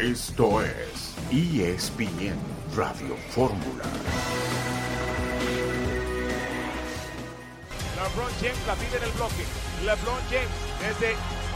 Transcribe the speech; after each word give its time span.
Esto 0.00 0.62
es 0.62 1.16
ESPN 1.32 2.38
Radio 2.76 3.16
Fórmula. 3.30 3.82
LeBron 7.96 8.30
James 8.40 8.66
la 8.68 8.74
pide 8.74 8.96
en 8.96 9.02
el 9.02 9.10
bloque. 9.10 9.44
LeBron 9.82 10.20
James 10.30 10.48
desde 10.78 11.10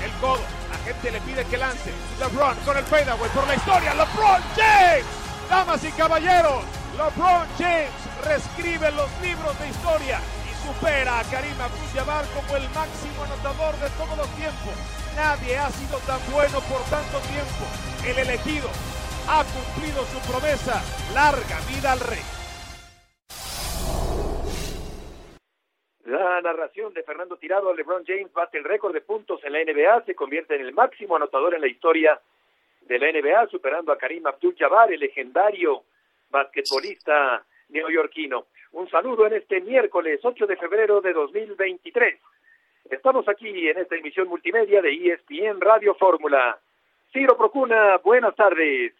el 0.05 0.11
codo. 0.21 0.41
La 0.73 0.79
gente 0.79 1.13
le 1.13 1.21
pide 1.21 1.45
que 1.45 1.57
lance. 1.57 1.93
LeBron 2.19 2.57
con 2.65 2.77
el 2.77 2.85
fadeaway 2.85 3.31
por 3.31 3.47
la 3.47 3.55
historia. 3.55 3.95
LeBron 3.95 4.43
James. 4.57 5.07
Damas 5.49 5.85
y 5.85 5.93
caballeros. 5.93 6.65
LeBron 6.97 7.47
James 7.59 7.91
reescribe 8.25 8.91
los 8.91 9.09
libros 9.23 9.57
de 9.61 9.69
historia 9.69 10.19
y 10.51 10.67
supera 10.67 11.21
a 11.21 11.25
Karim 11.25 11.61
Abdul-Jabbar 11.61 12.25
como 12.35 12.57
el 12.57 12.69
máximo 12.71 13.23
anotador 13.23 13.77
de 13.79 13.89
todos 13.91 14.19
los 14.19 14.29
tiempos. 14.35 14.75
Nadie 15.17 15.59
ha 15.59 15.69
sido 15.71 15.99
tan 16.07 16.21
bueno 16.33 16.59
por 16.69 16.81
tanto 16.89 17.21
tiempo. 17.29 17.65
El 18.07 18.19
elegido 18.19 18.69
ha 19.29 19.45
cumplido 19.45 20.05
su 20.09 20.19
promesa. 20.31 20.81
Larga 21.13 21.61
vida 21.69 21.93
al 21.93 22.01
rey. 22.01 22.25
La 26.07 26.41
narración 26.41 26.93
de 26.95 27.03
Fernando 27.03 27.37
Tirado, 27.37 27.75
LeBron 27.75 28.05
James 28.07 28.33
bate 28.33 28.59
el 28.59 28.65
récord 28.65 28.93
de 28.93 29.03
puntos 29.03 29.43
en 29.45 29.53
la 29.53 29.63
NBA, 29.63 30.05
se 30.05 30.15
convierte 30.15 30.57
en 30.57 30.63
el 30.63 30.73
máximo 30.75 31.17
anotador 31.17 31.55
en 31.55 31.61
la 31.61 31.69
historia 31.69 32.21
de 32.83 32.99
la 32.99 33.13
NBA, 33.13 33.49
superando 33.49 33.93
a 33.93 33.99
Karim 33.99 34.27
Abdul-Jabbar, 34.27 34.93
el 34.93 35.01
legendario 35.01 35.85
basquetbolista 36.31 37.45
neoyorquino. 37.69 38.47
Un 38.73 38.91
saludo 38.91 39.27
en 39.27 39.35
este 39.35 39.61
miércoles 39.61 40.21
8 40.23 40.47
de 40.47 40.57
febrero 40.57 41.01
de 41.01 41.13
2023. 41.13 42.19
Estamos 42.91 43.29
aquí 43.29 43.49
en 43.49 43.79
esta 43.79 43.97
emisión 43.97 44.29
multimedia 44.29 44.83
de 44.83 44.93
ESPN 44.93 45.61
Radio 45.61 45.95
Fórmula. 45.95 46.59
Ciro 47.13 47.37
Procuna, 47.37 47.99
buenas 48.05 48.35
tardes. 48.35 48.93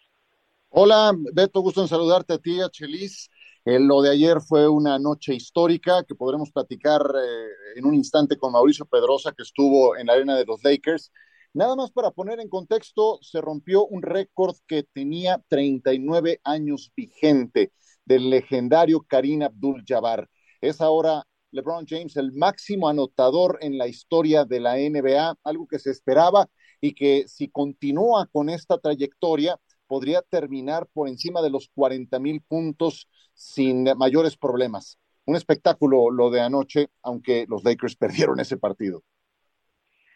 Hola, 0.69 1.11
Beto, 1.33 1.61
gusto 1.61 1.81
en 1.81 1.87
saludarte 1.87 2.33
a 2.33 2.37
ti, 2.37 2.61
a 2.61 2.69
Chelis. 2.69 3.29
Eh, 3.65 3.79
lo 3.79 4.01
de 4.01 4.11
ayer 4.11 4.41
fue 4.41 4.67
una 4.67 4.99
noche 4.99 5.33
histórica 5.33 6.03
que 6.07 6.15
podremos 6.15 6.51
platicar 6.51 7.01
eh, 7.01 7.77
en 7.77 7.85
un 7.85 7.93
instante 7.93 8.37
con 8.37 8.51
Mauricio 8.51 8.85
Pedrosa, 8.85 9.31
que 9.31 9.43
estuvo 9.43 9.95
en 9.95 10.07
la 10.07 10.13
arena 10.13 10.35
de 10.35 10.45
los 10.45 10.63
Lakers. 10.63 11.11
Nada 11.53 11.75
más 11.75 11.91
para 11.91 12.11
poner 12.11 12.39
en 12.39 12.49
contexto, 12.49 13.19
se 13.21 13.39
rompió 13.39 13.85
un 13.85 14.01
récord 14.01 14.55
que 14.67 14.83
tenía 14.83 15.41
39 15.47 16.41
años 16.43 16.91
vigente 16.95 17.71
del 18.05 18.29
legendario 18.29 19.05
Karim 19.07 19.43
Abdul-Jabbar. 19.43 20.27
Es 20.61 20.81
ahora 20.81 21.23
LeBron 21.53 21.85
James 21.87 22.17
el 22.17 22.33
máximo 22.33 22.89
anotador 22.89 23.59
en 23.61 23.77
la 23.77 23.87
historia 23.87 24.43
de 24.43 24.59
la 24.59 24.75
NBA, 24.75 25.37
algo 25.43 25.67
que 25.67 25.79
se 25.79 25.91
esperaba 25.91 26.47
y 26.81 26.93
que 26.93 27.27
si 27.27 27.49
continúa 27.49 28.27
con 28.31 28.49
esta 28.49 28.77
trayectoria, 28.79 29.57
podría 29.87 30.21
terminar 30.23 30.87
por 30.91 31.07
encima 31.07 31.41
de 31.41 31.51
los 31.51 31.69
40 31.75 32.19
mil 32.19 32.41
puntos 32.41 33.07
sin 33.33 33.85
mayores 33.95 34.35
problemas. 34.35 34.99
Un 35.25 35.35
espectáculo 35.35 36.09
lo 36.09 36.29
de 36.31 36.41
anoche, 36.41 36.87
aunque 37.03 37.45
los 37.47 37.63
Lakers 37.63 37.95
perdieron 38.03 38.39
ese 38.39 38.57
partido. 38.57 39.03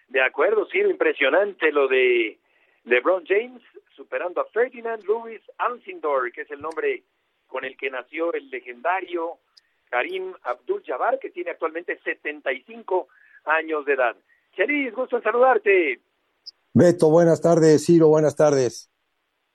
De 0.07 0.21
acuerdo, 0.21 0.67
sí, 0.71 0.79
impresionante 0.79 1.71
lo 1.71 1.87
de 1.87 2.39
LeBron 2.85 3.25
James 3.27 3.61
superando 3.95 4.41
a 4.41 4.45
Ferdinand 4.45 5.03
Lewis 5.03 5.41
Alcindor, 5.57 6.31
que 6.31 6.41
es 6.41 6.51
el 6.51 6.61
nombre 6.61 7.03
con 7.45 7.63
el 7.65 7.77
que 7.77 7.89
nació 7.89 8.33
el 8.33 8.49
legendario 8.49 9.39
Karim 9.89 10.33
Abdul-Jabbar, 10.43 11.19
que 11.19 11.29
tiene 11.29 11.51
actualmente 11.51 11.99
75 12.03 13.07
años 13.45 13.85
de 13.85 13.93
edad. 13.93 14.15
Cheris, 14.55 14.93
gusto 14.93 15.17
en 15.17 15.23
saludarte. 15.23 16.01
Beto, 16.73 17.09
buenas 17.09 17.41
tardes. 17.41 17.85
Ciro, 17.85 18.07
buenas 18.07 18.35
tardes. 18.35 18.89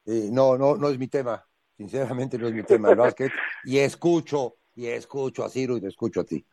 Eh, 0.07 0.29
no, 0.31 0.57
no, 0.57 0.77
no 0.77 0.89
es 0.89 0.99
mi 0.99 1.09
tema. 1.09 1.45
Sinceramente 1.77 2.39
no 2.39 2.49
es 2.49 2.55
mi 2.55 2.63
tema 2.63 2.91
el 2.91 2.97
básquet. 2.97 3.33
Y 3.65 3.79
escucho, 3.79 4.57
y 4.75 4.89
escucho 4.89 5.45
a 5.45 5.49
Ciro 5.49 5.77
y 5.77 5.81
te 5.81 5.89
escucho 5.89 6.21
a 6.21 6.25
ti. 6.25 6.45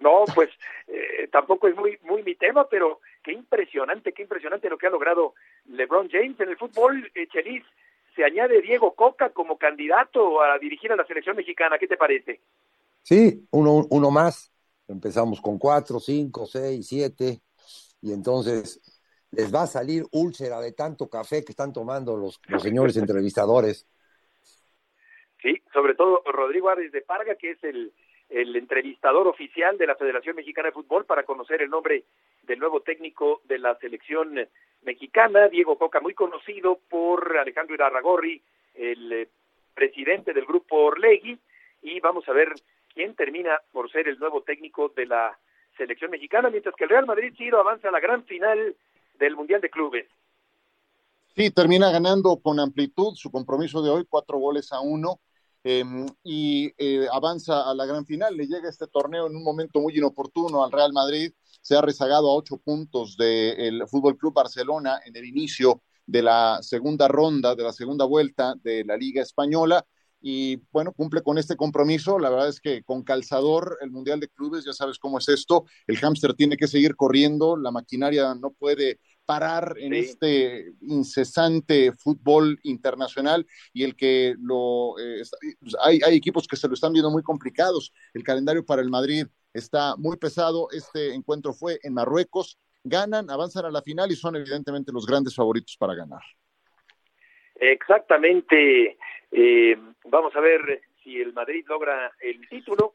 No, 0.00 0.24
pues 0.34 0.50
eh, 0.86 1.28
tampoco 1.32 1.68
es 1.68 1.76
muy, 1.76 1.98
muy 2.02 2.22
mi 2.22 2.34
tema, 2.34 2.68
pero 2.68 3.00
qué 3.22 3.32
impresionante, 3.32 4.12
qué 4.12 4.22
impresionante 4.22 4.68
lo 4.68 4.76
que 4.76 4.86
ha 4.86 4.90
logrado 4.90 5.34
LeBron 5.66 6.10
James 6.10 6.38
en 6.40 6.50
el 6.50 6.56
fútbol. 6.56 7.10
Eh, 7.14 7.26
Chelis, 7.28 7.64
se 8.14 8.24
añade 8.24 8.62
Diego 8.62 8.94
Coca 8.94 9.30
como 9.30 9.58
candidato 9.58 10.42
a 10.42 10.58
dirigir 10.58 10.92
a 10.92 10.96
la 10.96 11.06
selección 11.06 11.36
mexicana. 11.36 11.78
¿Qué 11.78 11.86
te 11.86 11.96
parece? 11.96 12.40
Sí, 13.02 13.46
uno, 13.50 13.86
uno 13.90 14.10
más. 14.10 14.52
Empezamos 14.88 15.40
con 15.40 15.58
cuatro, 15.58 15.98
cinco, 15.98 16.46
seis, 16.46 16.86
siete. 16.88 17.40
Y 18.00 18.12
entonces 18.12 18.80
les 19.30 19.52
va 19.52 19.62
a 19.62 19.66
salir 19.66 20.04
úlcera 20.12 20.60
de 20.60 20.72
tanto 20.72 21.08
café 21.08 21.44
que 21.44 21.52
están 21.52 21.72
tomando 21.72 22.16
los, 22.16 22.40
los 22.48 22.62
señores 22.62 22.96
entrevistadores. 22.96 23.88
Sí, 25.42 25.62
sobre 25.72 25.94
todo 25.94 26.22
Rodrigo 26.24 26.70
Árez 26.70 26.92
de 26.92 27.02
Parga, 27.02 27.34
que 27.34 27.50
es 27.50 27.64
el, 27.64 27.92
el 28.28 28.56
entrevistador 28.56 29.28
oficial 29.28 29.76
de 29.78 29.86
la 29.86 29.96
Federación 29.96 30.36
Mexicana 30.36 30.68
de 30.68 30.72
Fútbol 30.74 31.04
para 31.04 31.24
conocer 31.24 31.62
el 31.62 31.70
nombre 31.70 32.04
del 32.42 32.58
nuevo 32.58 32.80
técnico 32.80 33.40
de 33.44 33.58
la 33.58 33.76
selección 33.76 34.38
mexicana, 34.82 35.48
Diego 35.48 35.78
Coca, 35.78 36.00
muy 36.00 36.14
conocido 36.14 36.78
por 36.88 37.36
Alejandro 37.36 37.74
Irarragorri, 37.74 38.42
el 38.74 39.12
eh, 39.12 39.28
presidente 39.74 40.32
del 40.32 40.44
grupo 40.44 40.76
Orlegui, 40.76 41.38
y 41.82 42.00
vamos 42.00 42.28
a 42.28 42.32
ver 42.32 42.52
quién 42.92 43.14
termina 43.14 43.58
por 43.72 43.90
ser 43.90 44.08
el 44.08 44.18
nuevo 44.18 44.42
técnico 44.42 44.90
de 44.90 45.06
la 45.06 45.38
selección 45.76 46.10
mexicana, 46.10 46.50
mientras 46.50 46.74
que 46.74 46.84
el 46.84 46.90
Real 46.90 47.06
Madrid 47.06 47.34
Ciro 47.36 47.60
avanza 47.60 47.88
a 47.88 47.92
la 47.92 48.00
gran 48.00 48.24
final 48.24 48.76
del 49.18 49.36
Mundial 49.36 49.60
de 49.60 49.70
Clubes. 49.70 50.06
Sí, 51.34 51.50
termina 51.50 51.90
ganando 51.90 52.38
con 52.40 52.60
amplitud 52.60 53.14
su 53.16 53.30
compromiso 53.30 53.82
de 53.82 53.90
hoy, 53.90 54.06
cuatro 54.08 54.38
goles 54.38 54.72
a 54.72 54.80
uno, 54.80 55.18
em, 55.64 56.06
y 56.22 56.72
eh, 56.78 57.08
avanza 57.12 57.68
a 57.68 57.74
la 57.74 57.86
gran 57.86 58.06
final. 58.06 58.36
Le 58.36 58.46
llega 58.46 58.68
este 58.68 58.86
torneo 58.86 59.26
en 59.26 59.34
un 59.34 59.42
momento 59.42 59.80
muy 59.80 59.96
inoportuno 59.96 60.62
al 60.64 60.70
Real 60.70 60.92
Madrid. 60.92 61.32
Se 61.60 61.76
ha 61.76 61.80
rezagado 61.80 62.30
a 62.30 62.34
ocho 62.34 62.58
puntos 62.58 63.16
del 63.16 63.82
Fútbol 63.88 64.16
Club 64.16 64.34
Barcelona 64.34 65.00
en 65.04 65.16
el 65.16 65.24
inicio 65.24 65.82
de 66.06 66.22
la 66.22 66.58
segunda 66.62 67.08
ronda, 67.08 67.54
de 67.54 67.62
la 67.62 67.72
segunda 67.72 68.04
vuelta 68.04 68.54
de 68.62 68.84
la 68.84 68.96
Liga 68.96 69.22
Española 69.22 69.84
y 70.26 70.56
bueno, 70.72 70.92
cumple 70.94 71.22
con 71.22 71.36
este 71.36 71.54
compromiso. 71.54 72.18
La 72.18 72.30
verdad 72.30 72.48
es 72.48 72.58
que 72.58 72.82
con 72.82 73.02
calzador, 73.02 73.76
el 73.82 73.90
Mundial 73.90 74.20
de 74.20 74.28
Clubes, 74.28 74.64
ya 74.64 74.72
sabes 74.72 74.98
cómo 74.98 75.18
es 75.18 75.28
esto, 75.28 75.66
el 75.86 75.98
hámster 75.98 76.32
tiene 76.32 76.56
que 76.56 76.66
seguir 76.66 76.96
corriendo, 76.96 77.58
la 77.58 77.70
maquinaria 77.70 78.34
no 78.34 78.50
puede 78.50 79.00
parar 79.26 79.74
en 79.78 79.94
este 79.94 80.72
incesante 80.82 81.92
fútbol 81.92 82.58
internacional 82.62 83.46
y 83.72 83.84
el 83.84 83.96
que 83.96 84.34
lo 84.38 84.98
eh, 84.98 85.22
hay, 85.82 86.00
hay 86.04 86.16
equipos 86.16 86.46
que 86.46 86.56
se 86.56 86.68
lo 86.68 86.74
están 86.74 86.92
viendo 86.92 87.10
muy 87.10 87.22
complicados. 87.22 87.92
El 88.12 88.22
calendario 88.22 88.64
para 88.64 88.82
el 88.82 88.90
Madrid 88.90 89.26
está 89.52 89.96
muy 89.96 90.16
pesado. 90.16 90.68
Este 90.72 91.14
encuentro 91.14 91.52
fue 91.52 91.78
en 91.82 91.94
Marruecos. 91.94 92.58
Ganan, 92.82 93.30
avanzan 93.30 93.64
a 93.64 93.70
la 93.70 93.82
final 93.82 94.12
y 94.12 94.16
son 94.16 94.36
evidentemente 94.36 94.92
los 94.92 95.06
grandes 95.06 95.34
favoritos 95.34 95.76
para 95.78 95.94
ganar. 95.94 96.22
Exactamente. 97.54 98.98
Eh, 99.30 99.76
vamos 100.04 100.34
a 100.36 100.40
ver 100.40 100.82
si 101.02 101.20
el 101.20 101.32
Madrid 101.32 101.64
logra 101.66 102.12
el 102.20 102.46
título. 102.48 102.94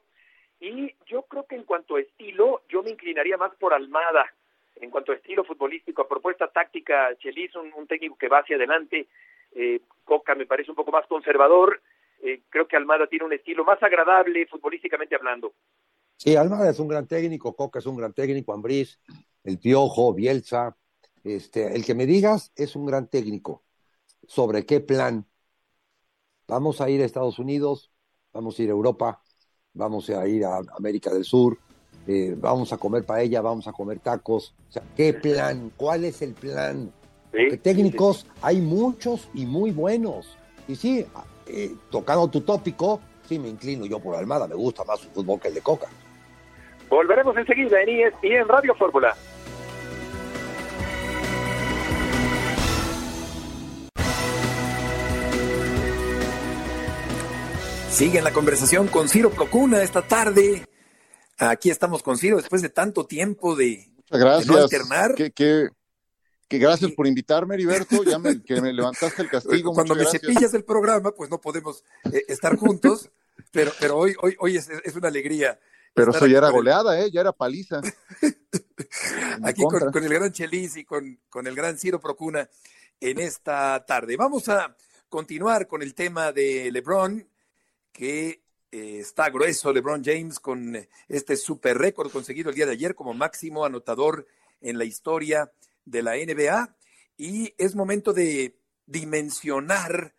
Y 0.59 0.93
yo 1.05 1.23
creo 1.23 1.45
que 1.47 1.55
en 1.55 1.63
cuanto 1.63 1.95
a 1.95 2.01
estilo, 2.01 2.63
yo 2.69 2.83
me 2.83 2.91
inclinaría 2.91 3.37
más 3.37 3.55
por 3.55 3.73
Almada. 3.73 4.31
En 4.79 4.89
cuanto 4.89 5.11
a 5.11 5.15
estilo 5.15 5.43
futbolístico, 5.43 6.01
a 6.01 6.07
propuesta 6.07 6.47
táctica, 6.47 7.15
Chelis, 7.17 7.55
un, 7.55 7.71
un 7.73 7.87
técnico 7.87 8.17
que 8.17 8.29
va 8.29 8.39
hacia 8.39 8.55
adelante. 8.55 9.07
Eh, 9.51 9.81
Coca 10.03 10.35
me 10.35 10.45
parece 10.45 10.71
un 10.71 10.75
poco 10.75 10.91
más 10.91 11.05
conservador. 11.07 11.81
Eh, 12.21 12.41
creo 12.49 12.67
que 12.67 12.75
Almada 12.75 13.07
tiene 13.07 13.25
un 13.25 13.33
estilo 13.33 13.63
más 13.63 13.81
agradable 13.81 14.45
futbolísticamente 14.47 15.15
hablando. 15.15 15.53
Sí, 16.17 16.35
Almada 16.35 16.69
es 16.69 16.79
un 16.79 16.87
gran 16.87 17.07
técnico, 17.07 17.55
Coca 17.55 17.79
es 17.79 17.85
un 17.85 17.95
gran 17.95 18.13
técnico, 18.13 18.53
Ambriz, 18.53 18.99
el 19.43 19.57
Piojo, 19.59 20.13
Bielsa. 20.13 20.75
Este, 21.23 21.75
el 21.75 21.85
que 21.85 21.95
me 21.95 22.05
digas 22.05 22.51
es 22.55 22.75
un 22.75 22.85
gran 22.85 23.07
técnico. 23.07 23.63
¿Sobre 24.27 24.65
qué 24.65 24.79
plan? 24.79 25.25
Vamos 26.47 26.81
a 26.81 26.89
ir 26.89 27.01
a 27.01 27.05
Estados 27.05 27.39
Unidos, 27.39 27.91
vamos 28.33 28.59
a 28.59 28.63
ir 28.63 28.69
a 28.69 28.73
Europa, 28.73 29.21
vamos 29.73 30.09
a 30.09 30.27
ir 30.27 30.43
a 30.45 30.61
América 30.77 31.11
del 31.11 31.23
Sur, 31.23 31.57
eh, 32.07 32.35
vamos 32.37 32.73
a 32.73 32.77
comer 32.77 33.05
paella, 33.05 33.41
vamos 33.41 33.67
a 33.67 33.71
comer 33.71 33.99
tacos. 33.99 34.55
O 34.69 34.71
sea, 34.71 34.83
¿qué 34.95 35.13
plan? 35.13 35.71
¿Cuál 35.77 36.05
es 36.05 36.21
el 36.21 36.33
plan? 36.33 36.91
Porque 37.31 37.57
técnicos 37.57 38.25
hay 38.41 38.61
muchos 38.61 39.29
y 39.33 39.45
muy 39.45 39.71
buenos. 39.71 40.37
Y 40.67 40.75
sí, 40.75 41.05
eh, 41.47 41.71
tocando 41.89 42.27
tu 42.27 42.41
tópico, 42.41 42.99
sí 43.27 43.37
me 43.37 43.49
inclino 43.49 43.85
yo 43.85 43.99
por 43.99 44.15
Almada, 44.15 44.47
me 44.47 44.55
gusta 44.55 44.83
más 44.83 44.99
su 44.99 45.09
fútbol 45.09 45.39
que 45.39 45.49
el 45.49 45.53
de 45.53 45.61
Coca. 45.61 45.87
Volveremos 46.89 47.37
enseguida 47.37 47.81
en 47.81 47.89
ES 47.89 48.13
y 48.23 48.33
en 48.33 48.47
Radio 48.47 48.73
Fórmula. 48.75 49.15
Sigue 57.89 58.19
en 58.19 58.23
la 58.23 58.31
conversación 58.31 58.87
con 58.87 59.09
Ciro 59.09 59.29
Procuna 59.29 59.83
esta 59.83 60.01
tarde. 60.01 60.63
Aquí 61.39 61.69
estamos 61.69 62.03
con 62.03 62.17
Ciro 62.17 62.37
después 62.37 62.61
de 62.61 62.69
tanto 62.69 63.05
tiempo 63.05 63.55
de, 63.55 63.89
Muchas 63.95 64.19
gracias. 64.19 64.47
de 64.47 64.53
no 64.53 64.59
alternar. 64.59 65.15
Qué, 65.15 65.31
qué, 65.31 65.69
Que 66.47 66.57
gracias 66.57 66.91
por 66.91 67.07
invitarme, 67.07 67.55
Heriberto, 67.55 68.03
ya 68.03 68.19
me, 68.19 68.43
que 68.43 68.59
me 68.61 68.73
levantaste 68.73 69.21
el 69.21 69.29
castigo. 69.29 69.73
Cuando 69.73 69.95
me 69.95 70.05
cepillas 70.05 70.53
el 70.53 70.65
programa, 70.65 71.11
pues 71.11 71.29
no 71.29 71.39
podemos 71.39 71.83
eh, 72.11 72.25
estar 72.27 72.57
juntos, 72.57 73.09
pero, 73.51 73.71
pero 73.79 73.97
hoy, 73.97 74.15
hoy, 74.21 74.35
hoy 74.39 74.57
es, 74.57 74.69
es 74.69 74.95
una 74.95 75.07
alegría. 75.07 75.59
Pero 75.93 76.11
eso 76.11 76.27
ya 76.27 76.39
era 76.39 76.49
goleada, 76.49 76.99
¿eh? 76.99 77.09
Ya 77.09 77.21
era 77.21 77.31
paliza. 77.31 77.81
aquí 79.43 79.63
con, 79.63 79.91
con, 79.91 80.03
el 80.03 80.13
gran 80.13 80.31
Chelis 80.31 80.75
y 80.77 80.83
con, 80.83 81.19
con 81.29 81.47
el 81.47 81.55
gran 81.55 81.77
Ciro 81.77 81.99
Procuna 81.99 82.49
en 82.99 83.19
esta 83.19 83.85
tarde. 83.85 84.17
Vamos 84.17 84.49
a 84.49 84.75
continuar 85.07 85.67
con 85.67 85.81
el 85.81 85.95
tema 85.95 86.31
de 86.31 86.69
LeBron, 86.71 87.27
que 87.91 88.43
eh, 88.71 88.99
está 88.99 89.29
grueso 89.29 89.73
LeBron 89.73 90.03
James 90.03 90.39
con 90.39 90.75
este 91.07 91.35
super 91.35 91.77
récord 91.77 92.11
conseguido 92.11 92.49
el 92.49 92.55
día 92.55 92.65
de 92.65 92.73
ayer 92.73 92.95
como 92.95 93.13
máximo 93.13 93.65
anotador 93.65 94.27
en 94.61 94.77
la 94.77 94.85
historia 94.85 95.51
de 95.85 96.03
la 96.03 96.15
NBA. 96.15 96.75
Y 97.17 97.53
es 97.57 97.75
momento 97.75 98.13
de 98.13 98.57
dimensionar 98.85 100.13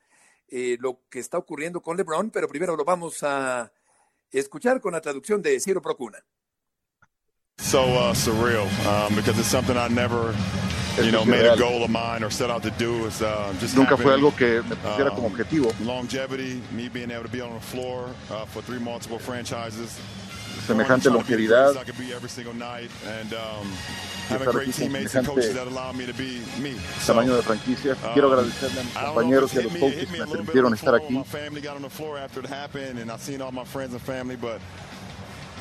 eh, 0.49 0.77
lo 0.81 1.01
que 1.09 1.21
está 1.21 1.39
ocurriendo 1.39 1.81
con 1.81 1.97
LeBron, 1.97 2.31
pero 2.31 2.49
primero 2.49 2.77
lo 2.77 2.85
vamos 2.85 3.23
a 3.23 3.73
escuchar 4.31 4.81
con 4.81 4.93
la 4.93 5.01
traducción 5.01 5.43
de 5.43 5.59
Ciro 5.61 5.81
Procuna. 5.81 6.25
So 7.59 7.85
uh, 7.85 8.15
surreal, 8.15 8.67
um, 8.87 9.15
because 9.15 9.39
it's 9.39 9.51
something 9.51 9.77
I 9.77 9.89
never 9.89 10.35
you 10.99 11.11
know, 11.13 11.25
made 11.25 11.47
a 11.47 11.57
goal 11.57 11.83
of 11.83 11.91
mine 11.91 12.23
or 12.23 12.31
set 12.31 12.51
out 12.51 12.63
to 12.63 12.71
do 12.73 13.07
is 13.07 13.19
just 13.61 13.77
Nunca 13.77 13.97
fue 13.97 14.13
algo 14.13 14.35
que 14.37 14.63
me 14.63 14.77
pusiera 14.77 15.11
como 15.11 15.29
objetivo. 15.29 15.73
Longevity, 15.85 16.61
me 16.73 16.89
being 16.89 17.11
able 17.11 17.25
to 17.25 17.31
be 17.31 17.41
on 17.41 17.55
the 17.55 17.61
floor 17.61 18.09
for 18.49 18.63
three 18.63 18.79
multiple 18.79 19.19
franchises. 19.19 19.99
Semejante 20.67 21.11
longevidad. 21.11 21.75
Um, 23.33 23.73
having 24.29 24.51
great 24.51 24.73
teammates 24.73 25.15
and 25.15 25.27
coaches 25.27 25.55
that 25.55 25.67
allow 25.67 25.93
me 25.93 26.07
to 26.07 26.13
be 26.15 26.41
me. 26.61 26.75
Tamaño 27.05 27.35
de 27.37 27.43
franquicia. 27.43 27.97
Quiero 28.13 28.29
um, 28.29 28.35
agradecerle 28.35 28.81
a 28.81 28.85
mis 28.85 28.95
compañeros 28.95 29.55
y 29.55 29.59
a 29.59 29.63
los 29.63 29.73
coaches 29.73 30.07
que 30.07 30.19
me 30.19 30.27
permitieron 30.27 30.75
estar 30.75 30.95
aquí. 30.95 31.23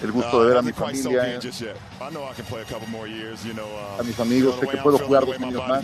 El 0.02 0.12
gusto 0.12 0.42
de 0.44 0.48
ver 0.50 0.58
a 0.58 0.62
mi 0.62 0.72
familia, 0.74 1.40
a 4.00 4.04
mis 4.04 4.20
amigos, 4.20 4.56
sé 4.60 4.68
que 4.68 4.78
puedo 4.84 4.98
jugar 5.00 5.26
dos 5.26 5.36
años 5.48 5.68
más. 5.68 5.84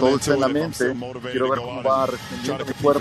Todo 0.00 0.16
está 0.16 0.34
en 0.34 0.40
la 0.40 0.46
mente, 0.48 0.84
quiero 1.32 1.50
ver 1.50 1.58
cómo 1.60 1.82
va 1.82 2.06
respondiendo 2.06 2.64
mi 2.66 2.72
cuerpo. 2.82 3.00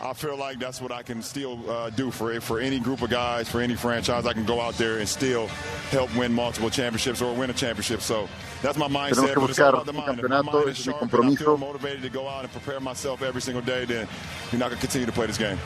I 0.00 0.12
feel 0.12 0.36
like 0.36 0.60
that's 0.60 0.80
what 0.80 0.92
I 0.92 1.02
can 1.02 1.22
still 1.22 1.58
uh, 1.68 1.90
do 1.90 2.12
for 2.12 2.40
for 2.40 2.60
any 2.60 2.78
group 2.78 3.02
of 3.02 3.10
guys, 3.10 3.48
for 3.48 3.60
any 3.60 3.74
franchise. 3.74 4.26
I 4.26 4.32
can 4.32 4.44
go 4.44 4.60
out 4.60 4.74
there 4.74 4.98
and 4.98 5.08
still 5.08 5.48
help 5.90 6.14
win 6.16 6.32
multiple 6.32 6.70
championships 6.70 7.20
or 7.20 7.34
win 7.34 7.50
a 7.50 7.52
championship. 7.52 8.00
So 8.00 8.28
that's 8.62 8.78
my 8.78 8.86
mindset. 8.86 9.34
Tenemos 9.34 9.34
que 9.34 9.40
buscar 9.40 9.74
un 9.74 9.84
campeonato, 9.84 10.68
es 10.68 10.86
mi 10.86 10.92
compromiso. 10.94 11.58
motivated 11.58 12.02
to 12.02 12.10
go 12.10 12.28
out 12.28 12.44
and 12.44 12.52
prepare 12.52 12.78
myself 12.80 13.22
every 13.22 13.40
single 13.40 13.62
day, 13.62 13.84
then 13.84 14.06
you're 14.52 14.60
not 14.60 14.70
going 14.70 14.80
to 14.80 14.86
continue 14.86 15.06
to 15.06 15.12
play 15.12 15.26
this 15.26 15.38
game. 15.38 15.58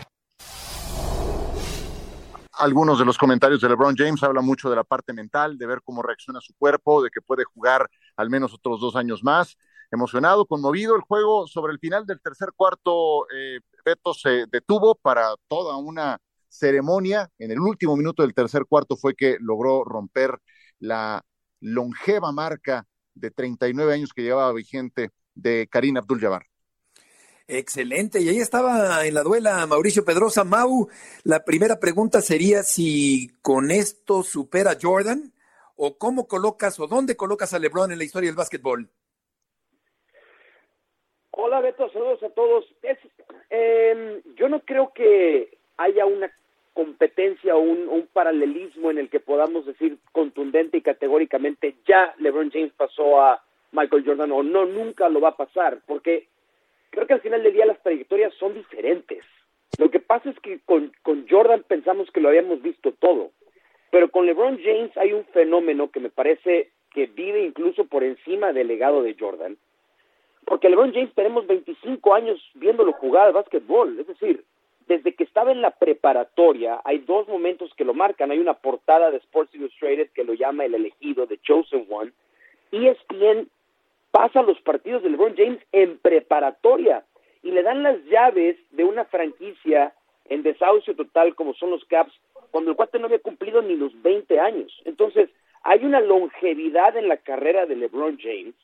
Algunos 2.59 2.99
de 2.99 3.05
los 3.05 3.19
comentarios 3.19 3.61
de 3.61 3.69
LeBron 3.69 3.95
James 3.97 4.23
hablan 4.23 4.45
mucho 4.45 4.71
de 4.71 4.77
la 4.77 4.85
parte 4.85 5.13
mental, 5.13 5.59
de 5.59 5.67
ver 5.67 5.81
cómo 5.83 6.01
reacciona 6.01 6.41
su 6.41 6.55
cuerpo, 6.55 7.03
de 7.03 7.11
que 7.11 7.21
puede 7.21 7.45
jugar 7.45 7.87
al 8.17 8.31
menos 8.31 8.55
otros 8.55 8.81
dos 8.81 8.95
años 8.95 9.23
más 9.23 9.57
emocionado, 9.93 10.47
conmovido. 10.47 10.97
El 10.97 11.03
juego 11.03 11.47
sobre 11.47 11.73
el 11.73 11.79
final 11.79 12.07
del 12.07 12.21
tercer 12.21 12.49
cuarto, 12.57 13.27
eh, 13.31 13.61
Beto 13.85 14.15
se 14.15 14.47
detuvo 14.51 14.95
para 14.95 15.35
toda 15.49 15.77
una 15.77 16.19
ceremonia. 16.49 17.31
En 17.39 17.51
el 17.51 17.61
último 17.61 17.97
minuto 17.97 18.23
del 18.23 18.35
tercer 18.35 18.65
cuarto 18.67 18.97
fue 18.97 19.15
que 19.15 19.37
logró 19.41 19.85
romper 19.85 20.39
la 20.79 21.23
longeva 21.61 22.33
marca 22.33 22.87
de 23.15 23.31
39 23.31 23.95
años 23.95 24.13
que 24.13 24.23
llevaba 24.23 24.53
vigente 24.53 25.11
de 25.35 25.69
Karim 25.71 25.97
Abdul-Jabbar. 25.97 26.47
Excelente, 27.49 28.21
y 28.21 28.29
ahí 28.29 28.39
estaba 28.39 29.05
en 29.05 29.15
la 29.15 29.23
duela 29.23 29.67
Mauricio 29.67 30.05
Pedrosa. 30.05 30.45
Mau, 30.45 30.89
la 31.25 31.45
primera 31.45 31.79
pregunta 31.79 32.23
sería 32.23 32.63
si 32.63 33.31
con 33.43 33.71
esto 33.71 34.23
supera 34.23 34.79
Jordan 34.81 35.35
o 35.77 35.99
cómo 35.99 36.29
colocas 36.29 36.79
o 36.81 36.87
dónde 36.87 37.17
colocas 37.17 37.53
a 37.53 37.59
LeBron 37.59 37.93
en 37.93 37.99
la 37.99 38.05
historia 38.05 38.31
del 38.31 38.37
básquetbol. 38.37 38.91
Hola 41.35 41.61
Beto, 41.61 41.91
saludos 41.91 42.23
a 42.23 42.29
todos. 42.29 42.67
Em, 43.49 44.21
yo 44.37 44.51
no 44.51 44.61
creo 44.61 44.93
que 44.95 45.57
haya 45.79 46.05
una 46.05 46.31
competencia 46.75 47.57
o 47.57 47.61
un, 47.61 48.09
paralelismo 48.13 48.91
en 48.91 48.99
el 48.99 49.09
que 49.09 49.21
podamos 49.21 49.65
decir 49.65 49.97
contundente 50.13 50.77
y 50.77 50.83
categóricamente 50.83 51.75
ya 51.87 52.15
LeBron 52.19 52.51
James 52.51 52.73
pasó 52.77 53.23
a 53.23 53.43
Michael 53.73 54.05
Jordan 54.05 54.33
o 54.33 54.43
no, 54.43 54.67
nunca 54.67 55.09
lo 55.09 55.21
va 55.21 55.31
a 55.31 55.37
pasar, 55.37 55.81
porque 55.87 56.29
creo 56.91 57.07
que 57.07 57.15
al 57.15 57.23
final 57.23 57.43
del 57.43 57.55
día 57.55 57.65
las 57.65 57.83
trayectorias 57.83 58.35
son 58.35 58.53
diferentes. 58.53 59.25
Lo 59.79 59.91
que 59.91 60.01
pasa 60.01 60.29
es 60.29 60.39
que 60.41 60.61
con 60.67 60.93
Jordan 61.29 61.65
pensamos 61.67 62.11
que 62.11 62.21
lo 62.21 62.29
habíamos 62.29 62.61
visto 62.61 62.93
todo, 62.93 63.31
pero 63.91 64.11
con 64.11 64.27
LeBron 64.27 64.59
James 64.63 64.95
hay 64.99 65.15
un 65.15 65.25
fenómeno 65.27 65.91
que 65.91 66.01
me 66.01 66.11
parece 66.11 66.71
que 66.91 67.07
vive 67.07 67.43
incluso 67.43 67.87
por 67.87 68.05
encima 68.05 68.53
del 68.53 68.69
legado 68.69 69.03
de 69.03 69.17
Jordan, 69.19 69.57
porque 70.45 70.69
LeBron 70.69 70.93
James 70.93 71.15
tenemos 71.15 71.47
25 71.47 72.15
años 72.15 72.41
viéndolo 72.55 72.93
jugar 72.93 73.29
al 73.29 73.33
básquetbol, 73.33 73.99
es 73.99 74.07
decir, 74.07 74.45
desde 74.87 75.15
que 75.15 75.25
estaba 75.25 75.53
en 75.53 75.63
la 75.63 75.71
preparatoria, 75.71 76.81
hay 76.85 76.99
dos 76.99 77.29
momentos 77.29 77.73
que 77.75 77.85
lo 77.85 77.95
marcan. 77.95 78.31
Hay 78.31 78.39
una 78.39 78.55
portada 78.55 79.11
de 79.11 79.19
Sports 79.19 79.55
Illustrated 79.55 80.11
que 80.11 80.25
lo 80.25 80.35
llama 80.35 80.65
el 80.65 80.75
elegido, 80.75 81.27
The 81.27 81.39
Chosen 81.39 81.87
One. 81.89 82.13
y 82.71 82.89
ESPN 82.89 83.49
pasa 84.11 84.43
los 84.43 84.61
partidos 84.61 85.03
de 85.03 85.11
LeBron 85.11 85.35
James 85.37 85.61
en 85.73 85.99
preparatoria 85.99 87.05
y 87.43 87.51
le 87.51 87.63
dan 87.63 87.83
las 87.83 88.05
llaves 88.05 88.57
de 88.73 88.85
una 88.85 89.05
franquicia 89.07 89.95
en 90.27 90.43
desahucio 90.43 90.95
total 90.95 91.35
como 91.35 91.55
son 91.55 91.71
los 91.71 91.85
Caps, 91.87 92.13
cuando 92.51 92.71
el 92.71 92.77
cuate 92.77 92.99
no 92.99 93.07
había 93.07 93.19
cumplido 93.19 93.63
ni 93.63 93.77
los 93.77 94.01
20 94.03 94.39
años. 94.41 94.73
Entonces, 94.85 95.31
hay 95.63 95.85
una 95.85 96.01
longevidad 96.01 96.97
en 96.97 97.09
la 97.09 97.17
carrera 97.17 97.67
de 97.67 97.77
LeBron 97.77 98.19
James 98.19 98.55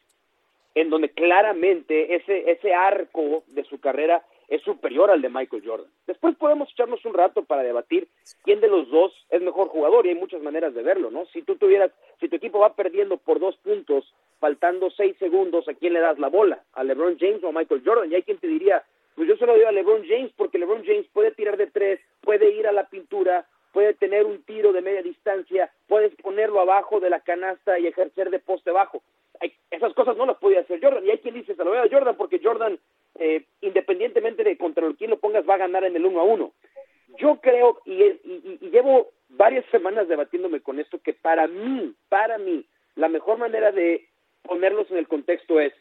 en 0.75 0.91
donde 0.91 1.11
claramente 1.11 2.15
ese, 2.15 2.50
ese 2.50 2.75
arco 2.75 3.43
de 3.49 3.65
su 3.65 3.81
carrera 3.81 4.23
es 4.49 4.62
superior 4.62 5.11
al 5.11 5.20
de 5.20 5.29
Michael 5.29 5.62
Jordan. 5.65 5.91
Después 6.06 6.35
podemos 6.37 6.70
echarnos 6.70 7.05
un 7.05 7.15
rato 7.15 7.44
para 7.44 7.62
debatir 7.62 8.09
quién 8.44 8.61
de 8.61 8.69
los 8.69 8.88
dos 8.91 9.12
es 9.31 9.43
mejor 9.43 9.69
jugador 9.69 10.06
y 10.06 10.11
hay 10.11 10.15
muchas 10.15 10.43
maneras 10.43 10.75
de 10.75 10.82
verlo, 10.82 11.10
¿no? 11.10 11.27
Si 11.27 11.43
tú 11.43 11.56
tuvieras, 11.56 11.93
si 12.19 12.29
tu 12.29 12.37
equipo 12.37 12.58
va 12.58 12.75
perdiendo 12.75 13.19
por 13.19 13.41
dos 13.41 13.56
puntos, 13.58 14.15
faltando 14.41 14.91
seis 14.91 15.17
segundos, 15.19 15.69
¿a 15.69 15.75
quién 15.75 15.93
le 15.93 16.01
das 16.01 16.19
la 16.19 16.29
bola? 16.29 16.63
¿A 16.72 16.82
LeBron 16.82 17.19
James 17.19 17.44
o 17.44 17.48
a 17.48 17.53
Michael 17.53 17.82
Jordan? 17.84 18.10
Y 18.10 18.15
hay 18.15 18.22
quien 18.22 18.39
te 18.39 18.46
diría, 18.46 18.82
pues 19.17 19.29
yo 19.29 19.37
se 19.37 19.44
lo 19.44 19.53
doy 19.53 19.65
a 19.65 19.72
LeBron 19.72 20.06
James 20.08 20.32
porque 20.34 20.58
LeBron 20.58 20.84
James 20.84 21.06
puede 21.13 21.32
tirar 21.32 21.58
de 21.58 21.67
tres, 21.67 22.01
puede 22.22 22.51
ir 22.51 22.67
a 22.67 22.72
la 22.72 22.89
pintura, 22.89 23.46
puede 23.72 23.93
tener 23.93 24.25
un 24.25 24.43
tiro 24.44 24.72
de 24.72 24.81
media 24.81 25.03
distancia, 25.03 25.70
puedes 25.89 26.15
ponerlo 26.22 26.60
abajo 26.60 27.01
de 27.01 27.10
la 27.10 27.20
canasta 27.20 27.79
y 27.79 27.87
ejercer 27.87 28.31
de 28.31 28.39
poste 28.39 28.70
bajo 28.70 29.03
esas 29.70 29.94
cosas 29.94 30.17
no 30.17 30.27
las 30.27 30.37
podía 30.39 30.60
hacer 30.60 30.77
Jordan. 30.88 31.06
Y 31.06 31.10
hay 31.10 31.18
quien 31.18 31.34
dice, 31.34 31.54
se 31.54 31.64
lo 31.64 31.70
voy 31.70 31.78
a 31.78 31.90
Jordan 31.90 32.16
porque 32.16 32.40
Jordan, 32.42 32.78
eh, 33.16 33.44
independientemente 33.60 34.44
de 34.44 34.56
contra 34.56 34.90
quién 34.96 35.10
lo 35.10 35.18
pongas, 35.18 35.48
va 35.48 35.54
a 35.54 35.58
ganar 35.58 35.84
en 35.84 35.96
el 35.96 36.06
uno 36.06 36.20
a 36.20 36.24
uno. 36.24 36.52
Yo 37.18 37.40
creo, 37.40 37.80
y, 37.84 38.02
y, 38.02 38.58
llevo 38.70 39.08
varias 39.28 39.64
semanas 39.70 40.08
debatiéndome 40.08 40.60
con 40.60 40.78
esto, 40.78 41.00
que 41.00 41.14
para 41.14 41.46
mí, 41.46 41.94
para 42.08 42.38
mí, 42.38 42.64
la 42.94 43.08
mejor 43.08 43.38
manera 43.38 43.72
de 43.72 44.06
ponerlos 44.42 44.90
en 44.90 44.98
el 44.98 45.08
contexto 45.08 45.60
es, 45.60 45.72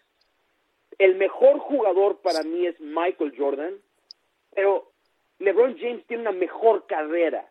el 0.98 1.16
mejor 1.16 1.60
jugador 1.60 2.22
para 2.22 2.44
mí 2.44 2.66
es 2.66 2.80
Michael 2.80 3.34
Jordan, 3.38 3.76
pero 4.56 4.92
LeBron 5.40 5.78
James 5.78 6.06
tiene 6.08 6.22
una 6.22 6.32
mejor 6.32 6.88
carrera 6.88 7.48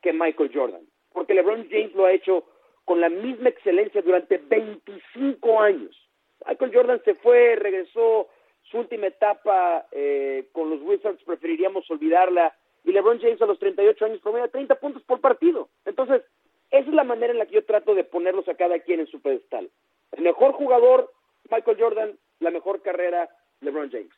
que 0.00 0.12
Michael 0.12 0.50
Jordan, 0.54 0.86
porque 1.12 1.34
LeBron 1.34 1.68
James 1.68 1.94
lo 1.94 2.06
ha 2.06 2.12
hecho 2.12 2.44
con 2.84 3.00
la 3.00 3.08
misma 3.08 3.50
excelencia 3.50 4.00
durante 4.00 4.38
25 4.38 5.60
años. 5.60 6.07
Michael 6.48 6.72
Jordan 6.74 7.02
se 7.04 7.14
fue, 7.14 7.56
regresó 7.56 8.28
su 8.62 8.78
última 8.78 9.06
etapa 9.06 9.86
eh, 9.92 10.48
con 10.52 10.70
los 10.70 10.80
Wizards, 10.82 11.22
preferiríamos 11.24 11.90
olvidarla, 11.90 12.56
y 12.84 12.92
LeBron 12.92 13.20
James 13.20 13.40
a 13.42 13.46
los 13.46 13.58
38 13.58 14.04
años 14.04 14.20
promedia 14.20 14.48
30 14.48 14.74
puntos 14.76 15.02
por 15.02 15.20
partido. 15.20 15.68
Entonces, 15.84 16.22
esa 16.70 16.88
es 16.88 16.94
la 16.94 17.04
manera 17.04 17.32
en 17.32 17.38
la 17.38 17.46
que 17.46 17.56
yo 17.56 17.64
trato 17.64 17.94
de 17.94 18.04
ponerlos 18.04 18.48
a 18.48 18.54
cada 18.54 18.78
quien 18.78 19.00
en 19.00 19.06
su 19.06 19.20
pedestal. 19.20 19.70
El 20.12 20.22
mejor 20.22 20.52
jugador, 20.52 21.12
Michael 21.50 21.76
Jordan, 21.78 22.18
la 22.40 22.50
mejor 22.50 22.82
carrera, 22.82 23.28
LeBron 23.60 23.90
James. 23.90 24.12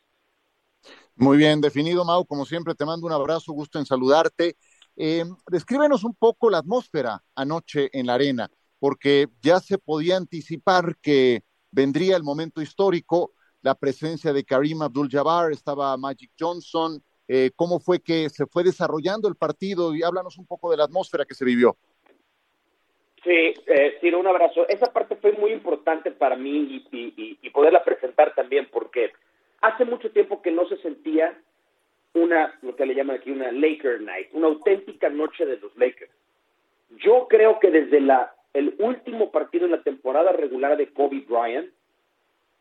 Muy 1.15 1.37
bien 1.37 1.59
definido, 1.59 2.05
Mau. 2.05 2.25
Como 2.25 2.45
siempre, 2.45 2.75
te 2.75 2.85
mando 2.85 3.07
un 3.07 3.13
abrazo, 3.13 3.51
gusto 3.51 3.77
en 3.77 3.85
saludarte. 3.85 4.55
Eh, 4.95 5.23
descríbenos 5.47 6.03
un 6.03 6.15
poco 6.15 6.49
la 6.49 6.59
atmósfera 6.59 7.21
anoche 7.35 7.89
en 7.93 8.07
la 8.07 8.13
arena 8.13 8.49
porque 8.79 9.27
ya 9.41 9.59
se 9.59 9.77
podía 9.77 10.17
anticipar 10.17 10.97
que 11.01 11.43
vendría 11.71 12.17
el 12.17 12.23
momento 12.23 12.61
histórico, 12.61 13.31
la 13.61 13.75
presencia 13.75 14.33
de 14.33 14.43
Karim 14.43 14.81
Abdul-Jabbar, 14.81 15.51
estaba 15.51 15.95
Magic 15.97 16.31
Johnson, 16.39 17.01
eh, 17.27 17.51
cómo 17.55 17.79
fue 17.79 18.01
que 18.01 18.29
se 18.29 18.45
fue 18.45 18.63
desarrollando 18.63 19.27
el 19.27 19.35
partido 19.35 19.95
y 19.95 20.03
háblanos 20.03 20.37
un 20.37 20.45
poco 20.45 20.69
de 20.69 20.77
la 20.77 20.83
atmósfera 20.83 21.25
que 21.25 21.35
se 21.35 21.45
vivió. 21.45 21.77
Sí, 23.23 23.53
eh, 23.67 23.97
Ciro, 24.01 24.19
un 24.19 24.27
abrazo. 24.27 24.67
Esa 24.67 24.91
parte 24.91 25.15
fue 25.15 25.31
muy 25.33 25.51
importante 25.51 26.11
para 26.11 26.35
mí 26.35 26.83
y, 26.91 27.49
poderla 27.51 27.83
presentar 27.83 28.33
también 28.33 28.67
porque 28.71 29.11
hace 29.61 29.85
mucho 29.85 30.09
tiempo 30.11 30.41
que 30.41 30.51
no 30.51 30.67
se 30.67 30.77
sentía 30.77 31.37
una, 32.13 32.57
lo 32.61 32.75
que 32.75 32.85
le 32.85 32.95
llaman 32.95 33.17
aquí 33.17 33.29
una 33.29 33.51
Laker 33.51 34.01
Night, 34.01 34.29
una 34.33 34.47
auténtica 34.47 35.09
noche 35.09 35.45
de 35.45 35.57
los 35.57 35.75
Lakers. 35.77 36.11
Yo 36.97 37.27
creo 37.29 37.59
que 37.59 37.69
desde 37.69 37.99
la, 37.99 38.33
el 38.53 38.75
último 38.79 39.31
partido 39.31 39.65
en 39.65 39.71
la 39.71 39.83
temporada 39.83 40.31
regular 40.31 40.77
de 40.77 40.91
Kobe 40.91 41.25
Bryant, 41.27 41.71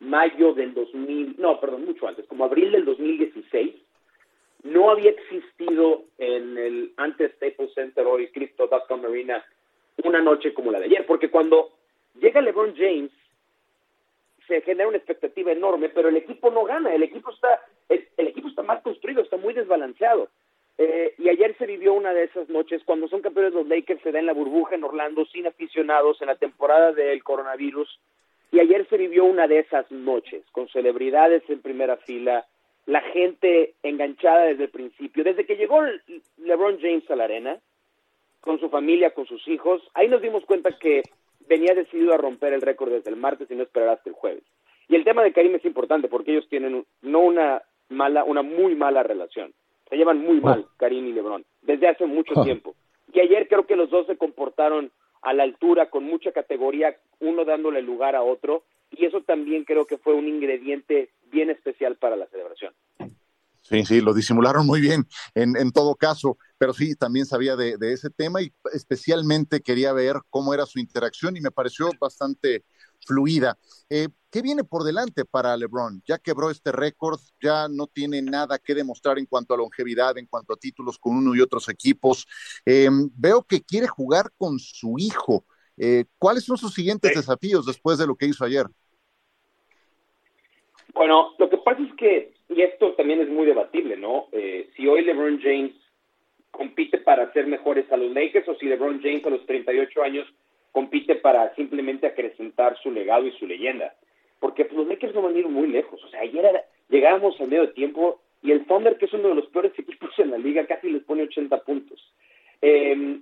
mayo 0.00 0.54
del 0.54 0.72
2000, 0.74 1.36
no, 1.38 1.60
perdón, 1.60 1.84
mucho 1.84 2.08
antes, 2.08 2.26
como 2.26 2.44
abril 2.44 2.72
del 2.72 2.84
2016, 2.84 3.74
no 4.62 4.90
había 4.90 5.10
existido 5.10 6.04
en 6.18 6.58
el 6.58 6.92
antes 6.96 7.32
Staples 7.32 7.72
Center, 7.74 8.06
hoy 8.06 8.28
Crypto.com 8.28 9.04
Arena, 9.04 9.44
una 10.04 10.20
noche 10.20 10.54
como 10.54 10.70
la 10.70 10.78
de 10.78 10.86
ayer, 10.86 11.06
porque 11.06 11.30
cuando 11.30 11.70
llega 12.20 12.40
LeBron 12.40 12.74
James, 12.76 13.10
se 14.46 14.60
genera 14.62 14.88
una 14.88 14.96
expectativa 14.96 15.52
enorme, 15.52 15.88
pero 15.90 16.08
el 16.08 16.16
equipo 16.16 16.50
no 16.50 16.64
gana, 16.64 16.92
el 16.92 17.04
equipo 17.04 17.30
está, 17.30 17.62
el, 17.88 18.26
equipo 18.26 18.48
está 18.48 18.62
mal 18.62 18.82
construido, 18.82 19.22
está 19.22 19.36
muy 19.36 19.54
desbalanceado. 19.54 20.28
Eh, 20.82 21.12
y 21.18 21.28
ayer 21.28 21.54
se 21.58 21.66
vivió 21.66 21.92
una 21.92 22.14
de 22.14 22.24
esas 22.24 22.48
noches, 22.48 22.82
cuando 22.86 23.06
son 23.06 23.20
campeones 23.20 23.52
los 23.52 23.68
Lakers, 23.68 24.00
se 24.00 24.12
da 24.12 24.18
en 24.18 24.24
la 24.24 24.32
burbuja 24.32 24.76
en 24.76 24.84
Orlando, 24.84 25.26
sin 25.26 25.46
aficionados, 25.46 26.22
en 26.22 26.28
la 26.28 26.36
temporada 26.36 26.92
del 26.92 27.22
coronavirus, 27.22 28.00
y 28.50 28.60
ayer 28.60 28.88
se 28.88 28.96
vivió 28.96 29.26
una 29.26 29.46
de 29.46 29.58
esas 29.58 29.90
noches, 29.90 30.42
con 30.52 30.68
celebridades 30.68 31.42
en 31.50 31.60
primera 31.60 31.98
fila, 31.98 32.46
la 32.86 33.02
gente 33.02 33.74
enganchada 33.82 34.44
desde 34.44 34.64
el 34.64 34.70
principio. 34.70 35.22
Desde 35.22 35.44
que 35.44 35.56
llegó 35.56 35.82
LeBron 36.38 36.80
James 36.80 37.10
a 37.10 37.16
la 37.16 37.24
arena, 37.24 37.58
con 38.40 38.58
su 38.58 38.70
familia, 38.70 39.10
con 39.10 39.26
sus 39.26 39.46
hijos, 39.48 39.82
ahí 39.92 40.08
nos 40.08 40.22
dimos 40.22 40.46
cuenta 40.46 40.78
que 40.78 41.02
venía 41.46 41.74
decidido 41.74 42.14
a 42.14 42.16
romper 42.16 42.54
el 42.54 42.62
récord 42.62 42.90
desde 42.90 43.10
el 43.10 43.16
martes 43.16 43.50
y 43.50 43.54
no 43.54 43.64
esperar 43.64 43.90
hasta 43.90 44.08
el 44.08 44.16
jueves. 44.16 44.44
Y 44.88 44.96
el 44.96 45.04
tema 45.04 45.22
de 45.22 45.34
Karim 45.34 45.56
es 45.56 45.64
importante 45.66 46.08
porque 46.08 46.30
ellos 46.30 46.48
tienen 46.48 46.86
no 47.02 47.20
una 47.20 47.60
mala, 47.90 48.24
una 48.24 48.40
muy 48.40 48.74
mala 48.74 49.02
relación. 49.02 49.52
Se 49.90 49.96
llevan 49.96 50.18
muy 50.18 50.38
oh. 50.38 50.42
mal 50.42 50.66
Karim 50.78 51.06
y 51.06 51.12
LeBron 51.12 51.44
desde 51.62 51.88
hace 51.88 52.06
mucho 52.06 52.32
oh. 52.36 52.44
tiempo. 52.44 52.74
Y 53.12 53.20
ayer 53.20 53.48
creo 53.48 53.66
que 53.66 53.76
los 53.76 53.90
dos 53.90 54.06
se 54.06 54.16
comportaron 54.16 54.90
a 55.22 55.34
la 55.34 55.42
altura, 55.42 55.90
con 55.90 56.04
mucha 56.04 56.32
categoría, 56.32 56.96
uno 57.18 57.44
dándole 57.44 57.82
lugar 57.82 58.16
a 58.16 58.22
otro, 58.22 58.64
y 58.90 59.04
eso 59.04 59.20
también 59.22 59.64
creo 59.64 59.86
que 59.86 59.98
fue 59.98 60.14
un 60.14 60.26
ingrediente 60.26 61.10
bien 61.30 61.50
especial 61.50 61.96
para 61.96 62.16
la 62.16 62.26
celebración. 62.28 62.72
Sí, 63.62 63.84
sí, 63.84 64.00
lo 64.00 64.14
disimularon 64.14 64.66
muy 64.66 64.80
bien 64.80 65.04
en, 65.34 65.56
en 65.56 65.70
todo 65.70 65.94
caso, 65.94 66.38
pero 66.56 66.72
sí, 66.72 66.96
también 66.96 67.26
sabía 67.26 67.56
de, 67.56 67.76
de, 67.76 67.92
ese 67.92 68.08
tema 68.10 68.40
y 68.40 68.52
especialmente 68.72 69.60
quería 69.60 69.92
ver 69.92 70.16
cómo 70.30 70.54
era 70.54 70.64
su 70.66 70.80
interacción 70.80 71.36
y 71.36 71.40
me 71.40 71.50
pareció 71.50 71.90
bastante 72.00 72.64
fluida. 73.06 73.56
Eh, 73.88 74.08
¿Qué 74.30 74.42
viene 74.42 74.62
por 74.62 74.84
delante 74.84 75.24
para 75.24 75.56
LeBron? 75.56 76.02
Ya 76.06 76.18
quebró 76.18 76.50
este 76.50 76.70
récord, 76.70 77.18
ya 77.42 77.66
no 77.68 77.88
tiene 77.88 78.22
nada 78.22 78.58
que 78.58 78.74
demostrar 78.74 79.18
en 79.18 79.26
cuanto 79.26 79.54
a 79.54 79.56
longevidad, 79.56 80.16
en 80.18 80.26
cuanto 80.26 80.52
a 80.52 80.56
títulos 80.56 80.98
con 80.98 81.16
uno 81.16 81.34
y 81.34 81.40
otros 81.40 81.68
equipos. 81.68 82.28
Eh, 82.64 82.88
veo 83.16 83.42
que 83.42 83.60
quiere 83.62 83.88
jugar 83.88 84.26
con 84.38 84.58
su 84.60 84.96
hijo. 84.98 85.44
Eh, 85.76 86.04
¿Cuáles 86.18 86.44
son 86.44 86.56
sus 86.56 86.74
siguientes 86.74 87.12
desafíos 87.14 87.66
después 87.66 87.98
de 87.98 88.06
lo 88.06 88.14
que 88.14 88.26
hizo 88.26 88.44
ayer? 88.44 88.66
Bueno, 90.94 91.34
lo 91.38 91.48
que 91.50 91.56
pasa 91.58 91.82
es 91.82 91.92
que, 91.94 92.34
y 92.48 92.62
esto 92.62 92.94
también 92.94 93.20
es 93.20 93.28
muy 93.28 93.46
debatible, 93.46 93.96
¿no? 93.96 94.28
Eh, 94.32 94.70
si 94.76 94.86
hoy 94.86 95.04
LeBron 95.04 95.40
James 95.40 95.72
compite 96.50 96.98
para 96.98 97.32
ser 97.32 97.46
mejores 97.46 97.90
a 97.90 97.96
los 97.96 98.12
Lakers 98.12 98.48
o 98.48 98.54
si 98.56 98.66
LeBron 98.66 99.00
James 99.00 99.24
a 99.24 99.30
los 99.30 99.46
38 99.46 100.02
años 100.02 100.26
compite 100.72 101.16
para 101.16 101.54
simplemente 101.54 102.06
acrecentar 102.06 102.76
su 102.82 102.90
legado 102.90 103.26
y 103.26 103.32
su 103.32 103.46
leyenda. 103.46 103.94
Porque 104.38 104.64
pues, 104.64 104.76
los 104.76 104.86
Lakers 104.86 105.14
no 105.14 105.22
van 105.22 105.34
a 105.34 105.38
ir 105.38 105.48
muy 105.48 105.68
lejos. 105.68 106.02
O 106.02 106.08
sea, 106.08 106.20
ayer 106.20 106.64
llegábamos 106.88 107.40
al 107.40 107.48
medio 107.48 107.70
tiempo 107.72 108.20
y 108.42 108.52
el 108.52 108.64
Thunder, 108.66 108.96
que 108.96 109.06
es 109.06 109.12
uno 109.12 109.28
de 109.28 109.34
los 109.34 109.46
peores 109.48 109.72
equipos 109.78 110.10
en 110.18 110.30
la 110.30 110.38
liga, 110.38 110.66
casi 110.66 110.90
les 110.90 111.02
pone 111.02 111.24
80 111.24 111.62
puntos. 111.62 112.00
Eh, 112.62 113.20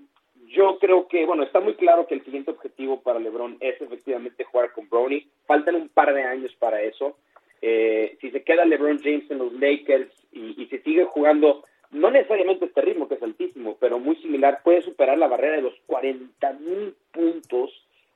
yo 0.49 0.79
creo 0.79 1.09
que, 1.09 1.27
bueno, 1.27 1.43
está 1.43 1.61
muy 1.61 1.75
claro 1.75 2.07
que 2.07 2.15
el 2.15 2.25
siguiente 2.25 2.51
objetivo 2.51 3.03
para 3.03 3.19
LeBron 3.19 3.59
es 3.61 3.81
efectivamente 3.81 4.45
jugar 4.45 4.73
con 4.73 4.89
Brownie. 4.89 5.27
Faltan 5.47 5.75
un 5.75 5.89
par 5.89 6.15
de 6.15 6.23
años 6.23 6.55
para 6.59 6.81
eso. 6.83 7.19
Eh, 7.61 8.17
si 8.21 8.31
se 8.31 8.43
queda 8.45 8.65
LeBron 8.65 9.01
James 9.03 9.31
en 9.31 9.39
los 9.39 9.53
Lakers 9.53 10.11
y 10.33 10.67
se 10.67 10.81
sigue 10.83 11.05
jugando, 11.05 11.65
no 11.91 12.11
necesariamente 12.11 12.67
este 12.67 12.81
ritmo 12.83 13.09
que 13.09 13.15
es 13.15 13.23
altísimo, 13.23 13.77
pero 13.81 13.99
muy 13.99 14.17
similar, 14.17 14.61
puede 14.63 14.83
superar 14.83 15.19
la 15.19 15.29
barrera 15.29 15.57
de 15.57 15.63
los 15.63 15.75
40 15.87 16.53
mil 16.55 16.95
puntos 17.13 17.71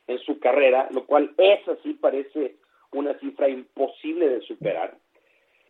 en 0.06 0.18
su 0.18 0.38
carrera, 0.38 0.88
lo 0.92 1.06
cual 1.06 1.32
es 1.38 1.66
así, 1.68 1.94
parece 1.94 2.56
una 2.92 3.18
cifra 3.18 3.48
imposible 3.48 4.28
de 4.28 4.40
superar. 4.42 4.94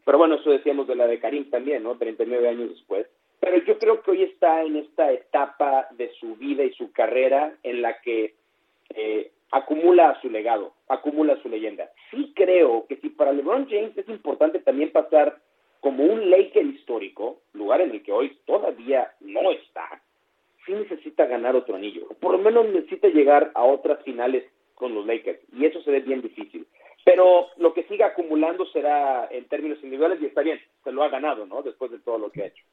Pero 0.04 0.18
bueno, 0.18 0.34
eso 0.34 0.50
decíamos 0.50 0.88
de 0.88 0.96
la 0.96 1.06
de 1.06 1.20
Karim 1.20 1.48
también, 1.50 1.84
¿no? 1.84 1.96
39 1.96 2.48
años 2.48 2.70
después. 2.70 3.06
Pero 3.38 3.58
yo 3.64 3.78
creo 3.78 4.02
que 4.02 4.10
hoy 4.10 4.22
está 4.22 4.62
en 4.62 4.76
esta 4.76 5.12
etapa 5.12 5.88
de 5.92 6.12
su 6.14 6.36
vida 6.36 6.64
y 6.64 6.72
su 6.74 6.92
carrera 6.92 7.56
en 7.62 7.82
la 7.82 8.00
que 8.00 8.34
eh, 8.90 9.30
acumula 9.50 10.18
su 10.20 10.30
legado, 10.30 10.74
acumula 10.88 11.40
su 11.42 11.48
leyenda. 11.48 11.90
Sí 12.10 12.32
creo 12.34 12.86
que 12.88 12.96
si 12.96 13.10
para 13.10 13.32
LeBron 13.32 13.68
James 13.68 13.96
es 13.96 14.08
importante 14.08 14.58
también 14.60 14.90
pasar 14.90 15.38
como 15.82 16.04
un 16.04 16.30
Laker 16.30 16.64
histórico, 16.64 17.42
lugar 17.54 17.80
en 17.80 17.90
el 17.90 18.04
que 18.04 18.12
hoy 18.12 18.38
todavía 18.46 19.12
no 19.20 19.50
está, 19.50 20.00
sí 20.64 20.72
necesita 20.72 21.26
ganar 21.26 21.56
otro 21.56 21.74
anillo. 21.74 22.06
Por 22.20 22.32
lo 22.32 22.38
menos 22.38 22.68
necesita 22.68 23.08
llegar 23.08 23.50
a 23.56 23.64
otras 23.64 24.00
finales 24.04 24.44
con 24.76 24.94
los 24.94 25.04
Lakers. 25.04 25.40
Y 25.52 25.66
eso 25.66 25.82
se 25.82 25.90
ve 25.90 25.98
bien 25.98 26.22
difícil. 26.22 26.68
Pero 27.04 27.48
lo 27.56 27.74
que 27.74 27.82
siga 27.88 28.06
acumulando 28.06 28.64
será 28.66 29.26
en 29.32 29.48
términos 29.48 29.78
individuales 29.82 30.20
y 30.22 30.26
está 30.26 30.42
bien, 30.42 30.60
se 30.84 30.92
lo 30.92 31.02
ha 31.02 31.08
ganado, 31.08 31.46
¿no? 31.46 31.62
Después 31.62 31.90
de 31.90 31.98
todo 31.98 32.16
lo 32.16 32.30
que 32.30 32.44
ha 32.44 32.46
hecho. 32.46 32.64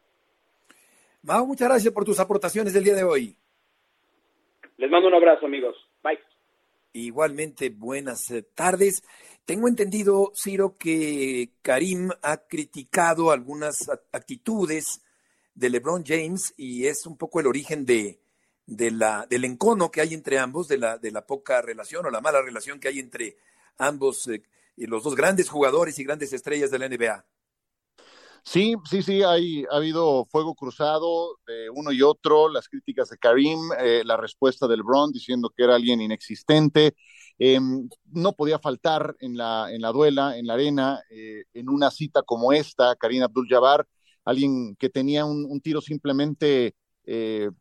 Mao, 1.23 1.47
muchas 1.47 1.67
gracias 1.67 1.91
por 1.91 2.05
tus 2.05 2.19
aportaciones 2.19 2.75
del 2.75 2.83
día 2.83 2.93
de 2.93 3.03
hoy. 3.03 3.35
Les 4.77 4.89
mando 4.89 5.07
un 5.07 5.15
abrazo, 5.15 5.47
amigos. 5.47 5.75
Bye. 6.03 6.19
Igualmente, 6.93 7.71
buenas 7.71 8.31
tardes. 8.53 9.03
Tengo 9.49 9.67
entendido, 9.67 10.31
Ciro, 10.35 10.77
que 10.77 11.53
Karim 11.63 12.11
ha 12.21 12.37
criticado 12.37 13.31
algunas 13.31 13.89
actitudes 14.11 15.01
de 15.55 15.71
LeBron 15.71 16.03
James 16.05 16.53
y 16.55 16.85
es 16.85 17.07
un 17.07 17.17
poco 17.17 17.39
el 17.39 17.47
origen 17.47 17.83
de, 17.83 18.19
la, 18.67 19.25
del 19.27 19.45
encono 19.45 19.89
que 19.89 20.01
hay 20.01 20.13
entre 20.13 20.37
ambos, 20.37 20.67
de 20.67 20.77
la, 20.77 20.99
de 20.99 21.09
la 21.09 21.25
poca 21.25 21.63
relación 21.63 22.05
o 22.05 22.11
la 22.11 22.21
mala 22.21 22.43
relación 22.43 22.79
que 22.79 22.89
hay 22.89 22.99
entre 22.99 23.37
ambos, 23.79 24.27
eh, 24.27 24.43
los 24.77 25.01
dos 25.01 25.15
grandes 25.15 25.49
jugadores 25.49 25.97
y 25.97 26.03
grandes 26.03 26.31
estrellas 26.31 26.69
de 26.69 26.77
la 26.77 26.87
NBA. 26.87 27.25
Sí, 28.51 28.73
sí, 28.89 29.03
sí, 29.03 29.21
hay, 29.21 29.63
ha 29.71 29.75
habido 29.75 30.25
fuego 30.25 30.55
cruzado 30.55 31.37
de 31.45 31.69
uno 31.69 31.91
y 31.91 32.01
otro, 32.01 32.49
las 32.49 32.67
críticas 32.67 33.09
de 33.09 33.17
Karim, 33.19 33.59
eh, 33.77 34.01
la 34.03 34.17
respuesta 34.17 34.67
del 34.67 34.81
Bron 34.81 35.11
diciendo 35.11 35.51
que 35.55 35.63
era 35.65 35.75
alguien 35.75 36.01
inexistente. 36.01 36.95
Em, 37.37 37.87
no 38.05 38.33
podía 38.33 38.57
faltar 38.57 39.15
en 39.19 39.37
la, 39.37 39.71
en 39.71 39.81
la 39.81 39.91
duela, 39.91 40.35
en 40.35 40.47
la 40.47 40.55
arena, 40.55 40.99
eh, 41.11 41.43
en 41.53 41.69
una 41.69 41.91
cita 41.91 42.23
como 42.23 42.51
esta, 42.51 42.95
Karim 42.95 43.21
Abdul-Jabbar, 43.21 43.87
alguien 44.25 44.75
que 44.77 44.89
tenía 44.89 45.25
un, 45.25 45.61
tiro 45.61 45.79
simplemente, 45.79 46.73
eh, 47.05 47.51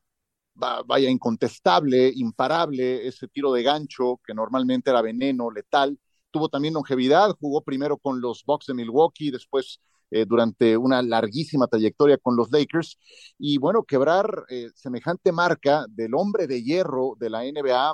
vaya, 0.54 1.10
incontestable, 1.10 2.10
imparable, 2.14 3.06
ese 3.06 3.28
tiro 3.28 3.52
de 3.52 3.62
gancho 3.62 4.20
que 4.26 4.32
normalmente 4.32 4.88
era 4.88 5.02
veneno, 5.02 5.50
letal. 5.50 5.98
Tuvo 6.30 6.48
también 6.48 6.72
longevidad, 6.74 7.36
jugó 7.38 7.62
primero 7.62 7.98
con 7.98 8.22
los 8.22 8.42
Bucks 8.46 8.66
de 8.66 8.74
Milwaukee, 8.74 9.30
después 9.30 9.80
eh, 10.10 10.24
durante 10.26 10.76
una 10.76 11.02
larguísima 11.02 11.66
trayectoria 11.66 12.18
con 12.18 12.36
los 12.36 12.50
Lakers. 12.50 12.98
Y 13.38 13.58
bueno, 13.58 13.84
quebrar 13.84 14.44
eh, 14.48 14.68
semejante 14.74 15.32
marca 15.32 15.86
del 15.88 16.14
hombre 16.14 16.46
de 16.46 16.62
hierro 16.62 17.14
de 17.18 17.30
la 17.30 17.44
NBA 17.44 17.92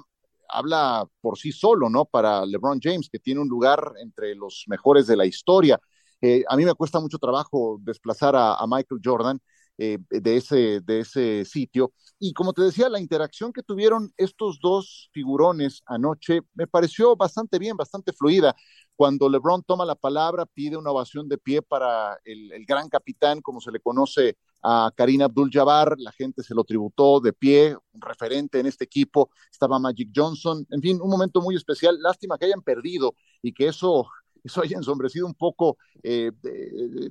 habla 0.49 1.07
por 1.21 1.39
sí 1.39 1.53
solo, 1.53 1.89
¿no? 1.91 2.05
Para 2.05 2.45
LeBron 2.47 2.79
James, 2.83 3.09
que 3.11 3.19
tiene 3.19 3.41
un 3.41 3.49
lugar 3.49 3.93
entre 4.03 4.35
los 4.35 4.65
mejores 4.69 5.07
de 5.07 5.17
la 5.17 5.27
historia. 5.27 5.81
Eh, 6.21 6.45
a 6.49 6.57
mí 6.57 6.65
me 6.65 6.75
cuesta 6.75 7.01
mucho 7.01 7.19
trabajo 7.19 7.79
desplazar 7.81 8.37
a, 8.37 8.55
a 8.55 8.67
Michael 8.67 9.01
Jordan 9.05 9.41
de, 9.77 10.37
ese, 10.37 10.81
de 10.81 11.01
ese 11.01 11.45
sitio. 11.45 11.93
Y 12.19 12.33
como 12.33 12.53
te 12.53 12.63
decía, 12.63 12.89
la 12.89 13.01
interacción 13.01 13.53
que 13.53 13.63
tuvieron 13.63 14.13
estos 14.17 14.59
dos 14.61 15.11
figurones 15.13 15.83
anoche 15.87 16.41
me 16.55 16.67
pareció 16.67 17.17
bastante 17.17 17.59
bien, 17.59 17.77
bastante 17.77 18.13
fluida. 18.13 18.55
Cuando 18.97 19.29
LeBron 19.29 19.63
toma 19.65 19.85
la 19.85 19.97
palabra, 19.97 20.47
pide 20.47 20.77
una 20.77 20.91
ovación 20.91 21.29
de 21.29 21.39
pie 21.39 21.63
para 21.63 22.17
el, 22.25 22.65
gran 22.67 22.89
capitán, 22.89 23.41
como 23.41 23.61
se 23.61 23.73
le 23.73 23.81
conoce 23.81 24.37
a 24.63 24.91
Karim 24.95 25.23
Abdul-Jabbar, 25.23 25.97
la 25.99 26.13
gente 26.13 26.43
se 26.43 26.55
lo 26.55 26.65
tributó 26.65 27.21
de 27.21 27.33
pie, 27.33 27.77
un 27.93 28.01
referente 28.01 28.61
en 28.61 28.67
este 28.67 28.85
equipo, 28.85 29.31
estaba 29.51 29.79
Magic 29.79 30.11
Johnson, 30.15 30.65
en 30.71 30.81
fin, 30.81 31.01
un 31.03 31.11
momento 31.11 31.43
muy 31.43 31.57
especial, 31.57 32.01
lástima 32.01 32.39
que 32.39 32.47
hayan 32.47 32.63
perdido 32.63 33.15
y 33.43 33.53
que 33.53 33.69
eso 33.69 34.07
eso 34.45 34.63
haya 34.63 34.77
ensombrecido 34.77 35.27
un 35.27 35.35
poco 35.35 35.79
eh, 36.03 36.31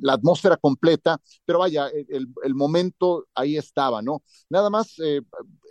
la 0.02 0.14
atmósfera 0.14 0.56
completa, 0.56 1.20
pero 1.44 1.60
vaya, 1.60 1.88
el, 1.90 2.56
momento 2.56 3.26
ahí 3.34 3.58
estaba, 3.58 4.02
¿no? 4.02 4.24
Nada 4.50 4.70
más 4.70 5.00
eh, 5.00 5.22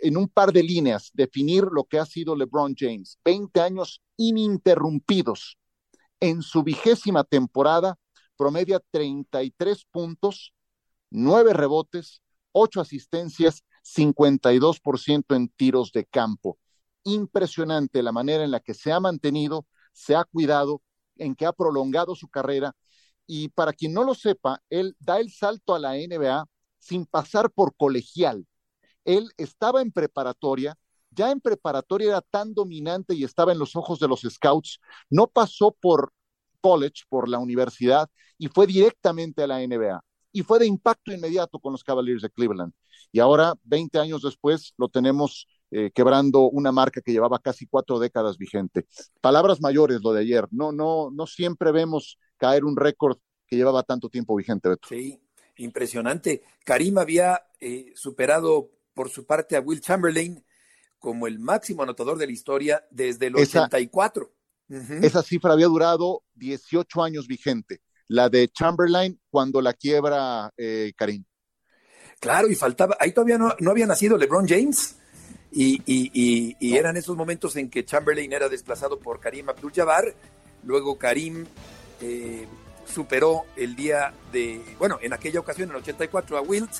en 0.01 0.17
un 0.17 0.27
par 0.27 0.51
de 0.51 0.61
líneas, 0.61 1.09
definir 1.13 1.63
lo 1.71 1.85
que 1.85 1.99
ha 1.99 2.05
sido 2.05 2.35
LeBron 2.35 2.75
James, 2.77 3.17
20 3.23 3.61
años 3.61 4.01
ininterrumpidos. 4.17 5.57
En 6.19 6.41
su 6.41 6.63
vigésima 6.63 7.23
temporada, 7.23 7.97
promedia 8.37 8.81
33 8.91 9.85
puntos, 9.91 10.53
9 11.09 11.53
rebotes, 11.53 12.21
8 12.51 12.81
asistencias, 12.81 13.63
52% 13.83 15.35
en 15.35 15.49
tiros 15.49 15.91
de 15.91 16.05
campo. 16.05 16.57
Impresionante 17.03 18.01
la 18.03 18.11
manera 18.11 18.43
en 18.43 18.51
la 18.51 18.59
que 18.59 18.73
se 18.73 18.91
ha 18.91 18.99
mantenido, 18.99 19.65
se 19.91 20.15
ha 20.15 20.23
cuidado, 20.23 20.81
en 21.17 21.35
que 21.35 21.45
ha 21.45 21.53
prolongado 21.53 22.15
su 22.15 22.27
carrera. 22.27 22.75
Y 23.25 23.49
para 23.49 23.73
quien 23.73 23.93
no 23.93 24.03
lo 24.03 24.15
sepa, 24.15 24.61
él 24.69 24.95
da 24.99 25.19
el 25.19 25.31
salto 25.31 25.75
a 25.75 25.79
la 25.79 25.97
NBA 25.97 26.45
sin 26.79 27.05
pasar 27.05 27.51
por 27.51 27.75
colegial. 27.75 28.45
Él 29.05 29.29
estaba 29.37 29.81
en 29.81 29.91
preparatoria, 29.91 30.75
ya 31.11 31.31
en 31.31 31.41
preparatoria 31.41 32.09
era 32.09 32.21
tan 32.21 32.53
dominante 32.53 33.15
y 33.15 33.23
estaba 33.23 33.51
en 33.51 33.59
los 33.59 33.75
ojos 33.75 33.99
de 33.99 34.07
los 34.07 34.21
scouts, 34.21 34.79
no 35.09 35.27
pasó 35.27 35.71
por 35.79 36.11
college, 36.61 37.03
por 37.09 37.29
la 37.29 37.39
universidad, 37.39 38.09
y 38.37 38.47
fue 38.47 38.67
directamente 38.67 39.43
a 39.43 39.47
la 39.47 39.61
NBA. 39.61 40.01
Y 40.31 40.41
fue 40.43 40.59
de 40.59 40.65
impacto 40.65 41.11
inmediato 41.11 41.59
con 41.59 41.73
los 41.73 41.83
Cavaliers 41.83 42.21
de 42.21 42.29
Cleveland. 42.29 42.73
Y 43.11 43.19
ahora, 43.19 43.53
20 43.63 43.99
años 43.99 44.23
después, 44.23 44.73
lo 44.77 44.89
tenemos 44.89 45.47
eh, 45.75 45.91
quebrando 45.91 46.49
una 46.49 46.71
marca 46.71 47.01
que 47.01 47.11
llevaba 47.11 47.39
casi 47.39 47.65
cuatro 47.65 47.97
décadas 47.97 48.37
vigente. 48.37 48.85
Palabras 49.21 49.59
mayores 49.59 50.01
lo 50.03 50.13
de 50.13 50.21
ayer. 50.21 50.47
No, 50.51 50.71
no, 50.71 51.09
no 51.11 51.25
siempre 51.25 51.71
vemos 51.71 52.19
caer 52.37 52.63
un 52.63 52.77
récord 52.77 53.17
que 53.47 53.55
llevaba 53.55 53.81
tanto 53.81 54.07
tiempo 54.07 54.35
vigente, 54.35 54.69
Beto. 54.69 54.87
Sí, 54.87 55.19
impresionante. 55.57 56.43
Karim 56.63 56.99
había 56.99 57.41
eh, 57.59 57.91
superado 57.95 58.69
por 58.93 59.09
su 59.09 59.25
parte 59.25 59.55
a 59.55 59.61
Will 59.61 59.81
Chamberlain 59.81 60.45
como 60.99 61.25
el 61.25 61.39
máximo 61.39 61.83
anotador 61.83 62.17
de 62.17 62.27
la 62.27 62.31
historia 62.31 62.85
desde 62.91 63.27
el 63.27 63.35
84. 63.35 64.31
Esa 65.01 65.21
cifra 65.23 65.53
había 65.53 65.67
durado 65.67 66.23
18 66.35 67.03
años 67.03 67.27
vigente, 67.27 67.81
la 68.07 68.29
de 68.29 68.47
Chamberlain 68.49 69.19
cuando 69.29 69.61
la 69.61 69.73
quiebra 69.73 70.51
eh, 70.55 70.93
Karim. 70.95 71.25
Claro, 72.19 72.47
y 72.47 72.55
faltaba, 72.55 72.95
ahí 72.99 73.11
todavía 73.11 73.37
no, 73.37 73.53
había 73.69 73.85
nacido 73.85 74.17
LeBron 74.17 74.47
James. 74.47 74.97
Y, 75.55 76.55
eran 76.75 76.97
esos 76.97 77.15
momentos 77.15 77.55
en 77.55 77.69
que 77.69 77.85
Chamberlain 77.85 78.33
era 78.33 78.49
desplazado 78.49 78.97
por 78.99 79.19
Karim 79.19 79.49
Abdul-Jabbar. 79.49 80.13
Luego 80.63 80.97
Karim 80.97 81.45
eh, 82.01 82.47
superó 82.85 83.43
el 83.55 83.75
día 83.75 84.13
de, 84.31 84.61
bueno, 84.79 84.97
en 85.01 85.13
aquella 85.13 85.39
ocasión, 85.39 85.69
en 85.69 85.75
el 85.75 85.81
84, 85.81 86.37
a 86.37 86.41
Wilt. 86.41 86.71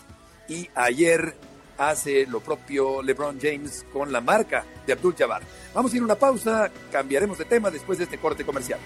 Y 0.47 0.69
ayer 0.75 1.35
hace 1.77 2.25
lo 2.25 2.39
propio 2.39 3.01
LeBron 3.01 3.39
James 3.39 3.85
con 3.91 4.11
la 4.11 4.21
marca 4.21 4.65
de 4.85 4.93
Abdul 4.93 5.15
Jabbar. 5.15 5.43
Vamos 5.73 5.93
a 5.93 5.95
ir 5.95 6.01
a 6.01 6.05
una 6.05 6.15
pausa, 6.15 6.71
cambiaremos 6.91 7.37
de 7.37 7.45
tema 7.45 7.69
después 7.69 7.97
de 7.97 8.05
este 8.05 8.17
corte 8.17 8.45
comercial. 8.45 8.79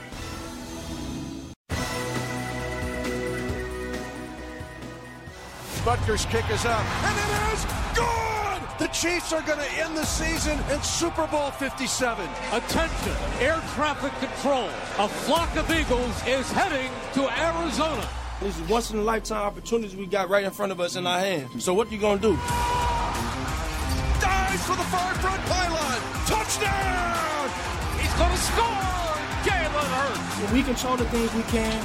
Butker's 5.86 6.26
kick 6.26 6.44
is 6.54 6.66
up, 6.66 6.84
and 7.06 7.18
it 7.18 7.54
is 7.54 7.66
good! 7.96 8.47
The 8.80 8.88
Chiefs 8.90 9.34
are 9.34 9.42
going 9.42 9.58
to 9.58 9.72
end 9.82 9.98
the 9.98 10.06
season 10.06 10.60
in 10.72 10.80
Super 10.84 11.26
Bowl 11.26 11.50
57. 11.50 12.30
Attention, 12.52 13.16
air 13.40 13.60
traffic 13.74 14.14
control. 14.20 14.70
A 15.00 15.08
flock 15.08 15.56
of 15.56 15.68
eagles 15.72 16.16
is 16.28 16.52
heading 16.52 16.92
to 17.14 17.28
Arizona. 17.42 18.08
This 18.40 18.60
is 18.60 18.70
once 18.70 18.92
in 18.92 19.00
a 19.00 19.02
lifetime 19.02 19.42
opportunities 19.42 19.96
we 19.96 20.06
got 20.06 20.30
right 20.30 20.44
in 20.44 20.52
front 20.52 20.72
of 20.72 20.80
us 20.80 20.96
in 20.96 21.08
our 21.08 21.18
hands. 21.18 21.64
So 21.64 21.74
what 21.74 21.88
are 21.88 21.92
you 21.92 21.98
gonna 21.98 22.22
do? 22.22 22.36
Dives 24.22 24.64
for 24.68 24.76
the 24.76 24.86
far 24.94 25.12
front 25.16 25.42
pylon. 25.46 26.00
Touchdown! 26.28 27.50
He's 28.00 28.14
gonna 28.14 28.38
score! 28.38 29.08
Jalen 29.42 29.90
Hurts. 29.98 30.44
If 30.44 30.54
we 30.54 30.62
control 30.62 30.98
the 30.98 31.06
things 31.06 31.34
we 31.34 31.42
can, 31.50 31.82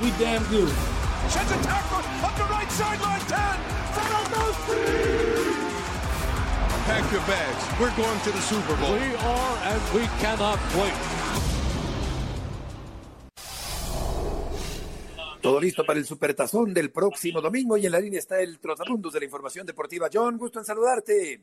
we 0.00 0.08
damn 0.12 0.42
good. 0.44 0.72
Sheds 1.28 1.50
a 1.52 1.62
tackle 1.62 1.98
up 2.24 2.34
the 2.38 2.44
right 2.44 2.70
sideline. 2.72 3.20
10. 3.20 3.82
Fred 3.92 4.32
goes 4.32 5.51
Pack 6.86 7.12
your 7.12 7.22
bags. 7.30 7.62
We're 7.78 7.94
going 7.96 8.20
to 8.26 8.30
the 8.32 8.40
Super 8.42 8.74
Bowl. 8.76 8.92
We 8.92 9.14
are, 9.14 9.56
and 9.70 9.82
we 9.94 10.02
cannot 10.20 10.58
wait. 10.74 10.98
Todo 15.40 15.60
listo 15.60 15.84
para 15.84 15.98
el 15.98 16.04
supertazón 16.04 16.72
del 16.74 16.90
próximo 16.92 17.40
domingo 17.40 17.76
y 17.76 17.86
en 17.86 17.92
la 17.92 18.00
línea 18.00 18.18
está 18.18 18.40
el 18.40 18.58
trotamundos 18.60 19.12
de 19.12 19.20
la 19.20 19.24
información 19.26 19.66
deportiva. 19.66 20.08
John, 20.12 20.38
gusto 20.38 20.58
en 20.58 20.64
saludarte. 20.64 21.40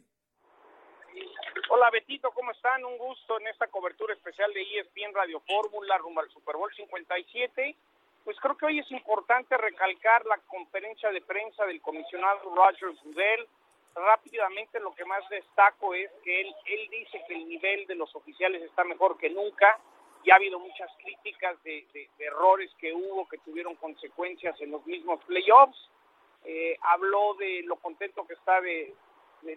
Hola 1.70 1.90
Betito, 1.92 2.32
¿cómo 2.32 2.52
están? 2.52 2.84
Un 2.84 2.98
gusto 2.98 3.40
en 3.40 3.48
esta 3.48 3.68
cobertura 3.68 4.14
especial 4.14 4.52
de 4.54 4.62
ESPN 4.62 5.14
Radio 5.14 5.42
Fórmula 5.42 5.98
rumbo 6.00 6.22
al 6.22 6.30
Super 6.32 6.56
Bowl 6.58 6.72
57. 6.76 7.76
Pues 8.26 8.38
creo 8.42 8.58
que 8.58 8.66
hoy 8.66 8.80
es 8.80 8.92
importante 8.92 9.56
recalcar 9.58 10.26
la 10.26 10.38
conferencia 10.48 11.12
de 11.12 11.22
prensa 11.22 11.66
del 11.66 11.82
comisionado 11.82 12.54
Roger 12.56 12.90
Goodell. 13.04 13.48
Rápidamente 13.96 14.80
lo 14.80 14.94
que 14.94 15.06
más 15.06 15.28
destaco 15.30 15.94
es 15.94 16.12
que 16.24 16.42
él, 16.42 16.56
él 16.66 16.90
dice 16.90 17.22
que 17.28 17.34
el 17.34 17.48
nivel 17.48 17.88
de 17.88 17.96
los 17.96 18.16
oficiales 18.16 18.62
está 18.62 18.84
mejor 18.84 19.18
que 19.18 19.30
nunca 19.30 19.80
ya 20.26 20.34
ha 20.34 20.38
habido 20.38 20.60
muchas 20.60 20.90
críticas 20.98 21.62
de, 21.64 21.86
errores 22.20 22.72
que 22.80 22.94
hubo, 22.94 23.28
que 23.28 23.38
tuvieron 23.40 23.76
consecuencias 23.76 24.60
en 24.62 24.72
los 24.72 24.86
mismos 24.86 25.24
playoffs. 25.26 25.90
Eh, 26.46 26.78
habló 26.82 27.34
de 27.36 27.64
lo 27.64 27.78
contento 27.78 28.26
que 28.26 28.34
está 28.34 28.62
de, 28.62 28.94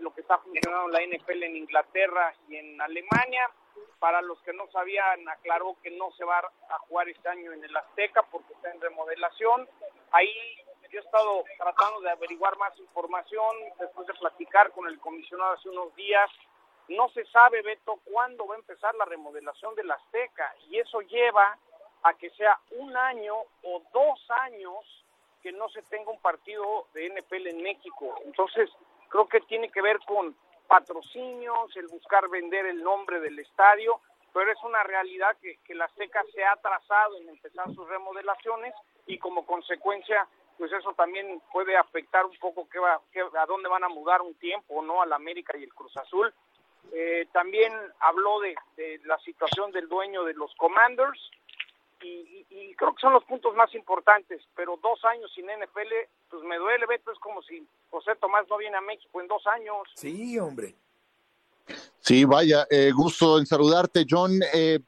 lo 0.01 0.15
que 0.15 0.21
está 0.21 0.39
funcionando 0.39 0.89
la 0.89 1.05
NFL 1.05 1.43
en 1.43 1.57
Inglaterra 1.57 2.35
y 2.49 2.57
en 2.57 2.81
Alemania. 2.81 3.51
Para 3.99 4.21
los 4.21 4.41
que 4.43 4.53
no 4.53 4.69
sabían, 4.71 5.29
aclaró 5.29 5.77
que 5.83 5.91
no 5.91 6.11
se 6.13 6.25
va 6.25 6.39
a 6.39 6.79
jugar 6.81 7.09
este 7.09 7.29
año 7.29 7.53
en 7.53 7.65
el 7.65 7.77
Azteca 7.77 8.23
porque 8.31 8.53
está 8.53 8.71
en 8.71 8.81
remodelación. 8.81 9.69
Ahí 10.11 10.31
yo 10.93 11.01
he 11.01 11.03
estado 11.03 11.45
tratando 11.59 12.01
de 12.03 12.11
averiguar 12.11 12.57
más 12.59 12.79
información 12.79 13.57
después 13.79 14.07
de 14.07 14.15
platicar 14.15 14.71
con 14.73 14.87
el 14.87 15.01
comisionado 15.01 15.55
hace 15.55 15.69
unos 15.69 15.95
días 15.97 16.31
no 16.89 17.09
se 17.11 17.25
sabe, 17.27 17.63
Beto, 17.63 18.01
cuándo 18.05 18.47
va 18.47 18.55
a 18.55 18.59
empezar 18.59 18.95
la 18.97 19.05
remodelación 19.05 19.75
de 19.75 19.85
la 19.85 19.95
Azteca 19.95 20.55
y 20.69 20.79
eso 20.79 21.01
lleva 21.01 21.59
a 22.03 22.15
que 22.15 22.31
sea 22.31 22.59
un 22.73 22.97
año 22.97 23.35
o 23.63 23.83
dos 23.93 24.31
años 24.43 25.05
que 25.43 25.53
no 25.53 25.69
se 25.71 25.83
tenga 25.83 26.11
un 26.11 26.21
partido 26.21 26.87
de 26.93 27.09
NFL 27.09 27.49
en 27.49 27.63
México. 27.63 28.15
Entonces, 28.25 28.71
creo 29.09 29.29
que 29.29 29.41
tiene 29.43 29.71
que 29.71 29.83
ver 29.83 29.99
con 30.01 30.37
patrocinios, 30.67 31.77
el 31.77 31.89
buscar 31.89 32.29
vender 32.29 32.67
el 32.67 32.83
nombre 32.83 33.21
del 33.21 33.39
estadio, 33.39 34.01
pero 34.33 34.51
es 34.51 34.63
una 34.63 34.83
realidad 34.83 35.37
que, 35.41 35.59
que 35.65 35.75
la 35.75 35.85
Azteca 35.85 36.23
se 36.35 36.45
ha 36.45 36.53
atrasado 36.53 37.17
en 37.19 37.29
empezar 37.29 37.67
sus 37.75 37.89
remodelaciones 37.89 38.75
y 39.07 39.19
como 39.19 39.45
consecuencia 39.45 40.27
pues 40.59 40.73
eso 40.73 40.93
también 40.95 41.41
puede 41.53 41.77
afectar 41.77 42.25
un 42.25 42.37
poco 42.39 42.69
que 42.69 42.79
va, 42.79 42.95
a 42.95 43.47
dónde 43.47 43.69
van 43.69 43.85
a 43.85 43.89
mudar 43.89 44.23
un 44.23 44.35
tiempo, 44.35 44.83
¿no? 44.83 45.03
Al 45.03 45.13
América 45.13 45.57
y 45.57 45.65
el 45.65 45.75
Cruz 45.75 45.97
Azul. 45.97 46.33
Eh, 46.93 47.27
también 47.33 47.73
habló 48.01 48.41
de, 48.41 48.55
la 49.05 49.19
situación 49.21 49.73
del 49.73 49.89
dueño 49.89 50.25
de 50.25 50.35
los 50.35 50.55
Commanders 50.57 51.19
y, 52.03 52.75
creo 52.77 52.95
que 52.95 53.01
son 53.01 53.13
los 53.13 53.25
puntos 53.25 53.55
más 53.55 53.73
importantes, 53.75 54.43
pero 54.57 54.79
dos 54.83 55.05
años 55.05 55.31
sin 55.35 55.47
NFL, 55.47 55.93
pues 56.31 56.43
me 56.43 56.57
duele, 56.57 56.87
Beto, 56.87 57.13
es 57.13 57.19
como 57.21 57.41
si 57.43 57.65
José 57.91 58.17
Tomás 58.17 58.49
no 58.49 58.57
viene 58.57 58.77
a 58.77 58.81
México 58.81 59.21
en 59.21 59.29
dos 59.29 59.47
años. 59.47 59.89
Sí, 59.95 60.37
hombre. 60.39 60.75
Sí, 62.01 62.25
vaya, 62.25 62.67
eh, 62.71 62.91
gusto 62.93 63.39
en 63.39 63.47
saludarte, 63.47 64.05
John. 64.09 64.41
Eh, 64.53 64.81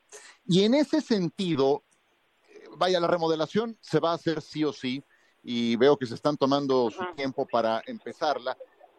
y 0.46 0.64
en 0.64 0.74
ese 0.74 1.00
sentido, 1.00 1.84
vaya, 2.76 2.98
la 2.98 3.06
remodelación 3.06 3.78
se 3.80 4.00
va 4.00 4.10
a 4.10 4.14
hacer 4.14 4.42
sí 4.42 4.64
o 4.64 4.72
sí, 4.72 5.02
y 5.44 5.76
veo 5.76 5.96
que 5.96 6.06
se 6.06 6.14
están 6.14 6.36
tomando 6.36 6.90
su 6.90 7.04
tiempo 7.14 7.46
para 7.46 7.82
empezarla. 7.86 8.56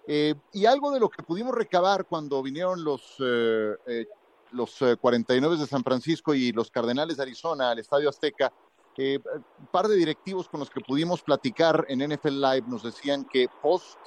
Eh, 0.08 0.36
y 0.54 0.66
algo 0.66 0.92
de 0.92 1.00
lo 1.00 1.10
que 1.10 1.24
pudimos 1.24 1.56
recabar 1.56 2.06
cuando 2.06 2.42
vinieron 2.44 2.84
los, 2.84 3.16
eh, 3.20 3.76
eh, 3.88 4.06
los 4.52 4.78
49 5.02 5.58
de 5.58 5.66
San 5.66 5.84
Francisco 5.84 6.36
y 6.36 6.52
los 6.52 6.70
Cardenales 6.70 7.18
de 7.18 7.24
Arizona 7.24 7.72
al 7.72 7.80
Estadio 7.80 8.10
Azteca, 8.10 8.54
un 8.98 9.68
par 9.72 9.90
de 9.90 9.96
directivos 9.98 10.48
con 10.48 10.62
los 10.62 10.70
que 10.70 10.80
pudimos 10.80 11.22
platicar 11.22 11.86
en 11.90 12.00
NFL 12.00 12.40
Live 12.40 12.64
nos 12.68 12.84
decían 12.84 13.26
que 13.26 13.50
post 13.62 13.98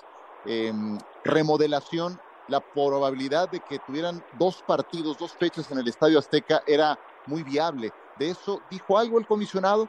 em, 0.46 0.96
remodelación 1.24 2.18
la 2.48 2.61
probabilidad 2.61 3.51
de 3.51 3.61
que 3.61 3.79
tuvieran 3.81 4.24
dos 4.38 4.62
partidos, 4.66 5.18
dos 5.18 5.33
fechas 5.33 5.70
en 5.70 5.79
el 5.79 5.88
Estadio 5.88 6.18
Azteca 6.18 6.62
era 6.66 6.98
muy 7.27 7.42
viable. 7.42 7.92
¿De 8.16 8.31
eso 8.31 8.62
dijo 8.70 8.96
algo 8.96 9.18
el 9.18 9.27
comisionado? 9.27 9.88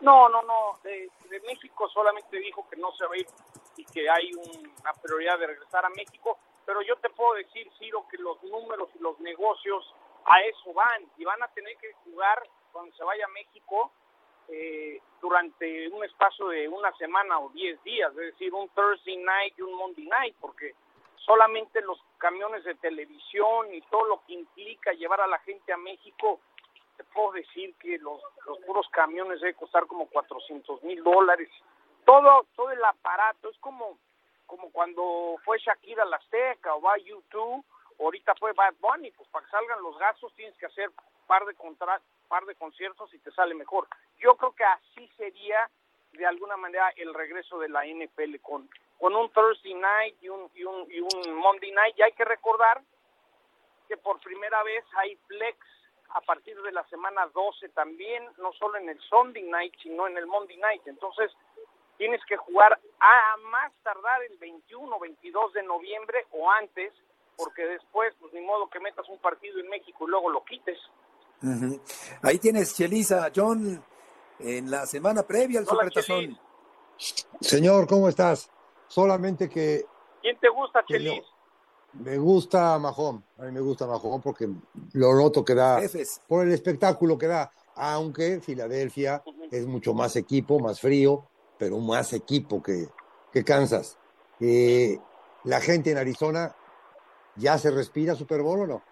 No, 0.00 0.28
no, 0.28 0.42
no. 0.42 0.78
De, 0.82 1.10
México 1.46 1.88
solamente 1.90 2.38
dijo 2.38 2.66
que 2.68 2.76
no 2.76 2.92
se 2.92 3.06
va 3.06 3.14
a 3.14 3.18
ir 3.18 3.26
y 3.76 3.84
que 3.84 4.08
hay 4.08 4.30
una 4.32 4.92
prioridad 4.94 5.38
de 5.38 5.46
regresar 5.48 5.84
a 5.84 5.90
México, 5.90 6.38
pero 6.64 6.82
yo 6.82 6.96
te 6.96 7.10
puedo 7.10 7.34
decir, 7.34 7.70
Ciro, 7.78 8.06
que 8.10 8.16
los 8.18 8.42
números 8.44 8.88
y 8.94 8.98
los 8.98 9.18
negocios 9.20 9.94
a 10.24 10.40
eso 10.40 10.72
van 10.72 11.06
y 11.16 11.24
van 11.24 11.42
a 11.42 11.48
tener 11.48 11.76
que 11.76 11.92
jugar 12.04 12.42
cuando 12.72 12.94
se 12.96 13.04
vaya 13.04 13.26
a 13.26 13.28
México 13.28 13.92
eh, 14.48 15.00
durante 15.20 15.88
un 15.88 16.04
espacio 16.04 16.48
de 16.48 16.68
una 16.68 16.92
semana 16.96 17.38
o 17.38 17.50
10 17.50 17.82
días, 17.82 18.10
es 18.12 18.32
decir, 18.32 18.52
un 18.54 18.68
Thursday 18.70 19.16
night 19.16 19.58
y 19.58 19.62
un 19.62 19.74
Monday 19.74 20.06
night, 20.06 20.36
porque 20.40 20.74
solamente 21.16 21.80
los 21.82 21.98
camiones 22.18 22.64
de 22.64 22.74
televisión 22.76 23.74
y 23.74 23.80
todo 23.82 24.04
lo 24.06 24.22
que 24.26 24.34
implica 24.34 24.92
llevar 24.92 25.20
a 25.20 25.26
la 25.26 25.38
gente 25.40 25.72
a 25.72 25.76
México, 25.76 26.40
te 26.96 27.04
puedo 27.04 27.32
decir 27.32 27.74
que 27.76 27.98
los, 27.98 28.20
los 28.46 28.58
puros 28.60 28.86
camiones 28.90 29.40
deben 29.40 29.54
costar 29.56 29.86
como 29.86 30.08
400 30.08 30.82
mil 30.82 31.02
dólares. 31.02 31.48
Todo, 32.04 32.46
todo 32.54 32.70
el 32.70 32.84
aparato 32.84 33.50
es 33.50 33.58
como, 33.58 33.98
como 34.46 34.70
cuando 34.70 35.36
fue 35.44 35.58
Shakira 35.58 36.04
la 36.04 36.16
Azteca 36.16 36.74
o 36.74 36.80
va 36.80 36.96
YouTube, 36.98 37.64
ahorita 37.98 38.34
fue 38.36 38.52
Bad 38.52 38.74
Bunny, 38.80 39.10
pues 39.12 39.28
para 39.30 39.44
que 39.44 39.50
salgan 39.50 39.82
los 39.82 39.98
gastos 39.98 40.32
tienes 40.34 40.56
que 40.58 40.66
hacer 40.66 40.90
par 41.26 41.44
de 41.44 41.54
par 42.28 42.44
de 42.44 42.54
conciertos 42.54 43.12
y 43.14 43.18
te 43.18 43.30
sale 43.32 43.54
mejor. 43.54 43.88
Yo 44.18 44.36
creo 44.36 44.52
que 44.52 44.64
así 44.64 45.08
sería 45.16 45.70
de 46.12 46.26
alguna 46.26 46.56
manera 46.56 46.92
el 46.96 47.12
regreso 47.12 47.58
de 47.58 47.68
la 47.68 47.84
NFL 47.84 48.36
con 48.42 48.68
con 48.98 49.14
un 49.14 49.30
Thursday 49.30 49.74
night 49.74 50.16
y 50.22 50.28
un, 50.28 50.50
y 50.54 50.64
un, 50.64 50.90
y 50.90 51.00
un 51.00 51.34
Monday 51.34 51.70
night. 51.72 51.98
Y 51.98 52.02
hay 52.02 52.12
que 52.12 52.24
recordar 52.24 52.82
que 53.88 53.96
por 53.96 54.20
primera 54.20 54.62
vez 54.62 54.84
hay 54.96 55.16
flex 55.26 55.58
a 56.16 56.20
partir 56.22 56.56
de 56.62 56.72
la 56.72 56.82
semana 56.88 57.26
12 57.34 57.68
también, 57.70 58.24
no 58.38 58.50
solo 58.54 58.78
en 58.78 58.88
el 58.88 58.98
Sunday 59.00 59.42
night, 59.42 59.74
sino 59.82 60.06
en 60.06 60.16
el 60.16 60.26
Monday 60.26 60.56
night. 60.56 60.80
Entonces, 60.86 61.30
tienes 61.98 62.22
que 62.26 62.38
jugar 62.38 62.80
a 63.00 63.36
más 63.50 63.70
tardar 63.82 64.22
el 64.22 64.38
21, 64.38 64.98
22 64.98 65.52
de 65.52 65.62
noviembre 65.64 66.26
o 66.32 66.50
antes, 66.50 66.94
porque 67.36 67.66
después, 67.66 68.14
pues 68.18 68.32
ni 68.32 68.40
modo 68.40 68.70
que 68.70 68.80
metas 68.80 69.06
un 69.10 69.18
partido 69.18 69.60
en 69.60 69.68
México 69.68 70.06
y 70.06 70.10
luego 70.10 70.30
lo 70.30 70.42
quites. 70.42 70.78
Ahí 72.22 72.38
tienes, 72.38 72.74
Chelisa, 72.74 73.30
John, 73.34 73.84
en 74.38 74.70
la 74.70 74.86
semana 74.86 75.22
previa 75.22 75.60
al 75.60 75.66
Supertazón. 75.66 76.38
Señor, 77.42 77.86
¿cómo 77.86 78.08
estás? 78.08 78.50
Solamente 78.88 79.50
que. 79.50 79.84
¿Quién 80.22 80.38
te 80.38 80.48
gusta, 80.48 80.82
Chelis? 80.86 81.22
Me 82.00 82.18
gusta 82.18 82.78
Mahón. 82.78 83.24
A 83.38 83.42
mí 83.42 83.52
me 83.52 83.60
gusta 83.60 83.86
Mahón 83.86 84.20
porque 84.20 84.48
lo 84.92 85.14
noto 85.14 85.44
que 85.44 85.54
da. 85.54 85.80
Por 86.26 86.46
el 86.46 86.52
espectáculo 86.52 87.16
que 87.18 87.26
da. 87.26 87.50
Aunque 87.74 88.40
Filadelfia 88.40 89.22
es 89.50 89.66
mucho 89.66 89.92
más 89.92 90.16
equipo, 90.16 90.58
más 90.58 90.80
frío, 90.80 91.26
pero 91.58 91.78
más 91.78 92.12
equipo 92.12 92.62
que, 92.62 92.88
que 93.32 93.44
Kansas. 93.44 93.98
Eh, 94.40 94.98
la 95.44 95.60
gente 95.60 95.90
en 95.90 95.98
Arizona 95.98 96.54
ya 97.34 97.58
se 97.58 97.70
respira 97.70 98.14
Super 98.14 98.40
Bowl 98.42 98.60
o 98.60 98.66
no? 98.66 98.82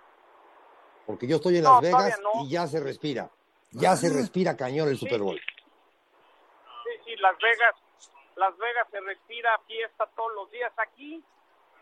Porque 1.06 1.26
yo 1.26 1.36
estoy 1.36 1.56
en 1.56 1.64
Las 1.64 1.80
Vegas 1.80 2.20
y 2.42 2.50
ya 2.50 2.66
se 2.66 2.80
respira. 2.80 3.30
Ya 3.70 3.96
se 3.96 4.10
respira 4.10 4.56
cañón 4.56 4.88
el 4.88 4.98
Super 4.98 5.20
Bowl. 5.20 5.38
Sí, 5.38 6.90
sí, 7.04 7.16
Las 7.16 7.36
Vegas 7.38 7.74
las 8.36 8.56
Vegas 8.58 8.86
se 8.90 9.00
respira 9.00 9.58
fiesta 9.66 10.08
todos 10.16 10.34
los 10.34 10.50
días. 10.50 10.72
Aquí, 10.76 11.22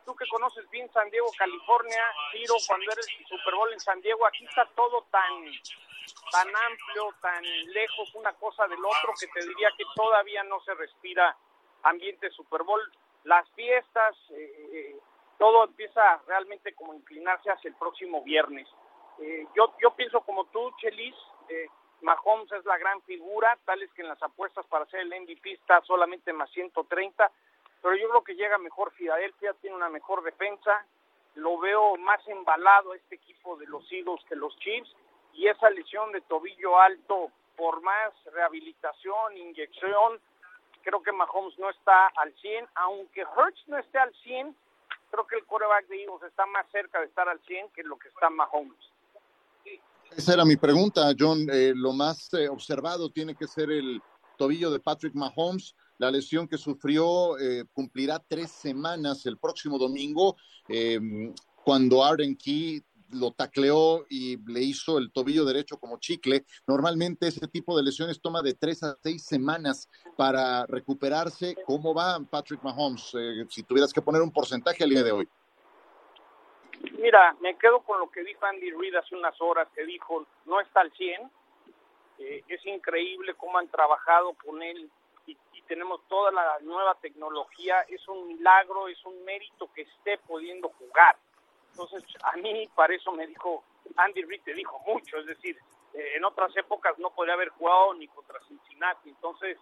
tú 0.05 0.15
que 0.15 0.27
conoces 0.29 0.69
bien 0.71 0.91
San 0.93 1.11
Diego, 1.11 1.29
California, 1.37 2.03
Tiro, 2.33 2.55
cuando 2.67 2.93
eres 2.93 3.07
Super 3.29 3.55
Bowl 3.55 3.73
en 3.73 3.81
San 3.81 4.01
Diego, 4.01 4.27
aquí 4.27 4.45
está 4.45 4.67
todo 4.75 5.07
tan, 5.11 5.45
tan 6.31 6.49
amplio, 6.49 7.15
tan 7.21 7.43
lejos 7.73 8.15
una 8.15 8.33
cosa 8.35 8.67
del 8.69 8.85
otro, 8.85 9.13
que 9.19 9.27
te 9.29 9.47
diría 9.47 9.71
que 9.77 9.85
todavía 9.95 10.43
no 10.45 10.61
se 10.61 10.75
respira 10.75 11.37
ambiente 11.83 12.31
Super 12.31 12.63
Bowl. 12.63 12.81
Las 13.25 13.49
fiestas, 13.51 14.17
eh, 14.31 14.69
eh, 14.73 14.97
todo 15.39 15.65
empieza 15.65 16.21
realmente 16.27 16.75
como 16.75 16.95
inclinarse 16.95 17.51
hacia 17.51 17.69
el 17.69 17.77
próximo 17.77 18.23
viernes. 18.23 18.69
Eh, 19.21 19.47
yo, 19.55 19.75
yo 19.81 19.95
pienso 19.95 20.21
como 20.23 20.47
tú, 20.47 20.73
Chelis, 20.79 21.15
Mahomes 22.01 22.51
es 22.53 22.65
la 22.65 22.79
gran 22.79 23.01
figura, 23.03 23.59
tal 23.65 23.83
es 23.83 23.93
que 23.93 24.03
en 24.03 24.09
las 24.09 24.23
apuestas 24.23 24.67
para 24.67 24.87
ser 24.87 25.01
el 25.01 25.23
MVP 25.23 25.53
está 25.53 25.81
solamente 25.83 26.33
más 26.33 26.51
130, 26.51 27.31
pero 27.83 27.97
yo 27.97 28.09
creo 28.09 28.25
que 28.25 28.35
llega 28.35 28.57
mejor 28.59 28.93
Filadelfia, 28.93 29.55
tiene 29.61 29.77
una 29.77 29.89
mejor 29.91 30.23
defensa, 30.23 30.87
lo 31.35 31.59
veo 31.59 31.97
más 31.97 32.21
embalado 32.29 32.95
este 32.95 33.17
equipo 33.17 33.57
de 33.57 33.67
los 33.67 33.83
Eagles 33.91 34.21
que 34.29 34.37
los 34.37 34.57
Chiefs, 34.59 34.95
y 35.35 35.49
esa 35.49 35.69
lesión 35.71 36.13
de 36.13 36.21
tobillo 36.23 36.79
alto, 36.79 37.31
por 37.57 37.83
más 37.83 38.13
rehabilitación, 38.33 39.37
inyección, 39.37 40.21
creo 40.83 41.03
que 41.03 41.13
Mahomes 41.13 41.59
no 41.59 41.71
está 41.71 42.09
al 42.17 42.33
100, 42.41 42.67
aunque 42.75 43.25
Hurts 43.25 43.63
no 43.67 43.79
esté 43.79 43.99
al 43.99 44.15
100, 44.23 44.57
creo 45.11 45.27
que 45.27 45.37
el 45.37 45.45
quarterback 45.45 45.87
de 45.89 46.03
Eagles 46.03 46.23
está 46.23 46.47
más 46.47 46.67
cerca 46.71 47.01
de 47.01 47.07
estar 47.07 47.29
al 47.29 47.41
100 47.41 47.71
que 47.71 47.83
lo 47.83 47.99
que 47.99 48.09
está 48.09 48.31
Mahomes. 48.31 48.79
Esa 50.17 50.35
era 50.35 50.45
mi 50.45 50.57
pregunta, 50.57 51.13
John. 51.19 51.47
Eh, 51.51 51.73
lo 51.75 51.93
más 51.93 52.33
eh, 52.35 52.49
observado 52.49 53.11
tiene 53.11 53.35
que 53.35 53.47
ser 53.47 53.71
el 53.71 54.03
tobillo 54.37 54.71
de 54.71 54.79
Patrick 54.79 55.15
Mahomes. 55.15 55.75
La 56.03 56.11
lesión 56.11 56.49
que 56.49 56.59
sufrió 56.59 57.39
eh, 57.39 57.63
cumplirá 57.73 58.19
tres 58.19 58.51
semanas 58.51 59.25
el 59.25 59.39
próximo 59.39 59.79
domingo, 59.79 60.37
em, 60.67 61.33
cuando 61.63 62.03
Arden 62.03 62.37
Key 62.37 62.83
lo 63.11 63.31
tacleó 63.31 64.05
y 64.11 64.37
le 64.51 64.63
hizo 64.63 64.99
el 64.99 65.13
tobillo 65.13 65.45
derecho 65.45 65.79
como 65.79 66.01
chicle. 66.01 66.45
Normalmente 66.67 67.29
ese 67.29 67.47
tipo 67.47 67.77
de 67.77 67.85
lesiones 67.85 68.21
toma 68.21 68.43
de 68.43 68.55
tres 68.55 68.83
a 68.83 68.97
seis 69.01 69.25
semanas 69.25 69.89
para 70.17 70.67
recuperarse. 70.67 71.55
¿Cómo 71.67 71.95
va 71.95 72.19
Patrick 72.29 72.65
Mahomes? 72.65 73.13
si 73.49 73.63
tuvieras 73.63 73.93
que 73.93 74.03
poner 74.03 74.23
un 74.23 74.33
porcentaje 74.33 74.83
al 74.83 74.91
día 74.91 75.05
de 75.05 75.13
hoy. 75.13 75.29
Mira, 76.99 77.37
me 77.41 77.57
quedo 77.59 77.79
con 77.85 78.01
lo 78.01 78.11
que 78.11 78.25
dijo 78.25 78.45
Andy 78.45 78.73
Reid 78.73 78.97
hace 78.97 79.15
unas 79.15 79.41
horas, 79.41 79.69
que 79.73 79.87
dijo, 79.87 80.27
no 80.47 80.61
está 80.61 80.81
al 80.81 80.91
100, 80.95 81.31
eh, 82.19 82.43
es 82.49 82.67
increíble 82.67 83.35
cómo 83.35 83.57
han 83.59 83.69
trabajado 83.69 84.35
con 84.45 84.61
él 84.65 84.91
y, 85.27 85.37
tenemos 85.69 86.07
toda 86.07 86.31
la 86.31 86.59
nueva 86.61 86.95
tecnología, 86.97 87.81
es 87.89 88.07
un 88.07 88.27
milagro, 88.27 88.89
es 88.89 89.03
un 89.07 89.25
mérito 89.25 89.73
que 89.73 89.83
esté 89.83 90.19
pudiendo 90.19 90.69
jugar. 90.69 91.17
Entonces, 91.71 92.05
a 92.25 92.37
mí 92.37 92.69
para 92.75 92.95
eso 92.95 93.11
me 93.13 93.27
dijo, 93.27 93.65
Andy 93.97 94.23
Reid 94.23 94.43
te 94.43 94.53
dijo 94.53 94.79
mucho, 94.81 95.17
es 95.17 95.25
decir, 95.25 95.59
eh, 95.95 96.17
en 96.17 96.25
otras 96.27 96.55
épocas 96.59 96.99
no 96.99 97.09
podría 97.11 97.35
haber 97.35 97.49
jugado 97.51 97.95
ni 97.95 98.07
contra 98.09 98.39
Cincinnati, 98.47 99.09
entonces, 99.09 99.57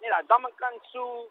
mira, 0.00 0.22
Daman 0.28 0.52
Kansu 0.52 1.28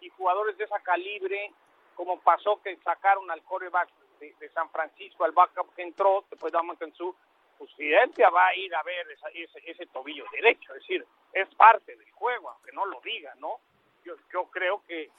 y 0.00 0.08
jugadores 0.08 0.58
de 0.58 0.64
esa 0.64 0.80
calibre 0.80 1.52
como 1.94 2.18
pasó 2.20 2.60
que 2.62 2.76
sacaron 2.78 3.30
al 3.30 3.42
coreback 3.42 3.88
de, 4.18 4.50
San 4.50 4.70
Francisco, 4.70 5.24
al 5.24 5.32
backup 5.32 5.74
que 5.74 5.82
entró, 5.82 6.24
después 6.30 6.52
de 6.52 6.58
Kansu, 6.78 7.14
pues 7.62 7.76
Filadelfia 7.76 8.28
va 8.28 8.48
a 8.48 8.56
ir 8.56 8.74
a 8.74 8.82
ver 8.82 9.06
ese, 9.32 9.86
tobillo 9.86 10.24
derecho, 10.32 10.74
es 10.74 10.80
decir, 10.80 11.06
es 11.32 11.48
parte 11.54 11.94
del 11.94 12.10
juego, 12.10 12.50
aunque 12.50 12.72
no 12.72 12.84
lo 12.86 13.00
diga, 13.02 13.32
¿no? 13.36 13.60
Yo, 14.04 14.16
yo 14.32 14.50
creo 14.50 14.82
que, 14.84 15.12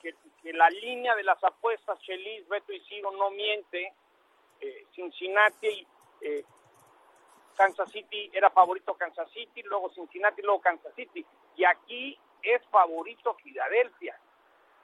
que, 0.00 0.52
la 0.54 0.70
línea 0.70 1.14
de 1.14 1.24
las 1.24 1.44
apuestas, 1.44 2.00
Chelis, 2.00 2.48
Beto 2.48 2.72
y 2.72 2.80
Ciro 2.86 3.10
no 3.10 3.28
miente, 3.32 3.92
eh, 4.62 4.86
Cincinnati, 4.94 5.86
eh, 6.22 6.42
Kansas 7.54 7.92
City 7.92 8.30
era 8.32 8.48
favorito 8.48 8.94
Kansas 8.94 9.30
City, 9.32 9.62
luego 9.64 9.90
Cincinnati, 9.90 10.40
luego 10.40 10.62
Kansas 10.62 10.94
City, 10.94 11.22
y 11.54 11.64
aquí 11.64 12.18
es 12.42 12.66
favorito 12.68 13.34
Filadelfia 13.34 14.18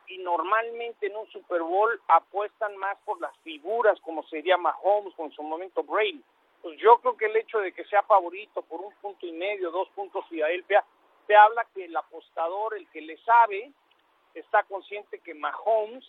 y 0.06 0.18
normalmente 0.18 1.06
en 1.06 1.16
un 1.16 1.26
Super 1.28 1.62
Bowl 1.62 1.98
apuestan 2.08 2.76
más 2.76 2.98
por 3.06 3.18
las 3.22 3.34
figuras, 3.38 3.98
como 4.02 4.22
sería 4.24 4.58
Mahomes 4.58 5.14
en 5.18 5.30
su 5.32 5.42
momento 5.42 5.82
Brady. 5.82 6.22
Pues 6.64 6.80
yo 6.80 6.96
creo 6.96 7.14
que 7.14 7.26
el 7.26 7.36
hecho 7.36 7.58
de 7.58 7.72
que 7.72 7.84
sea 7.84 8.02
favorito 8.04 8.62
por 8.62 8.80
un 8.80 8.94
punto 8.94 9.26
y 9.26 9.32
medio, 9.32 9.70
dos 9.70 9.86
puntos 9.90 10.26
Filadelfia, 10.30 10.82
te 11.26 11.36
habla 11.36 11.66
que 11.74 11.84
el 11.84 11.94
apostador, 11.94 12.74
el 12.74 12.88
que 12.88 13.02
le 13.02 13.18
sabe, 13.18 13.70
está 14.32 14.62
consciente 14.62 15.18
que 15.18 15.34
Mahomes 15.34 16.02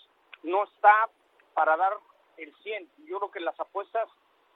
no 0.44 0.64
está 0.64 1.10
para 1.54 1.76
dar 1.76 1.92
el 2.38 2.56
100. 2.64 2.90
Yo 3.00 3.20
creo 3.20 3.32
que 3.32 3.42
las 3.42 3.60
apuestas, 3.60 4.08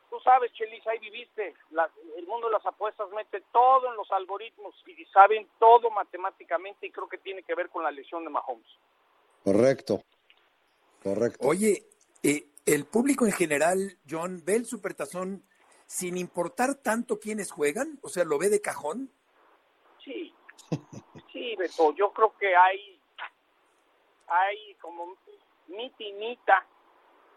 tú 0.10 0.18
sabes, 0.22 0.54
Chelis, 0.54 0.88
ahí 0.88 1.00
viviste, 1.00 1.54
el 2.16 2.26
mundo 2.28 2.48
de 2.48 2.54
las 2.54 2.66
apuestas 2.66 3.10
mete 3.10 3.44
todo 3.52 3.90
en 3.90 3.98
los 3.98 4.10
algoritmos 4.12 4.74
y 4.88 5.04
saben 5.08 5.50
todo 5.60 5.92
matemáticamente 5.92 6.88
y 6.88 6.92
creo 6.92 7.10
que 7.10 7.18
tiene 7.18 7.44
que 7.44 7.56
ver 7.56 7.68
con 7.68 7.84
la 7.84 7.92
lesión 7.92 8.24
de 8.24 8.30
Mahomes. 8.30 8.72
Correcto, 9.44 10.02
correcto. 11.04 11.46
Oye, 11.46 11.84
eh, 12.24 12.46
el 12.66 12.86
público 12.86 13.26
en 13.26 13.34
general, 13.34 13.98
John, 14.10 14.42
ve 14.46 14.56
el 14.56 14.66
Supertazón 14.66 15.44
sin 15.90 16.18
importar 16.18 16.76
tanto 16.76 17.20
quiénes 17.20 17.52
juegan, 17.52 17.98
o 18.04 18.10
sea, 18.10 18.24
lo 18.24 18.38
ve 18.38 18.50
de 18.50 18.62
cajón. 18.62 19.10
Sí, 20.06 20.32
sí, 21.34 21.56
Beto, 21.56 21.96
yo 21.96 22.14
creo 22.14 22.38
que 22.38 22.56
hay, 22.56 23.02
hay 24.28 24.76
como 24.76 25.18
mita 25.68 26.64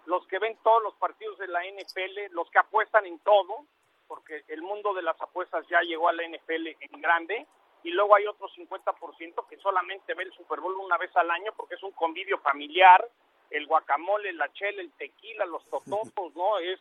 los 0.05 0.27
que 0.27 0.39
ven 0.39 0.59
todos 0.63 0.83
los 0.83 0.95
partidos 0.97 1.39
de 1.39 1.49
la 1.49 1.61
NFL, 1.65 2.33
los 2.33 2.51
que 2.51 2.59
apuestan 2.59 3.07
en 3.07 3.19
todo, 3.21 3.65
porque 4.07 4.45
el 4.49 4.61
mundo 4.61 4.93
de 4.93 5.01
las 5.01 5.19
apuestas 5.19 5.67
ya 5.71 5.81
llegó 5.81 6.11
a 6.11 6.13
la 6.13 6.29
NFL 6.29 6.77
en 6.79 7.01
grande, 7.01 7.47
y 7.85 7.91
luego 7.91 8.15
hay 8.17 8.27
otro 8.27 8.51
50% 8.51 9.47
que 9.49 9.57
solamente 9.61 10.13
ve 10.13 10.25
el 10.25 10.33
Super 10.35 10.61
Bowl 10.61 10.77
una 10.77 10.99
vez 10.99 11.17
al 11.17 11.31
año 11.31 11.53
porque 11.57 11.77
es 11.77 11.83
un 11.83 11.93
convivio 11.93 12.39
familiar, 12.41 13.09
el 13.49 13.67
guacamole, 13.67 14.35
la 14.35 14.53
chela, 14.53 14.83
el 14.83 14.93
tequila, 14.93 15.47
los 15.47 15.65
tototos, 15.71 16.37
¿no? 16.37 16.59
Es, 16.59 16.79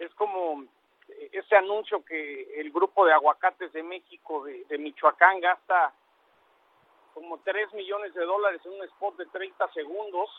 es 0.00 0.12
como 0.16 0.66
ese 1.32 1.56
anuncio 1.56 2.04
que 2.04 2.60
el 2.60 2.70
grupo 2.70 3.04
de 3.04 3.12
aguacates 3.12 3.72
de 3.72 3.82
México 3.82 4.44
de, 4.44 4.64
de 4.64 4.78
Michoacán 4.78 5.40
gasta 5.40 5.92
como 7.12 7.38
3 7.38 7.72
millones 7.74 8.12
de 8.14 8.24
dólares 8.24 8.60
en 8.64 8.72
un 8.72 8.82
spot 8.84 9.16
de 9.16 9.26
30 9.26 9.72
segundos 9.72 10.30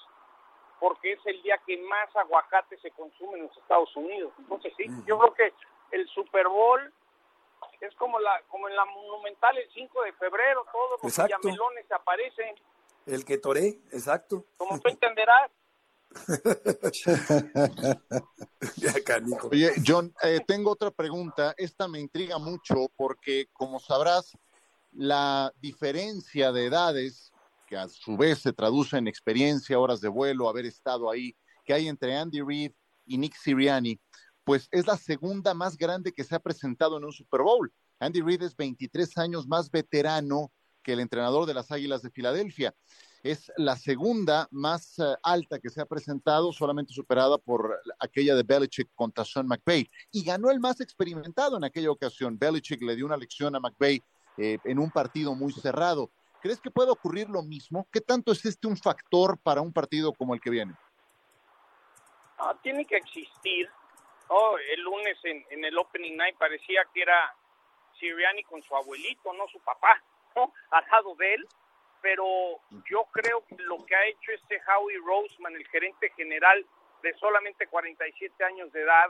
porque 0.79 1.13
es 1.13 1.19
el 1.25 1.41
día 1.41 1.57
que 1.65 1.77
más 1.77 2.13
aguacate 2.15 2.77
se 2.77 2.91
consume 2.91 3.37
en 3.37 3.43
los 3.43 3.57
Estados 3.57 3.95
Unidos. 3.95 4.33
Entonces 4.37 4.73
sí, 4.77 4.85
yo 5.05 5.17
creo 5.17 5.33
que 5.33 5.53
el 5.91 6.07
Super 6.09 6.47
Bowl 6.47 6.93
es 7.79 7.95
como 7.95 8.19
la 8.19 8.41
como 8.47 8.67
en 8.67 8.75
la 8.75 8.85
Monumental 8.85 9.57
el 9.57 9.69
5 9.71 10.01
de 10.03 10.13
febrero, 10.13 10.65
todos 10.71 11.01
los 11.01 11.29
llamelones 11.29 11.91
aparecen, 11.91 12.55
El 13.05 13.23
que 13.25 13.37
toré, 13.37 13.79
exacto. 13.91 14.43
como 14.57 14.79
tú 14.81 14.89
entenderás. 14.89 15.51
Ya, 18.77 18.93
canijo. 19.03 19.49
Oye, 19.51 19.71
John, 19.85 20.13
eh, 20.23 20.39
tengo 20.47 20.71
otra 20.71 20.91
pregunta. 20.91 21.53
Esta 21.57 21.87
me 21.87 21.99
intriga 21.99 22.37
mucho 22.37 22.89
porque, 22.95 23.47
como 23.53 23.79
sabrás, 23.79 24.31
la 24.91 25.53
diferencia 25.61 26.51
de 26.51 26.65
edades, 26.65 27.31
que 27.67 27.77
a 27.77 27.87
su 27.87 28.17
vez 28.17 28.39
se 28.39 28.53
traduce 28.53 28.97
en 28.97 29.07
experiencia, 29.07 29.79
horas 29.79 30.01
de 30.01 30.09
vuelo, 30.09 30.49
haber 30.49 30.65
estado 30.65 31.11
ahí, 31.11 31.35
que 31.63 31.73
hay 31.73 31.87
entre 31.87 32.15
Andy 32.15 32.41
Reid 32.41 32.71
y 33.05 33.17
Nick 33.17 33.35
Sirianni, 33.35 33.99
pues 34.43 34.67
es 34.71 34.85
la 34.87 34.97
segunda 34.97 35.53
más 35.53 35.75
grande 35.77 36.11
que 36.11 36.23
se 36.23 36.35
ha 36.35 36.39
presentado 36.39 36.97
en 36.97 37.05
un 37.05 37.11
Super 37.11 37.41
Bowl. 37.41 37.71
Andy 37.99 38.21
Reid 38.21 38.43
es 38.43 38.55
23 38.55 39.17
años 39.17 39.47
más 39.47 39.71
veterano 39.71 40.51
que 40.83 40.93
el 40.93 40.99
entrenador 40.99 41.47
de 41.47 41.55
las 41.55 41.71
Águilas 41.71 42.03
de 42.03 42.11
Filadelfia. 42.11 42.73
Es 43.25 43.51
la 43.57 43.75
segunda 43.75 44.47
más 44.51 44.99
eh, 44.99 45.03
alta 45.23 45.57
que 45.57 45.71
se 45.71 45.81
ha 45.81 45.87
presentado, 45.87 46.53
solamente 46.53 46.93
superada 46.93 47.39
por 47.39 47.81
aquella 47.97 48.35
de 48.35 48.43
Belichick 48.43 48.87
contra 48.93 49.25
Sean 49.25 49.47
McVay. 49.47 49.89
Y 50.11 50.23
ganó 50.23 50.51
el 50.51 50.59
más 50.59 50.79
experimentado 50.79 51.57
en 51.57 51.63
aquella 51.63 51.89
ocasión. 51.89 52.37
Belichick 52.37 52.83
le 52.83 52.95
dio 52.95 53.03
una 53.03 53.17
lección 53.17 53.55
a 53.55 53.59
McVay 53.59 54.03
eh, 54.37 54.59
en 54.63 54.77
un 54.77 54.91
partido 54.91 55.33
muy 55.33 55.51
cerrado. 55.53 56.11
¿Crees 56.39 56.61
que 56.61 56.69
puede 56.69 56.91
ocurrir 56.91 57.27
lo 57.27 57.41
mismo? 57.41 57.87
¿Qué 57.91 57.99
tanto 57.99 58.31
es 58.31 58.45
este 58.45 58.67
un 58.67 58.77
factor 58.77 59.39
para 59.39 59.59
un 59.59 59.73
partido 59.73 60.13
como 60.13 60.35
el 60.35 60.39
que 60.39 60.51
viene? 60.51 60.75
Ah, 62.37 62.55
tiene 62.61 62.85
que 62.85 62.97
existir. 62.97 63.67
Oh, 64.27 64.55
el 64.71 64.81
lunes 64.81 65.17
en, 65.23 65.65
el 65.65 65.75
Opening 65.79 66.15
Night 66.15 66.37
parecía 66.37 66.83
que 66.93 67.01
era 67.01 67.35
Sirianni 67.99 68.43
con 68.43 68.61
su 68.61 68.75
abuelito, 68.75 69.33
no 69.33 69.47
su 69.47 69.59
papá, 69.61 69.99
¿no? 70.35 70.53
al 70.69 70.85
lado 70.91 71.15
de 71.15 71.33
él. 71.33 71.47
Pero 72.05 72.59
yo 72.87 73.05
creo 73.11 73.43
que 73.47 73.55
lo 73.63 73.83
que 73.83 73.95
ha 73.95 74.05
hecho 74.05 74.31
este 74.31 74.61
Howie 74.67 74.99
Roseman, 75.03 75.55
el 75.55 75.67
gerente 75.69 76.11
general 76.11 76.63
de 77.01 77.11
solamente 77.15 77.65
47 77.65 78.43
años 78.43 78.71
de 78.73 78.83
edad, 78.83 79.09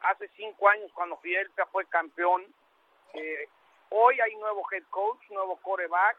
hace 0.00 0.30
cinco 0.34 0.70
años 0.70 0.90
cuando 0.94 1.18
Fidelcia 1.18 1.66
fue 1.66 1.84
campeón, 1.84 2.46
eh, 3.12 3.46
hoy 3.90 4.18
hay 4.22 4.34
nuevo 4.36 4.62
head 4.72 4.84
coach, 4.88 5.20
nuevo 5.32 5.58
coreback, 5.58 6.16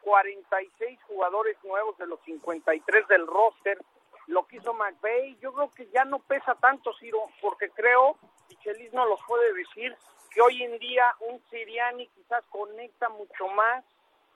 46 0.00 0.98
jugadores 1.04 1.56
nuevos 1.62 1.96
de 1.98 2.08
los 2.08 2.20
53 2.22 3.06
del 3.06 3.24
roster, 3.28 3.78
lo 4.26 4.48
que 4.48 4.56
hizo 4.56 4.74
McVay, 4.74 5.38
yo 5.40 5.52
creo 5.52 5.70
que 5.70 5.86
ya 5.90 6.04
no 6.04 6.18
pesa 6.18 6.56
tanto, 6.56 6.92
Ciro, 6.98 7.20
porque 7.40 7.70
creo, 7.70 8.18
y 8.48 8.56
Chelis 8.56 8.92
no 8.92 9.06
los 9.06 9.20
puede 9.28 9.54
decir, 9.54 9.96
que 10.28 10.40
hoy 10.40 10.64
en 10.64 10.76
día 10.80 11.14
un 11.20 11.40
Siriani 11.50 12.08
quizás 12.08 12.42
conecta 12.50 13.08
mucho 13.10 13.46
más 13.46 13.84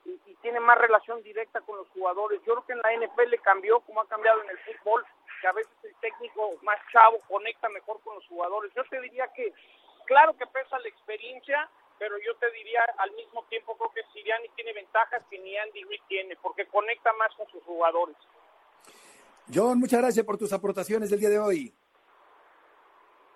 y, 0.05 0.19
y, 0.25 0.35
tiene 0.41 0.59
más 0.59 0.77
relación 0.77 1.21
directa 1.23 1.61
con 1.61 1.77
los 1.77 1.87
jugadores. 1.89 2.41
Yo 2.45 2.53
creo 2.53 2.65
que 2.65 2.73
en 2.73 2.81
la 2.81 3.05
NFL 3.05 3.35
cambió 3.43 3.79
como 3.81 4.01
ha 4.01 4.07
cambiado 4.07 4.41
en 4.43 4.49
el 4.49 4.57
fútbol, 4.59 5.05
que 5.41 5.47
a 5.47 5.51
veces 5.51 5.71
el 5.83 5.95
técnico 6.01 6.53
más 6.61 6.77
chavo 6.91 7.19
conecta 7.27 7.69
mejor 7.69 7.99
con 8.01 8.15
los 8.15 8.27
jugadores. 8.27 8.71
Yo 8.75 8.83
te 8.89 8.99
diría 9.01 9.27
que, 9.35 9.53
claro 10.05 10.35
que 10.37 10.45
pesa 10.47 10.79
la 10.79 10.87
experiencia, 10.87 11.69
pero 11.99 12.15
yo 12.25 12.35
te 12.37 12.49
diría 12.51 12.83
al 12.97 13.11
mismo 13.11 13.43
tiempo 13.45 13.77
creo 13.77 13.91
que 13.91 14.01
Siriani 14.13 14.49
tiene 14.55 14.73
ventajas 14.73 15.23
que 15.29 15.37
ni 15.39 15.57
Andy 15.57 15.83
Reid 15.83 16.01
tiene, 16.07 16.35
porque 16.41 16.65
conecta 16.65 17.13
más 17.13 17.33
con 17.35 17.47
sus 17.49 17.63
jugadores. 17.63 18.15
John, 19.53 19.79
muchas 19.79 20.01
gracias 20.01 20.25
por 20.25 20.37
tus 20.37 20.53
aportaciones 20.53 21.09
del 21.09 21.19
día 21.19 21.29
de 21.29 21.39
hoy. 21.39 21.73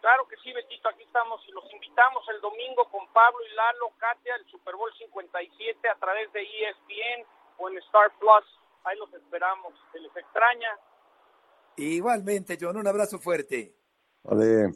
Claro 0.05 0.27
que 0.29 0.35
sí, 0.43 0.53
Betito, 0.53 0.87
aquí 0.87 1.01
estamos 1.01 1.41
y 1.49 1.51
los 1.51 1.65
invitamos 1.73 2.21
el 2.29 2.39
domingo 2.39 2.85
con 2.91 3.11
Pablo 3.11 3.39
y 3.41 3.55
Lalo, 3.55 3.89
Katia, 3.97 4.35
el 4.35 4.45
Super 4.51 4.75
Bowl 4.75 4.91
57 4.99 5.89
a 5.89 5.97
través 5.97 6.31
de 6.31 6.41
ESPN 6.41 7.25
o 7.57 7.69
en 7.69 7.77
Star 7.79 8.13
Plus. 8.19 8.45
Ahí 8.83 8.95
los 8.99 9.11
esperamos, 9.15 9.73
se 9.91 9.97
les 9.99 10.15
extraña. 10.15 10.69
Igualmente, 11.77 12.55
John, 12.61 12.77
un 12.77 12.85
abrazo 12.85 13.17
fuerte. 13.17 13.73
Vale. 14.21 14.73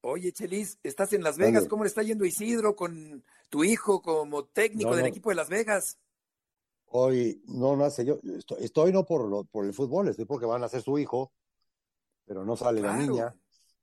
Oye, 0.00 0.32
Chelis, 0.32 0.78
estás 0.82 1.12
en 1.12 1.22
Las 1.22 1.36
Vegas, 1.36 1.64
Vale. 1.64 1.68
¿cómo 1.68 1.84
le 1.84 1.88
está 1.88 2.02
yendo 2.02 2.24
Isidro 2.24 2.74
con 2.74 3.22
tu 3.50 3.64
hijo 3.64 4.00
como 4.00 4.46
técnico 4.46 4.90
No, 4.92 4.96
del 4.96 5.04
no. 5.04 5.08
equipo 5.10 5.28
de 5.28 5.36
Las 5.36 5.50
Vegas? 5.50 5.98
Hoy, 6.86 7.42
no, 7.48 7.76
no 7.76 7.90
sé, 7.90 8.06
yo 8.06 8.16
estoy, 8.38 8.64
estoy 8.64 8.92
no 8.94 9.04
por, 9.04 9.28
lo- 9.28 9.44
por 9.44 9.66
el 9.66 9.74
fútbol, 9.74 10.08
estoy 10.08 10.24
porque 10.24 10.46
van 10.46 10.64
a 10.64 10.68
ser 10.70 10.80
su 10.80 10.96
hijo, 10.98 11.32
pero 12.24 12.46
no 12.46 12.56
sale 12.56 12.80
la 12.80 12.94
niña. 12.96 13.34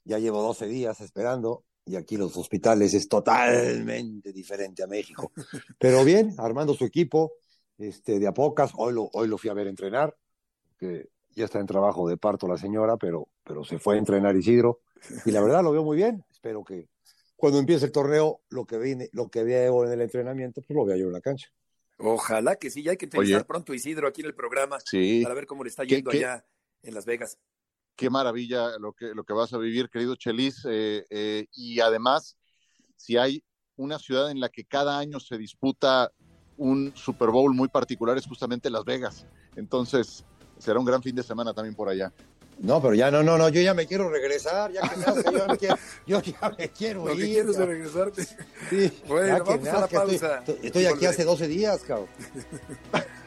Ya 0.05 0.19
llevo 0.19 0.41
12 0.41 0.67
días 0.67 0.99
esperando 1.01 1.63
y 1.85 1.95
aquí 1.95 2.17
los 2.17 2.35
hospitales 2.37 2.93
es 2.93 3.07
totalmente 3.07 4.31
diferente 4.33 4.83
a 4.83 4.87
México. 4.87 5.31
Pero 5.79 6.03
bien, 6.03 6.33
armando 6.37 6.73
su 6.73 6.85
equipo, 6.85 7.33
este, 7.77 8.19
de 8.19 8.27
a 8.27 8.33
pocas. 8.33 8.71
Hoy 8.75 8.93
lo, 8.93 9.09
hoy 9.13 9.27
lo 9.27 9.37
fui 9.37 9.49
a 9.49 9.53
ver 9.53 9.67
entrenar, 9.67 10.15
que 10.77 11.09
ya 11.35 11.45
está 11.45 11.59
en 11.59 11.65
trabajo 11.65 12.07
de 12.07 12.17
parto 12.17 12.47
la 12.47 12.57
señora, 12.57 12.95
pero, 12.97 13.27
pero 13.43 13.63
se 13.63 13.79
fue 13.79 13.95
a 13.95 13.97
entrenar 13.99 14.35
Isidro. 14.35 14.81
Y 15.25 15.31
la 15.31 15.41
verdad 15.41 15.63
lo 15.63 15.71
veo 15.71 15.83
muy 15.83 15.97
bien. 15.97 16.23
Espero 16.31 16.63
que 16.63 16.87
cuando 17.35 17.59
empiece 17.59 17.85
el 17.85 17.91
torneo, 17.91 18.41
lo 18.49 18.65
que 18.65 18.77
viene, 18.77 19.09
lo 19.13 19.29
que 19.29 19.43
veo 19.43 19.85
en 19.85 19.91
el 19.93 20.01
entrenamiento, 20.01 20.61
pues 20.61 20.75
lo 20.75 20.85
vea 20.85 20.95
yo 20.95 21.07
en 21.07 21.13
la 21.13 21.21
cancha. 21.21 21.47
Ojalá 21.97 22.55
que 22.57 22.69
sí, 22.69 22.83
ya 22.83 22.91
hay 22.91 22.97
que 22.97 23.05
entrevistar 23.05 23.39
Oye. 23.41 23.45
pronto 23.45 23.73
Isidro 23.73 24.07
aquí 24.07 24.21
en 24.21 24.27
el 24.27 24.35
programa 24.35 24.77
Sí. 24.85 25.21
para 25.23 25.35
ver 25.35 25.45
cómo 25.45 25.63
le 25.63 25.69
está 25.69 25.83
¿Qué- 25.83 25.95
yendo 25.95 26.11
qué- 26.11 26.17
allá 26.25 26.45
en 26.83 26.93
Las 26.93 27.05
Vegas. 27.05 27.37
Qué 27.95 28.09
maravilla 28.09 28.77
lo 28.79 28.93
que, 28.93 29.13
lo 29.13 29.23
que 29.23 29.33
vas 29.33 29.53
a 29.53 29.57
vivir, 29.57 29.89
querido 29.89 30.15
Chelis. 30.15 30.65
eh, 30.69 31.05
eh, 31.09 31.45
y 31.53 31.79
además, 31.79 32.35
si 32.95 33.17
hay 33.17 33.43
una 33.75 33.99
ciudad 33.99 34.31
en 34.31 34.39
la 34.39 34.49
que 34.49 34.65
cada 34.65 34.97
año 34.99 35.19
se 35.19 35.37
disputa 35.37 36.11
un 36.57 36.93
Super 36.95 37.29
Bowl 37.29 37.53
muy 37.53 37.67
particular, 37.67 38.17
es 38.17 38.25
justamente 38.27 38.69
Las 38.69 38.83
Vegas. 38.85 39.25
Entonces, 39.55 40.23
será 40.59 40.79
un 40.79 40.85
gran 40.85 41.01
fin 41.01 41.15
de 41.15 41.23
semana 41.23 41.53
también 41.53 41.75
por 41.75 41.89
allá. 41.89 42.11
No, 42.59 42.79
pero 42.79 42.93
ya 42.93 43.09
no, 43.09 43.23
no, 43.23 43.35
no, 43.35 43.49
yo 43.49 43.61
ya 43.61 43.73
me 43.73 43.87
quiero 43.87 44.09
regresar, 44.11 44.71
ya 44.71 44.81
que 44.87 44.95
yo, 45.31 45.47
me 45.47 45.57
quiero- 45.57 45.77
yo 46.05 46.21
ya 46.21 46.55
me 46.55 46.69
quiero 46.69 47.05
Lo 47.07 47.15
que 47.15 47.21
ir. 47.25 47.33
quieres 47.33 47.57
es 47.57 47.65
regresarte. 47.65 48.23
Sí, 48.69 49.01
Bueno, 49.07 49.27
ya 49.27 49.43
que 49.43 49.49
vamos 49.49 49.67
a 49.67 49.79
la 49.79 49.87
pausa. 49.87 50.37
Estoy, 50.39 50.59
estoy 50.61 50.85
aquí 50.85 51.05
hace 51.07 51.23
12 51.25 51.47
días, 51.47 51.81
cabrón. 51.83 52.09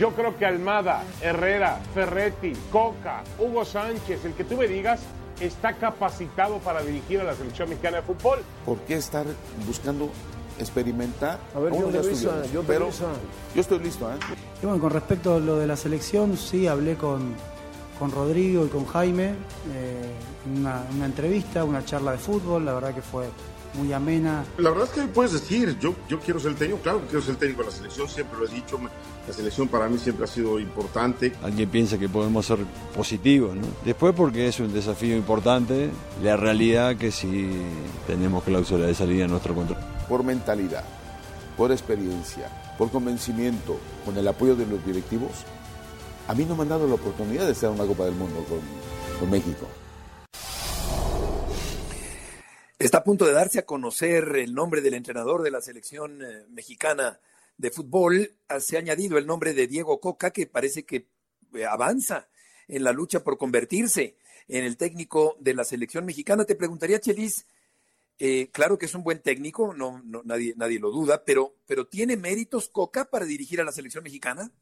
Yo 0.00 0.12
creo 0.12 0.34
que 0.38 0.46
Almada, 0.46 1.02
Herrera, 1.20 1.78
Ferretti, 1.92 2.54
Coca, 2.72 3.22
Hugo 3.38 3.66
Sánchez, 3.66 4.24
el 4.24 4.32
que 4.32 4.44
tú 4.44 4.56
me 4.56 4.66
digas, 4.66 5.02
está 5.38 5.74
capacitado 5.74 6.56
para 6.60 6.80
dirigir 6.80 7.20
a 7.20 7.24
la 7.24 7.34
selección 7.34 7.68
mexicana 7.68 7.98
de 7.98 8.04
fútbol. 8.04 8.38
¿Por 8.64 8.78
qué 8.78 8.94
estar 8.94 9.26
buscando 9.66 10.08
experimentar? 10.58 11.38
A 11.54 11.58
ver, 11.58 11.74
yo 11.74 11.90
ya 11.90 12.00
revisa, 12.00 12.46
yo 12.46 12.62
pero 12.62 12.88
yo 13.54 13.60
estoy 13.60 13.80
listo, 13.80 14.10
¿eh? 14.10 14.16
Y 14.62 14.64
bueno, 14.64 14.80
con 14.80 14.90
respecto 14.90 15.34
a 15.34 15.38
lo 15.38 15.58
de 15.58 15.66
la 15.66 15.76
selección, 15.76 16.38
sí 16.38 16.66
hablé 16.66 16.94
con, 16.94 17.34
con 17.98 18.10
Rodrigo 18.10 18.64
y 18.64 18.68
con 18.68 18.86
Jaime 18.86 19.34
eh, 19.74 20.14
en 20.46 20.60
una, 20.60 20.82
una 20.96 21.04
entrevista, 21.04 21.62
una 21.62 21.84
charla 21.84 22.12
de 22.12 22.18
fútbol, 22.18 22.64
la 22.64 22.72
verdad 22.72 22.94
que 22.94 23.02
fue 23.02 23.26
muy 23.74 23.92
amena. 23.92 24.44
La 24.58 24.70
verdad 24.70 24.88
es 24.88 24.90
que 24.90 25.06
puedes 25.08 25.32
decir, 25.32 25.78
yo, 25.78 25.94
yo 26.08 26.20
quiero 26.20 26.40
ser 26.40 26.52
el 26.52 26.56
técnico, 26.56 26.82
claro 26.82 27.00
que 27.02 27.06
quiero 27.06 27.22
ser 27.22 27.32
el 27.32 27.38
técnico 27.38 27.62
de 27.62 27.68
la 27.68 27.74
selección, 27.74 28.08
siempre 28.08 28.38
lo 28.38 28.46
he 28.46 28.50
dicho, 28.50 28.78
la 29.26 29.32
selección 29.32 29.68
para 29.68 29.88
mí 29.88 29.98
siempre 29.98 30.24
ha 30.24 30.28
sido 30.28 30.58
importante. 30.58 31.32
Alguien 31.42 31.68
piensa 31.68 31.98
que 31.98 32.08
podemos 32.08 32.46
ser 32.46 32.58
positivos, 32.96 33.54
¿no? 33.54 33.66
Después 33.84 34.14
porque 34.14 34.48
es 34.48 34.58
un 34.60 34.72
desafío 34.72 35.16
importante, 35.16 35.90
la 36.22 36.36
realidad 36.36 36.96
que 36.96 37.12
si 37.12 37.50
tenemos 38.06 38.42
cláusula 38.44 38.86
de 38.86 38.94
salida 38.94 39.24
en 39.24 39.30
nuestro 39.30 39.54
contrato. 39.54 39.86
Por 40.08 40.24
mentalidad, 40.24 40.84
por 41.56 41.70
experiencia, 41.70 42.48
por 42.76 42.90
convencimiento, 42.90 43.78
con 44.04 44.16
el 44.16 44.26
apoyo 44.26 44.56
de 44.56 44.66
los 44.66 44.84
directivos, 44.84 45.44
a 46.26 46.34
mí 46.34 46.44
no 46.44 46.56
me 46.56 46.62
han 46.62 46.68
dado 46.68 46.86
la 46.86 46.94
oportunidad 46.94 47.46
de 47.46 47.52
estar 47.52 47.70
en 47.70 47.76
una 47.76 47.86
Copa 47.86 48.04
del 48.04 48.14
Mundo 48.14 48.44
con, 48.48 48.60
con 49.18 49.30
México. 49.30 49.66
Está 52.80 52.98
a 52.98 53.04
punto 53.04 53.26
de 53.26 53.32
darse 53.32 53.60
a 53.60 53.66
conocer 53.66 54.24
el 54.36 54.54
nombre 54.54 54.80
del 54.80 54.94
entrenador 54.94 55.42
de 55.42 55.52
la 55.52 55.60
selección 55.60 56.22
eh, 56.22 56.46
mexicana 56.48 57.20
de 57.56 57.70
fútbol. 57.70 58.32
Ah, 58.48 58.58
Se 58.60 58.76
ha 58.76 58.80
añadido 58.80 59.18
el 59.18 59.26
nombre 59.26 59.54
de 59.54 59.68
Diego 59.68 60.00
Coca, 60.00 60.32
que 60.32 60.46
parece 60.48 60.84
que 60.84 61.06
eh, 61.54 61.64
avanza 61.66 62.28
en 62.68 62.82
la 62.84 62.92
lucha 62.92 63.22
por 63.22 63.38
convertirse 63.38 64.16
en 64.48 64.64
el 64.64 64.76
técnico 64.78 65.36
de 65.40 65.54
la 65.54 65.64
selección 65.64 66.06
mexicana. 66.06 66.44
Te 66.46 66.56
preguntaría, 66.56 67.00
Chelis, 67.00 67.46
eh, 68.18 68.50
claro 68.52 68.78
que 68.78 68.86
es 68.86 68.94
un 68.94 69.04
buen 69.04 69.20
técnico, 69.22 69.74
no, 69.74 70.02
no- 70.04 70.22
nadie, 70.24 70.54
nadie 70.56 70.80
lo 70.80 70.90
duda, 70.92 71.24
pero, 71.24 71.56
pero 71.66 71.86
¿tiene 71.88 72.16
méritos 72.16 72.68
Coca 72.70 73.06
para 73.10 73.26
dirigir 73.26 73.60
a 73.60 73.64
la 73.64 73.72
selección 73.72 74.04
mexicana? 74.04 74.52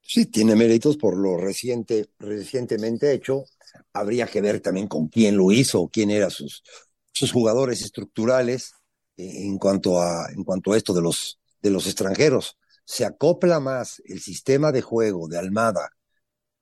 Sí, 0.00 0.26
tiene 0.26 0.54
méritos 0.54 0.96
por 0.96 1.16
lo 1.16 1.36
reciente, 1.36 2.06
recientemente 2.18 3.12
hecho. 3.12 3.44
Habría 3.92 4.26
que 4.26 4.40
ver 4.40 4.60
también 4.60 4.86
con 4.88 5.08
quién 5.08 5.36
lo 5.36 5.50
hizo, 5.52 5.88
quién 5.92 6.10
eran 6.10 6.30
sus, 6.30 6.62
sus 7.16 7.32
jugadores 7.32 7.80
estructurales 7.80 8.74
eh, 9.16 9.46
en 9.46 9.56
cuanto 9.56 10.00
a, 10.00 10.28
en 10.30 10.44
cuanto 10.44 10.72
a 10.72 10.76
esto 10.76 10.92
de 10.92 11.00
los, 11.00 11.38
de 11.62 11.70
los 11.70 11.86
extranjeros. 11.86 12.58
Se 12.84 13.06
acopla 13.06 13.58
más 13.58 14.02
el 14.04 14.20
sistema 14.20 14.70
de 14.70 14.82
juego 14.82 15.26
de 15.26 15.38
Almada 15.38 15.90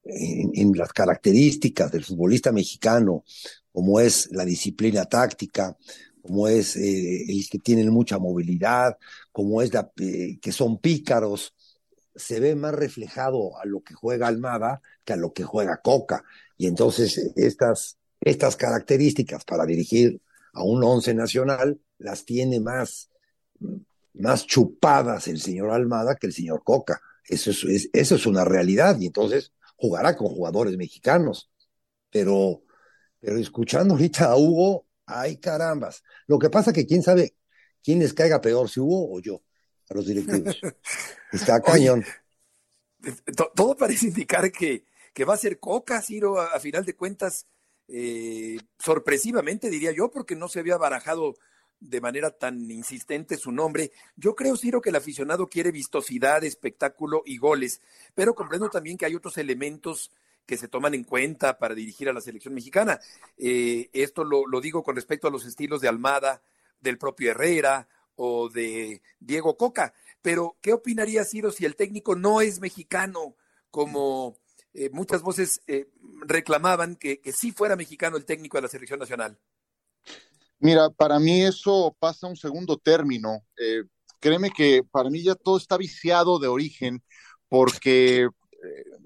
en, 0.05 0.73
las 0.77 0.93
características 0.93 1.91
del 1.91 2.05
futbolista 2.05 2.53
mexicano, 2.53 3.25
como 3.73 3.99
es 3.99 4.29
la 4.31 4.45
disciplina 4.45 5.07
táctica, 5.07 5.77
como 6.23 6.47
es 6.47 6.77
eh, 6.77 7.25
el 7.29 7.49
que 7.51 7.59
tienen 7.59 7.91
mucha 7.91 8.19
movilidad, 8.19 8.97
como 9.33 9.61
es 9.61 9.75
la, 9.75 9.91
eh, 10.01 10.39
que 10.41 10.53
son 10.53 10.79
pícaros, 10.79 11.53
se 12.15 12.39
ve 12.39 12.55
más 12.55 12.75
reflejado 12.75 13.59
a 13.59 13.65
lo 13.65 13.83
que 13.83 13.95
juega 13.95 14.29
Almada 14.29 14.81
que 15.05 15.15
a 15.15 15.17
lo 15.17 15.33
que 15.33 15.43
juega 15.43 15.81
Coca. 15.83 16.23
Y 16.57 16.69
entonces 16.69 17.33
estas, 17.35 17.99
estas 18.21 18.55
características 18.55 19.45
para 19.45 19.67
dirigir 19.67 20.21
a 20.55 20.63
un 20.63 20.83
once 20.83 21.13
nacional 21.15 21.81
las 21.99 22.25
tiene 22.25 22.61
más, 22.61 23.11
más 24.15 24.47
chupadas 24.47 25.29
el 25.29 25.41
señor 25.41 25.71
Almada 25.71 26.17
que 26.17 26.29
el 26.29 26.33
señor 26.33 26.63
Coca. 26.65 27.01
Eso 27.27 27.51
es, 27.51 27.91
eso 27.93 28.15
es 28.15 28.27
una 28.27 28.45
realidad 28.45 28.99
y 28.99 29.07
entonces 29.07 29.53
jugará 29.77 30.17
con 30.17 30.29
jugadores 30.29 30.77
mexicanos. 30.77 31.51
Pero, 32.11 32.63
pero 33.21 33.37
escuchando 33.39 33.95
ahorita 33.95 34.27
a 34.27 34.37
Hugo, 34.37 34.87
ay 35.07 35.39
carambas. 35.39 36.03
Lo 36.27 36.39
que 36.39 36.51
pasa 36.51 36.73
que 36.73 36.87
quién 36.87 37.03
sabe 37.03 37.35
quién 37.83 37.99
les 37.99 38.15
caiga 38.15 38.41
peor, 38.41 38.69
si 38.69 38.81
Hugo 38.81 39.15
o 39.15 39.21
yo, 39.21 39.43
a 39.91 39.95
los 39.95 40.07
directivos. 40.07 40.59
Está 41.33 41.61
cañón. 41.61 42.05
Oye, 43.03 43.15
todo 43.55 43.77
parece 43.77 44.07
indicar 44.07 44.51
que, 44.53 44.87
que 45.13 45.25
va 45.25 45.35
a 45.35 45.39
ser 45.39 45.59
Coca, 45.59 46.01
Ciro, 46.01 46.41
a, 46.41 46.47
a 46.47 46.61
final 46.61 46.85
de 46.85 46.95
cuentas, 46.95 47.47
eh, 47.89 48.59
sorpresivamente 48.79 49.71
diría 49.71 49.93
yo, 49.93 50.11
porque 50.11 50.37
no 50.37 50.49
se 50.49 50.61
había 50.61 50.77
barajado 50.77 51.35
de 51.81 52.01
manera 52.01 52.31
tan 52.31 52.71
insistente 52.71 53.37
su 53.37 53.53
nombre. 53.53 53.93
Yo 54.17 54.35
creo, 54.35 54.57
Ciro, 54.57 54.81
que 54.81 54.91
el 54.91 54.97
aficionado 54.97 55.49
quiere 55.49 55.71
vistosidad, 55.71 56.45
espectáculo 56.45 57.23
y 57.27 57.37
goles, 57.37 57.81
pero 58.15 58.35
comprendo 58.35 58.71
también 58.71 58.97
que 58.97 59.07
hay 59.07 59.15
otros 59.15 59.37
elementos 59.39 60.11
que 60.47 60.57
se 60.57 60.69
toman 60.69 60.95
en 60.95 61.05
cuenta 61.05 61.59
para 61.59 61.75
dirigir 61.75 62.09
a 62.09 62.13
la 62.13 62.21
selección 62.21 62.55
mexicana. 62.55 63.01
Eh, 63.37 63.89
esto 63.93 64.25
lo, 64.25 64.47
lo, 64.47 64.61
digo 64.61 64.83
con 64.83 64.97
respecto 64.97 65.29
a 65.29 65.31
los 65.31 65.47
estilos 65.47 65.81
de 65.81 65.89
Almada, 65.89 66.43
del 66.81 66.99
propio 66.99 67.31
Herrera 67.31 67.89
o 68.17 68.49
de 68.49 69.03
Diego 69.21 69.57
Coca. 69.57 69.95
Pero, 70.23 70.57
¿qué 70.61 70.73
opinaría 70.73 71.25
Ciro 71.25 71.51
si 71.51 71.65
el 71.65 71.77
técnico 71.77 72.15
no 72.15 72.41
es 72.41 72.61
mexicano, 72.61 73.37
como 73.71 74.37
eh, 74.75 74.91
muchas 74.93 75.23
voces 75.23 75.61
eh, 75.69 75.89
reclamaban 76.27 76.97
que, 76.97 77.21
que 77.21 77.33
sí 77.33 77.53
fuera 77.53 77.77
mexicano 77.77 78.17
el 78.17 78.25
técnico 78.25 78.59
de 78.59 78.63
la 78.63 78.69
selección 78.69 78.99
nacional? 78.99 79.39
Mira, 80.59 80.91
para 80.91 81.21
mí 81.21 81.43
eso 81.43 81.97
pasa 81.99 82.27
a 82.27 82.31
un 82.31 82.37
segundo 82.37 82.77
término. 82.77 83.45
Eh, 83.57 83.85
créeme 84.19 84.51
que 84.51 84.83
para 84.91 85.11
mí 85.11 85.23
ya 85.23 85.37
todo 85.37 85.59
está 85.59 85.77
viciado 85.77 86.39
de 86.39 86.49
origen, 86.49 87.03
porque, 87.49 88.29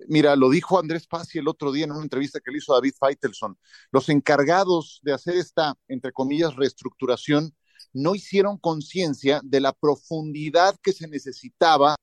mira, 0.07 0.37
lo 0.37 0.49
dijo 0.49 0.79
Andrés 0.79 1.07
Pazzi 1.07 1.39
el 1.39 1.49
otro 1.49 1.71
día 1.71 1.85
en 1.85 1.93
una 1.93 2.03
entrevista 2.03 2.41
que 2.41 2.51
le 2.51 2.59
hizo 2.59 2.73
David 2.73 2.95
Feitelson. 2.99 3.59
Los 3.91 4.09
encargados 4.09 5.01
de 5.03 5.13
hacer 5.13 5.37
esta, 5.37 5.75
entre 5.89 6.13
comillas, 6.13 6.57
reestructuración 6.57 7.55
no 7.93 8.15
hicieron 8.15 8.59
conciencia 8.59 9.41
de 9.43 9.61
la 9.61 9.73
profundidad 9.73 10.77
que 10.83 10.93
se 10.93 11.09
necesitaba 11.09 11.97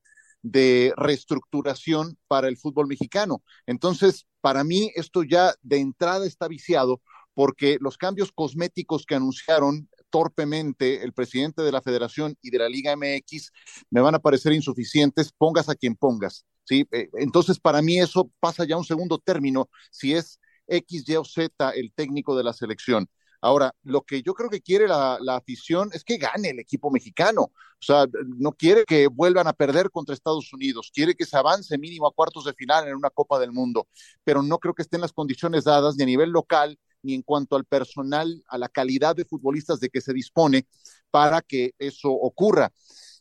de 0.46 0.94
reestructuración 0.96 2.20
para 2.28 2.48
el 2.48 2.58
fútbol 2.58 2.86
mexicano. 2.86 3.42
Entonces, 3.66 4.28
para 4.42 4.64
mí 4.64 4.92
esto 4.94 5.24
ya 5.24 5.56
de 5.64 5.80
entrada 5.80 6.28
está 6.28 6.48
viciado 6.48 7.02
porque 7.34 7.78
los 7.82 7.98
cambios 7.98 8.32
cosméticos 8.32 9.08
que 9.08 9.16
anunciaron 9.16 9.90
torpemente 10.12 11.04
el 11.04 11.14
presidente 11.14 11.64
de 11.64 11.72
la 11.72 11.82
federación 11.82 12.38
y 12.44 12.52
de 12.52 12.60
la 12.60 12.70
Liga 12.70 12.96
MX 12.96 13.52
me 13.90 14.02
van 14.02 14.14
a 14.14 14.20
parecer 14.20 14.54
insuficientes, 14.54 15.34
pongas 15.36 15.68
a 15.68 15.76
quien 15.76 15.96
pongas. 15.96 16.46
¿sí? 16.64 16.88
Entonces, 16.92 17.60
para 17.60 17.82
mí 17.82 18.00
eso 18.00 18.30
pasa 18.40 18.66
ya 18.66 18.76
a 18.76 18.78
un 18.78 18.86
segundo 18.86 19.18
término, 19.18 19.68
si 19.90 20.14
es 20.14 20.40
X, 20.68 21.10
Y 21.10 21.16
o 21.16 21.26
Z 21.26 21.72
el 21.72 21.92
técnico 21.92 22.38
de 22.38 22.44
la 22.44 22.54
selección. 22.54 23.10
Ahora, 23.46 23.76
lo 23.84 24.02
que 24.02 24.24
yo 24.24 24.34
creo 24.34 24.50
que 24.50 24.60
quiere 24.60 24.88
la, 24.88 25.20
afición 25.36 25.92
es 25.94 26.04
que 26.04 26.18
gane 26.18 26.50
el 26.50 26.60
equipo 26.60 26.90
mexicano. 26.90 27.44
O 27.44 27.52
sea, 27.80 28.08
no 28.40 28.52
quiere 28.54 28.86
que 28.86 29.06
vuelvan 29.06 29.46
a 29.46 29.54
perder 29.54 29.92
contra 29.92 30.16
Estados 30.16 30.52
Unidos, 30.52 30.90
quiere 30.92 31.14
que 31.14 31.28
se 31.28 31.38
avance 31.38 31.78
mínimo 31.78 32.08
a 32.08 32.12
cuartos 32.12 32.46
de 32.46 32.54
final 32.54 32.88
en 32.88 32.96
una 32.96 33.12
Copa 33.12 33.38
del 33.38 33.52
Mundo, 33.52 33.88
pero 34.24 34.42
no 34.42 34.58
creo 34.58 34.74
que 34.74 34.82
estén 34.82 35.00
las 35.00 35.14
condiciones 35.14 35.66
dadas 35.66 35.96
ni 35.96 36.02
a 36.02 36.08
nivel 36.08 36.32
local 36.32 36.80
ni 37.04 37.14
en 37.14 37.22
cuanto 37.22 37.56
al 37.56 37.66
personal, 37.66 38.44
a 38.48 38.58
la 38.58 38.68
calidad 38.68 39.16
de 39.16 39.26
futbolistas 39.26 39.80
de 39.80 39.90
que 39.90 40.02
se 40.02 40.12
dispone 40.12 40.66
para 41.12 41.44
que 41.44 41.76
eso 41.78 42.10
ocurra. 42.10 42.72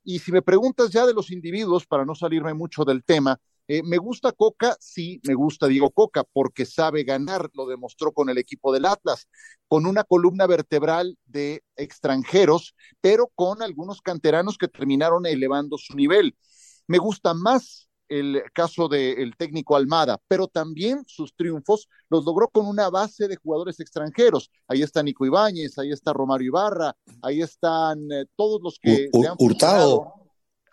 Y 0.05 0.21
si 0.21 0.33
me 0.33 0.41
preguntas 0.41 0.89
ya 0.91 1.05
de 1.05 1.13
los 1.13 1.31
individuos, 1.31 1.87
para 1.87 2.07
no 2.07 2.15
salirme 2.15 2.55
mucho 2.55 2.87
del 2.87 3.05
tema, 3.05 3.39
eh, 3.67 3.83
¿Me 3.83 3.99
gusta 3.99 4.33
Coca? 4.33 4.77
Sí, 4.79 5.21
me 5.27 5.35
gusta 5.35 5.67
Diego 5.67 5.91
Coca, 5.91 6.25
porque 6.25 6.67
sabe 6.67 7.05
ganar, 7.05 7.49
lo 7.55 7.67
demostró 7.67 8.13
con 8.13 8.29
el 8.29 8.39
equipo 8.39 8.73
del 8.73 8.85
Atlas, 8.85 9.29
con 9.69 9.87
una 9.87 10.05
columna 10.05 10.47
vertebral 10.47 11.17
de 11.25 11.63
extranjeros, 11.77 12.75
pero 13.01 13.31
con 13.35 13.63
algunos 13.63 14.03
canteranos 14.03 14.59
que 14.59 14.69
terminaron 14.69 15.25
elevando 15.27 15.79
su 15.79 15.95
nivel. 15.97 16.37
Me 16.87 16.99
gusta 16.99 17.33
más 17.33 17.89
el 18.09 18.43
caso 18.53 18.89
del 18.89 19.35
técnico 19.37 19.77
Almada, 19.77 20.21
pero 20.29 20.47
también 20.47 21.03
sus 21.07 21.35
triunfos 21.35 21.89
los 22.11 22.25
logró 22.25 22.49
con 22.49 22.67
una 22.67 22.91
base 22.91 23.29
de 23.29 23.37
jugadores 23.37 23.81
extranjeros. 23.81 24.51
Ahí 24.69 24.83
está 24.83 25.03
Nico 25.03 25.25
Ibáñez, 25.25 25.79
ahí 25.79 25.91
está 25.91 26.13
Romario 26.13 26.49
Ibarra, 26.49 26.95
ahí 27.23 27.41
están 27.41 28.11
eh, 28.13 28.27
todos 28.37 28.61
los 28.63 28.79
que 28.79 29.09
U 29.13 29.23
se 29.23 29.29
han 29.29 29.37
Hurtado. 29.39 30.24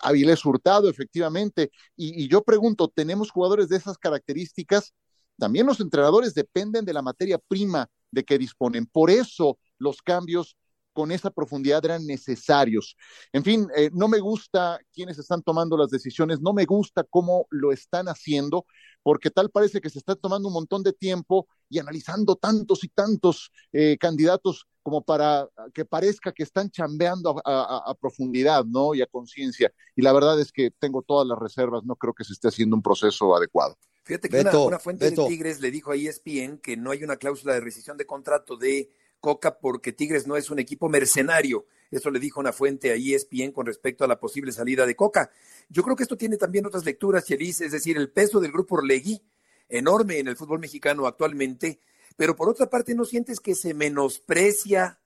Avilés 0.01 0.45
Hurtado, 0.45 0.89
efectivamente. 0.89 1.71
Y, 1.95 2.27
yo 2.27 2.43
pregunto, 2.43 2.87
¿tenemos 2.87 3.31
jugadores 3.31 3.69
de 3.69 3.77
esas 3.77 3.97
características? 3.97 4.93
También 5.37 5.65
los 5.65 5.79
entrenadores 5.79 6.33
dependen 6.33 6.85
de 6.85 6.93
la 6.93 7.01
materia 7.01 7.37
prima 7.37 7.89
de 8.11 8.23
que 8.23 8.37
disponen. 8.37 8.85
Por 8.85 9.09
eso 9.09 9.57
los 9.77 10.01
cambios 10.01 10.55
con 10.93 11.11
esa 11.11 11.31
profundidad 11.31 11.83
eran 11.85 12.05
necesarios. 12.05 12.95
En 13.31 13.43
fin, 13.43 13.67
eh, 13.75 13.89
no 13.93 14.07
me 14.07 14.19
gusta 14.19 14.79
quienes 14.93 15.17
están 15.17 15.41
tomando 15.41 15.77
las 15.77 15.89
decisiones, 15.89 16.41
no 16.41 16.53
me 16.53 16.65
gusta 16.65 17.03
cómo 17.09 17.47
lo 17.49 17.71
están 17.71 18.07
haciendo, 18.07 18.65
porque 19.01 19.31
tal 19.31 19.49
parece 19.49 19.79
que 19.79 19.89
se 19.89 19.99
está 19.99 20.15
tomando 20.15 20.49
un 20.49 20.53
montón 20.53 20.83
de 20.83 20.93
tiempo 20.93 21.47
y 21.69 21.79
analizando 21.79 22.35
tantos 22.35 22.83
y 22.83 22.89
tantos 22.89 23.51
eh, 23.71 23.97
candidatos 23.97 24.67
como 24.81 25.03
para 25.03 25.47
que 25.73 25.85
parezca 25.85 26.31
que 26.31 26.43
están 26.43 26.69
chambeando 26.69 27.41
a, 27.43 27.51
a, 27.51 27.91
a 27.91 27.95
profundidad, 27.95 28.65
¿no? 28.65 28.93
Y 28.95 29.01
a 29.01 29.07
conciencia. 29.07 29.71
Y 29.95 30.01
la 30.01 30.13
verdad 30.13 30.39
es 30.39 30.51
que 30.51 30.71
tengo 30.71 31.01
todas 31.01 31.27
las 31.27 31.37
reservas, 31.37 31.83
no 31.83 31.95
creo 31.95 32.13
que 32.13 32.23
se 32.23 32.33
esté 32.33 32.47
haciendo 32.47 32.75
un 32.75 32.81
proceso 32.81 33.35
adecuado. 33.35 33.77
Fíjate 34.03 34.29
que 34.29 34.37
Beto, 34.37 34.61
una, 34.61 34.67
una, 34.67 34.79
fuente 34.79 35.09
Beto. 35.09 35.23
de 35.23 35.29
Tigres 35.29 35.61
le 35.61 35.71
dijo 35.71 35.91
a 35.91 35.95
ESPN 35.95 36.57
que 36.57 36.75
no 36.75 36.91
hay 36.91 37.03
una 37.03 37.17
cláusula 37.17 37.53
de 37.53 37.59
rescisión 37.59 37.97
de 37.97 38.05
contrato 38.05 38.57
de 38.57 38.89
Coca 39.19 39.59
porque 39.59 39.93
Tigres 39.93 40.25
no 40.25 40.35
es 40.35 40.49
un 40.49 40.59
equipo 40.59 40.89
mercenario. 40.89 41.65
Eso 41.91 42.09
le 42.09 42.19
dijo 42.19 42.39
una 42.39 42.53
fuente 42.53 42.91
a 42.91 42.95
ESPN 42.95 43.51
con 43.51 43.65
respecto 43.65 44.03
a 44.03 44.07
la 44.07 44.19
posible 44.19 44.51
salida 44.51 44.85
de 44.85 44.95
Coca. 44.95 45.29
Yo 45.69 45.83
creo 45.83 45.95
que 45.95 46.03
esto 46.03 46.17
tiene 46.17 46.37
también 46.37 46.65
otras 46.65 46.83
lecturas, 46.85 47.25
Chelis, 47.25 47.61
es 47.61 47.71
decir, 47.71 47.97
el 47.97 48.09
peso 48.09 48.39
del 48.39 48.51
grupo 48.51 48.75
Orlegui, 48.75 49.21
enorme 49.69 50.19
en 50.19 50.27
el 50.27 50.35
fútbol 50.35 50.59
mexicano 50.59 51.05
actualmente, 51.05 51.79
pero 52.21 52.35
por 52.35 52.49
otra 52.49 52.69
parte, 52.69 52.93
¿no 52.93 53.03
sientes 53.03 53.39
que 53.39 53.55
se 53.55 53.73
menosprecia 53.73 55.01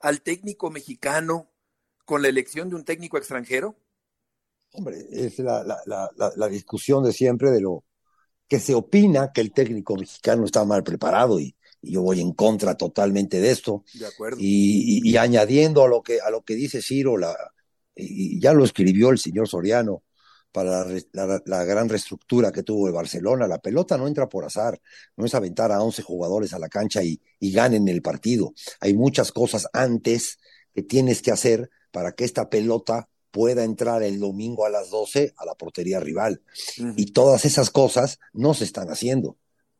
al 0.00 0.20
técnico 0.20 0.70
mexicano 0.70 1.50
con 2.04 2.20
la 2.20 2.28
elección 2.28 2.68
de 2.68 2.76
un 2.76 2.84
técnico 2.84 3.16
extranjero? 3.16 3.74
Hombre, 4.74 5.06
es 5.10 5.38
la, 5.38 5.64
la, 5.64 5.80
la, 5.86 6.10
la 6.36 6.48
discusión 6.48 7.02
de 7.02 7.14
siempre 7.14 7.50
de 7.52 7.62
lo 7.62 7.84
que 8.46 8.60
se 8.60 8.74
opina 8.74 9.32
que 9.32 9.40
el 9.40 9.50
técnico 9.50 9.96
mexicano 9.96 10.44
está 10.44 10.62
mal 10.66 10.84
preparado 10.84 11.40
y, 11.40 11.56
y 11.80 11.92
yo 11.92 12.02
voy 12.02 12.20
en 12.20 12.34
contra 12.34 12.76
totalmente 12.76 13.40
de 13.40 13.50
esto. 13.50 13.82
De 13.94 14.04
acuerdo. 14.04 14.36
Y, 14.38 15.00
y, 15.00 15.10
y, 15.10 15.16
añadiendo 15.16 15.82
a 15.82 15.88
lo 15.88 16.02
que, 16.02 16.20
a 16.20 16.28
lo 16.28 16.42
que 16.42 16.54
dice 16.54 16.82
Ciro, 16.82 17.16
la, 17.16 17.34
y 17.96 18.38
ya 18.42 18.52
lo 18.52 18.62
escribió 18.62 19.08
el 19.08 19.16
señor 19.16 19.48
Soriano, 19.48 20.02
para 20.52 20.84
la, 20.84 21.00
la, 21.12 21.42
la, 21.44 21.64
gran 21.64 21.88
reestructura 21.88 22.50
que 22.50 22.62
tuvo 22.62 22.86
el 22.86 22.94
Barcelona. 22.94 23.46
La 23.46 23.58
pelota 23.58 23.96
no 23.96 24.06
entra 24.08 24.28
por 24.28 24.44
azar, 24.44 24.80
no 25.16 25.26
es 25.26 25.34
aventar 25.34 25.72
a 25.72 25.82
11 25.82 26.02
jugadores 26.02 26.52
a 26.52 26.58
la 26.58 26.68
cancha 26.68 27.02
y, 27.02 27.20
y 27.38 27.52
ganen 27.52 27.86
el 27.88 28.02
partido. 28.02 28.54
Hay 28.80 28.94
muchas 28.94 29.32
cosas 29.32 29.68
antes 29.72 30.38
que 30.74 30.82
tienes 30.82 31.22
que 31.22 31.30
hacer 31.30 31.70
para 31.90 32.12
que 32.12 32.24
esta 32.24 32.48
pelota 32.48 33.08
pueda 33.30 33.62
entrar 33.64 34.02
el 34.02 34.18
domingo 34.18 34.64
a 34.64 34.70
las 34.70 34.90
12 34.90 35.34
a 35.36 35.44
la 35.44 35.54
portería 35.54 36.00
rival. 36.00 36.42
Uh 36.78 36.82
-huh. 36.82 36.94
Y 36.96 37.12
todas 37.12 37.44
esas 37.44 37.70
cosas 37.70 38.18
no 38.32 38.54
se 38.54 38.64
están 38.64 38.90
haciendo 38.90 39.36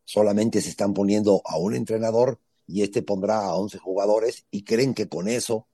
solamente 0.09 0.63
se 0.63 0.71
están 0.71 0.95
poniendo 0.95 1.43
a 1.45 1.59
un 1.59 1.75
entrenador 1.75 2.41
y 2.67 2.83
este 2.83 3.03
pondrá 3.03 3.41
a 3.41 3.55
11 3.55 3.77
jugadores 3.77 4.47
y 4.51 4.65
creen 4.65 4.95
que 4.95 5.07
con 5.07 5.29
eso 5.29 5.69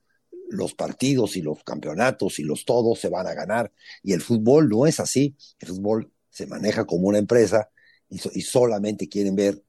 los 0.50 0.74
partidos 0.74 1.36
y 1.36 1.42
los 1.42 1.62
campeonatos 1.64 2.38
y 2.38 2.42
los 2.42 2.64
todos 2.64 2.98
se 3.00 3.08
van 3.08 3.26
a 3.26 3.34
ganar. 3.34 3.72
Y 4.02 4.12
el 4.12 4.20
fútbol 4.20 4.68
no 4.68 4.86
es 4.86 5.00
así. 5.00 5.36
El 5.58 5.68
fútbol 5.68 6.12
se 6.30 6.46
maneja 6.46 6.84
como 6.84 7.08
una 7.08 7.18
empresa 7.18 7.70
y, 8.08 8.18
solamente 8.42 9.08
quieren 9.08 9.34
ver 9.34 9.62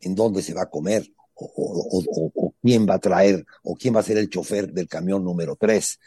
en 0.00 0.14
dónde 0.14 0.42
se 0.42 0.54
va 0.54 0.62
a 0.62 0.70
comer 0.70 1.10
o, 1.34 2.54
quién 2.60 2.86
va 2.86 2.94
a 2.94 2.98
traer 2.98 3.44
o 3.62 3.74
quién 3.74 3.94
va 3.94 4.00
a 4.00 4.04
ser 4.04 4.18
el 4.18 4.28
chofer 4.28 4.72
del 4.72 4.88
camión 4.88 5.24
número 5.24 5.56
3. 5.56 5.98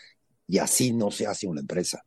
Y 0.47 0.57
así 0.59 0.93
no 0.93 1.11
se 1.11 1.26
hace 1.26 1.47
una 1.47 1.61
empresa. 1.61 2.05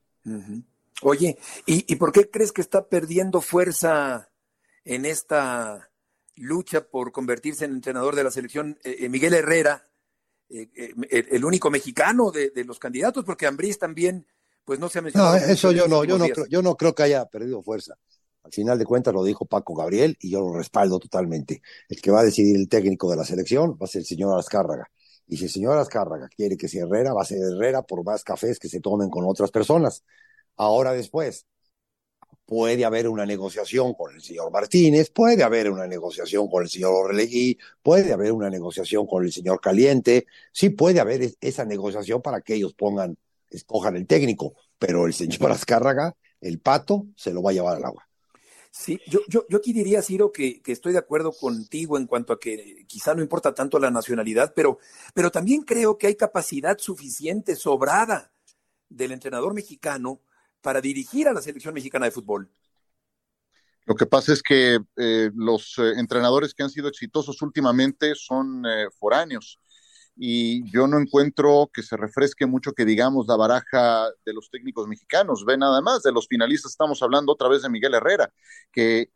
Oye, 1.03 1.39
¿y, 1.67 1.93
¿y 1.93 1.97
por 1.97 2.13
qué 2.13 2.31
crees 2.31 2.53
que 2.53 2.61
está 2.61 2.89
perdiendo 2.89 3.41
fuerza 3.41 4.31
en 4.85 5.05
esta 5.05 5.91
lucha 6.37 6.89
por 6.89 7.13
convertirse 7.13 7.65
en 7.65 7.73
entrenador 7.73 8.15
de 8.15 8.25
la 8.25 8.31
selección 8.31 8.79
eh, 8.85 8.97
eh, 9.01 9.09
Miguel 9.09 9.35
Herrera, 9.35 9.89
eh, 10.49 10.95
el, 11.11 11.45
único 11.45 11.71
mexicano 11.71 12.31
de, 12.31 12.53
los 12.65 12.79
candidatos, 12.79 13.25
porque 13.25 13.47
Ambriz 13.47 13.79
también, 13.79 14.27
pues 14.65 14.79
no 14.79 14.89
se 14.89 14.99
ha 14.99 15.03
mencionado. 15.03 15.39
No, 15.39 15.45
eso 15.45 15.73
yo 15.73 15.89
no, 15.89 16.05
yo 16.05 16.19
no, 16.19 16.27
creo, 16.29 16.47
yo 16.47 16.63
no 16.63 16.77
creo 16.77 16.95
que 16.95 17.03
haya 17.03 17.25
perdido 17.27 17.63
fuerza. 17.63 17.97
Al 18.43 18.53
final 18.53 18.79
de 18.79 18.85
cuentas 18.85 19.13
lo 19.13 19.25
dijo 19.25 19.45
Paco 19.45 19.75
Gabriel 19.75 20.17
y 20.21 20.31
yo 20.31 20.41
lo 20.41 20.55
respaldo 20.57 21.01
totalmente. 21.01 21.63
El 21.89 22.01
que 22.01 22.13
va 22.13 22.21
a 22.21 22.25
decidir 22.25 22.57
el 22.57 22.69
técnico 22.69 23.11
de 23.11 23.17
la 23.17 23.25
selección 23.25 23.73
va 23.73 23.87
a 23.87 23.89
ser 23.89 24.01
el 24.01 24.07
señor 24.07 24.39
Azcárraga. 24.39 24.89
Y 25.27 25.37
si 25.37 25.45
el 25.47 25.51
señor 25.51 25.77
Azcárraga 25.79 26.29
quiere 26.29 26.57
que 26.57 26.69
sea 26.69 26.85
Herrera, 26.85 27.13
va 27.13 27.23
a 27.23 27.25
ser 27.25 27.39
Herrera 27.39 27.83
por 27.83 28.05
más 28.05 28.23
cafés 28.23 28.61
que 28.61 28.69
se 28.69 28.81
tomen 28.81 29.11
con 29.11 29.25
otras 29.27 29.51
personas. 29.51 30.05
Ahora 30.57 30.93
después, 30.93 31.47
puede 32.47 32.85
haber 32.85 33.09
una 33.09 33.27
negociación 33.27 33.93
con 33.95 34.15
el 34.15 34.23
señor 34.23 34.53
Martínez, 34.53 35.11
puede 35.11 35.43
haber 35.43 35.71
una 35.71 35.87
negociación 35.87 36.49
con 36.49 36.63
el 36.63 36.71
señor 36.71 36.93
Orlegui, 36.95 37.59
puede 37.83 38.13
haber 38.13 38.33
una 38.33 38.49
negociación 38.49 39.07
con 39.07 39.25
el 39.25 39.33
señor 39.33 39.61
Caliente, 39.61 40.27
sí 40.53 40.71
puede 40.71 41.01
haber 41.01 41.33
esa 41.41 41.65
negociación 41.65 42.23
para 42.23 42.41
que 42.41 42.55
ellos 42.55 42.73
pongan, 42.73 43.19
escojan 43.51 43.97
el 43.97 44.07
técnico, 44.07 44.55
pero 44.79 45.07
el 45.07 45.13
señor 45.13 45.51
Azcárraga, 45.51 46.17
el 46.41 46.61
pato, 46.61 47.07
se 47.17 47.33
lo 47.33 47.43
va 47.43 47.51
a 47.51 47.55
llevar 47.55 47.77
al 47.77 47.85
agua. 47.85 48.09
Sí, 48.71 49.01
yo, 49.09 49.21
yo, 49.27 49.47
yo 49.49 49.59
aquí 49.59 49.73
diría, 49.73 50.03
Ciro, 50.03 50.31
que, 50.31 50.61
que, 50.61 50.71
estoy 50.71 50.93
de 50.93 50.99
acuerdo 50.99 51.33
contigo 51.33 51.97
en 51.97 52.07
cuanto 52.07 52.35
a 52.35 52.39
que 52.39 52.85
quizá 52.87 53.15
no 53.15 53.23
importa 53.23 53.55
tanto 53.55 53.79
la 53.79 53.91
nacionalidad, 53.91 54.53
pero, 54.55 54.79
pero 55.15 55.31
también 55.31 55.63
creo 55.63 55.97
que 55.97 56.09
hay 56.09 56.15
capacidad 56.15 56.77
suficiente, 56.79 57.57
sobrada 57.57 58.33
del 58.91 59.13
entrenador 59.13 59.55
mexicano 59.55 60.21
para 60.61 60.81
dirigir 60.81 61.29
a 61.29 61.33
la 61.33 61.43
selección 61.43 61.75
mexicana 61.75 62.07
de 62.07 62.13
fútbol. 62.13 62.51
Lo 63.87 63.95
que 63.95 64.07
pasa 64.07 64.33
es 64.33 64.43
que 64.43 64.81
eh, 64.97 65.31
los 65.35 65.79
eh, 65.79 65.93
entrenadores 65.97 66.55
que 66.55 66.65
han 66.65 66.71
sido 66.71 66.89
exitosos 66.89 67.41
últimamente 67.41 68.15
son 68.17 68.65
eh, 68.67 68.89
foráneos 68.99 69.61
y 70.17 70.69
yo 70.73 70.89
no 70.89 70.99
encuentro 70.99 71.71
que 71.73 71.85
se 71.85 71.97
refresque 71.97 72.47
mucho 72.47 72.73
que 72.73 72.85
digamos 72.85 73.29
la 73.29 73.37
baraja 73.37 74.09
de 74.25 74.33
los 74.33 74.51
técnicos 74.51 74.89
mexicanos. 74.89 75.45
Ve 75.45 75.57
nada 75.57 75.81
más, 75.83 76.03
de 76.03 76.11
los 76.11 76.27
finalistas 76.27 76.73
estamos 76.73 77.01
hablando 77.01 77.33
otra 77.33 77.49
vez 77.49 77.63
de 77.63 77.69
Miguel 77.69 77.95
Herrera, 77.95 78.33
que 78.73 79.11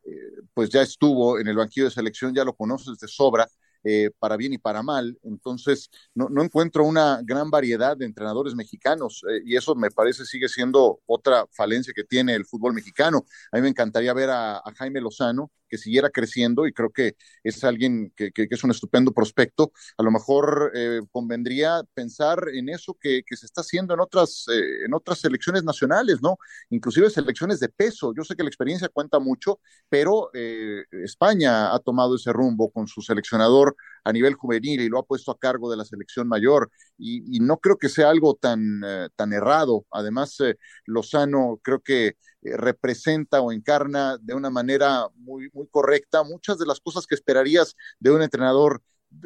pues 0.53 0.68
ya 0.68 0.82
estuvo 0.82 1.41
en 1.41 1.49
el 1.49 1.57
banquillo 1.57 1.86
de 1.86 1.91
selección, 1.91 2.34
ya 2.34 2.45
lo 2.45 2.55
conoces 2.55 2.99
de 2.99 3.09
sobra, 3.09 3.49
eh, 3.83 4.11
para 4.18 4.37
bien 4.37 4.53
y 4.53 4.59
para 4.59 4.83
mal. 4.83 5.18
Entonces, 5.22 5.91
no, 6.14 6.28
no, 6.28 6.43
encuentro 6.43 6.85
una 6.85 7.20
gran 7.24 7.51
variedad 7.51 7.97
de 7.97 8.05
entrenadores 8.05 8.55
mexicanos 8.55 9.22
eh, 9.31 9.41
y 9.45 9.57
eso 9.57 9.74
me 9.74 9.91
parece 9.91 10.26
sigue 10.26 10.49
siendo 10.49 11.01
otra 11.07 11.47
falencia 11.51 11.95
que 11.97 12.05
tiene 12.05 12.35
el 12.35 12.45
fútbol 12.45 12.74
mexicano. 12.74 13.24
A 13.51 13.57
mí 13.57 13.62
me 13.62 13.68
encantaría 13.70 14.12
ver 14.12 14.28
a, 14.31 14.62
Jaime 14.76 15.01
Lozano 15.01 15.51
que 15.68 15.78
siguiera 15.78 16.11
creciendo 16.11 16.66
y 16.66 16.72
creo 16.72 16.91
que 16.91 17.16
es 17.45 17.62
alguien 17.64 18.12
que, 18.16 18.33
que, 18.33 18.49
es 18.51 18.64
un 18.64 18.70
estupendo 18.70 19.12
prospecto. 19.12 19.72
A 19.97 20.03
lo 20.03 20.11
mejor 20.11 20.72
eh, 20.74 21.01
convendría 21.11 21.83
pensar 21.95 22.49
en 22.53 22.68
eso 22.68 22.97
que, 23.01 23.22
que, 23.24 23.37
se 23.37 23.47
está 23.47 23.62
haciendo 23.62 23.95
en 23.95 24.01
otras, 24.01 24.47
en 24.49 24.93
otras 24.93 25.20
selecciones 25.20 25.62
nacionales, 25.64 26.20
¿no? 26.22 26.37
Inclusive 26.70 27.09
selecciones 27.09 27.61
de 27.61 27.68
peso. 27.68 28.12
Yo 28.16 28.24
sé 28.24 28.37
que 28.37 28.43
la 28.43 28.49
experiencia 28.49 28.89
cuenta 28.89 29.20
mucho, 29.20 29.61
pero 29.89 30.31
España 30.35 31.72
ha 31.72 31.78
tomado 31.78 32.16
ese 32.16 32.33
rumbo 32.33 32.70
con 32.70 32.87
su 32.89 33.01
seleccionador 33.01 33.70
a 34.05 34.12
nivel 34.12 34.35
juvenil 34.35 34.81
y 34.81 34.89
lo 34.89 34.99
ha 34.99 35.07
puesto 35.07 35.31
a 35.31 35.39
cargo 35.39 35.71
de 35.71 35.77
la 35.77 35.85
selección 35.85 36.29
mayor 36.29 36.71
y, 36.99 37.41
no 37.41 37.59
creo 37.59 37.79
que 37.79 37.89
sea 37.89 38.11
algo 38.11 38.35
tan, 38.35 38.83
eh, 38.85 39.09
tan 39.16 39.33
errado. 39.33 39.87
Además, 39.91 40.39
eh, 40.41 40.57
Lozano 40.85 41.59
creo 41.62 41.81
que 41.81 42.07
eh, 42.09 42.14
representa 42.43 43.41
o 43.41 43.53
encarna 43.53 44.18
de 44.18 44.35
una 44.35 44.51
manera 44.51 45.09
muy, 45.16 45.49
muy 45.53 45.66
correcta 45.68 46.23
muchas 46.23 46.59
de 46.59 46.66
las 46.66 46.81
cosas 46.81 47.07
que 47.07 47.14
esperarías 47.14 47.75
de 47.99 48.11
un 48.11 48.23
entrenador 48.23 48.83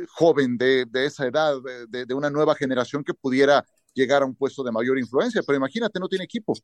joven 0.08 0.56
de, 0.56 0.86
esa 0.94 1.26
edad, 1.26 1.56
de, 1.88 2.14
una 2.14 2.30
nueva 2.30 2.54
generación 2.54 3.04
que 3.04 3.12
pudiera 3.12 3.64
llegar 3.92 4.22
a 4.22 4.26
un 4.26 4.34
puesto 4.34 4.62
de 4.62 4.72
mayor 4.72 4.98
influencia. 4.98 5.42
Pero 5.46 5.56
imagínate, 5.56 6.00
no 6.00 6.08
tiene 6.08 6.24
equipo. 6.24 6.54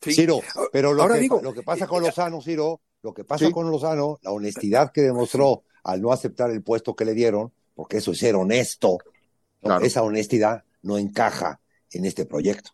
Ciro, 0.00 0.40
pero 0.72 0.92
lo, 0.92 1.08
que, 1.08 1.28
lo 1.42 1.54
que 1.54 1.62
pasa 1.62 1.86
con 1.86 2.02
Lozano, 2.02 2.40
Ciro, 2.42 2.80
lo 3.02 3.14
que 3.14 3.24
pasa 3.24 3.50
con 3.50 3.70
Lozano, 3.70 4.18
la 4.22 4.30
honestidad 4.30 4.92
que 4.92 5.02
demostró 5.02 5.62
al 5.86 6.02
no 6.02 6.12
aceptar 6.12 6.50
el 6.50 6.62
puesto 6.62 6.96
que 6.96 7.04
le 7.04 7.14
dieron, 7.14 7.52
porque 7.74 7.98
eso 7.98 8.10
es 8.10 8.18
ser 8.18 8.34
honesto, 8.34 8.98
esa 9.82 10.02
honestidad 10.02 10.64
no 10.82 10.98
encaja 10.98 11.60
en 11.92 12.04
este 12.04 12.26
proyecto. 12.26 12.72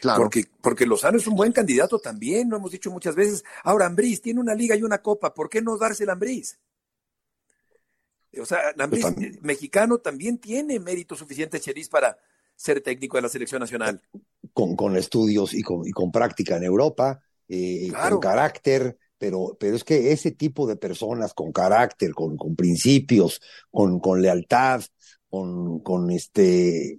Claro. 0.00 0.22
Porque, 0.22 0.44
porque 0.62 0.86
Lozano 0.86 1.18
es 1.18 1.26
un 1.26 1.36
buen 1.36 1.52
candidato 1.52 1.98
también, 1.98 2.48
lo 2.48 2.56
hemos 2.56 2.72
dicho 2.72 2.90
muchas 2.90 3.14
veces. 3.14 3.44
Ahora, 3.64 3.86
Ambriz 3.86 4.22
tiene 4.22 4.40
una 4.40 4.54
liga 4.54 4.74
y 4.76 4.82
una 4.82 5.02
copa, 5.02 5.34
¿por 5.34 5.50
qué 5.50 5.60
no 5.60 5.76
dársela 5.76 6.12
a 6.12 6.14
Ambriz? 6.14 6.58
O 8.40 8.46
sea, 8.46 8.60
Ambriz 8.78 9.04
mexicano 9.42 9.98
también 9.98 10.38
tiene 10.38 10.80
mérito 10.80 11.16
suficiente, 11.16 11.60
Cheris, 11.60 11.88
para 11.88 12.18
ser 12.54 12.80
técnico 12.80 13.18
de 13.18 13.22
la 13.22 13.28
selección 13.28 13.60
nacional. 13.60 14.00
Con, 14.54 14.74
con 14.74 14.96
estudios 14.96 15.52
y 15.52 15.62
con, 15.62 15.86
y 15.86 15.90
con 15.90 16.10
práctica 16.10 16.56
en 16.56 16.64
Europa, 16.64 17.20
eh, 17.48 17.92
con 18.08 18.20
carácter, 18.20 18.96
pero, 19.18 19.56
pero 19.58 19.76
es 19.76 19.84
que 19.84 20.12
ese 20.12 20.32
tipo 20.32 20.66
de 20.66 20.76
personas 20.76 21.34
con 21.34 21.52
carácter, 21.52 22.12
con, 22.12 22.36
con 22.36 22.56
principios, 22.56 23.40
con, 23.70 24.00
con 24.00 24.22
lealtad, 24.22 24.82
con, 25.28 25.80
con 25.80 26.10
este, 26.10 26.98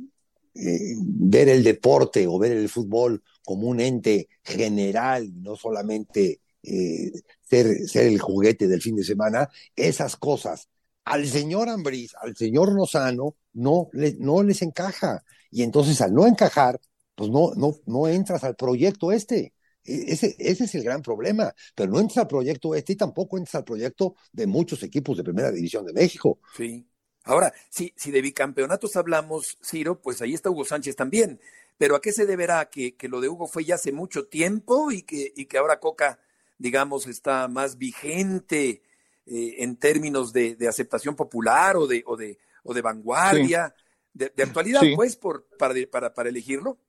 eh, 0.55 0.95
ver 0.99 1.49
el 1.49 1.63
deporte 1.63 2.27
o 2.27 2.39
ver 2.39 2.53
el 2.53 2.69
fútbol 2.69 3.23
como 3.45 3.67
un 3.67 3.79
ente 3.79 4.27
general, 4.43 5.31
no 5.41 5.55
solamente 5.55 6.41
eh, 6.63 7.11
ser, 7.41 7.87
ser 7.87 8.07
el 8.07 8.19
juguete 8.19 8.67
del 8.67 8.81
fin 8.81 8.95
de 8.95 9.03
semana, 9.03 9.49
esas 9.75 10.15
cosas 10.17 10.67
al 11.07 11.25
señor 11.25 11.69
Ambriz, 11.69 12.13
al 12.21 12.35
señor 12.35 12.73
Lozano, 12.73 13.35
no, 13.53 13.89
no 14.19 14.43
les 14.43 14.61
encaja. 14.61 15.23
Y 15.49 15.63
entonces 15.63 16.01
al 16.01 16.13
no 16.13 16.27
encajar, 16.27 16.81
pues 17.15 17.29
no, 17.29 17.53
no, 17.55 17.75
no 17.85 18.07
entras 18.09 18.43
al 18.43 18.57
proyecto 18.57 19.13
este. 19.13 19.53
E, 19.87 20.11
ese, 20.11 20.35
ese 20.37 20.65
es 20.65 20.75
el 20.75 20.83
gran 20.83 21.01
problema, 21.01 21.53
pero 21.73 21.89
no 21.91 21.99
entra 21.99 22.23
al 22.23 22.27
proyecto 22.27 22.75
este 22.75 22.93
y 22.93 22.95
tampoco 22.97 23.37
entra 23.37 23.59
al 23.59 23.65
proyecto 23.65 24.15
de 24.31 24.45
muchos 24.45 24.83
equipos 24.83 25.17
de 25.17 25.23
Primera 25.23 25.51
División 25.51 25.85
de 25.85 25.93
México. 25.93 26.39
Sí. 26.55 26.85
Ahora, 27.23 27.53
si, 27.69 27.93
si 27.97 28.11
de 28.11 28.21
bicampeonatos 28.21 28.95
hablamos, 28.95 29.57
Ciro, 29.63 30.01
pues 30.01 30.21
ahí 30.21 30.33
está 30.33 30.49
Hugo 30.49 30.65
Sánchez 30.65 30.95
también. 30.95 31.39
Pero 31.77 31.95
¿a 31.95 32.01
qué 32.01 32.11
se 32.11 32.25
deberá? 32.25 32.69
¿Que, 32.69 32.95
que 32.95 33.07
lo 33.07 33.21
de 33.21 33.29
Hugo 33.29 33.47
fue 33.47 33.63
ya 33.63 33.75
hace 33.75 33.91
mucho 33.91 34.27
tiempo 34.27 34.91
y 34.91 35.03
que, 35.03 35.33
y 35.35 35.45
que 35.45 35.57
ahora 35.57 35.79
Coca, 35.79 36.19
digamos, 36.57 37.05
está 37.07 37.47
más 37.47 37.77
vigente 37.77 38.81
eh, 39.25 39.55
en 39.59 39.75
términos 39.75 40.33
de, 40.33 40.55
de, 40.55 40.67
aceptación 40.67 41.15
popular 41.15 41.75
o 41.77 41.85
de, 41.85 42.03
o 42.07 42.15
de, 42.15 42.39
o 42.63 42.73
de 42.73 42.81
vanguardia, 42.81 43.75
de, 44.13 44.31
actualidad, 44.41 44.81
pues, 44.95 45.15
por, 45.15 45.45
para, 45.57 45.75
para, 45.91 46.13
para 46.13 46.29
elegirlo? 46.29 46.79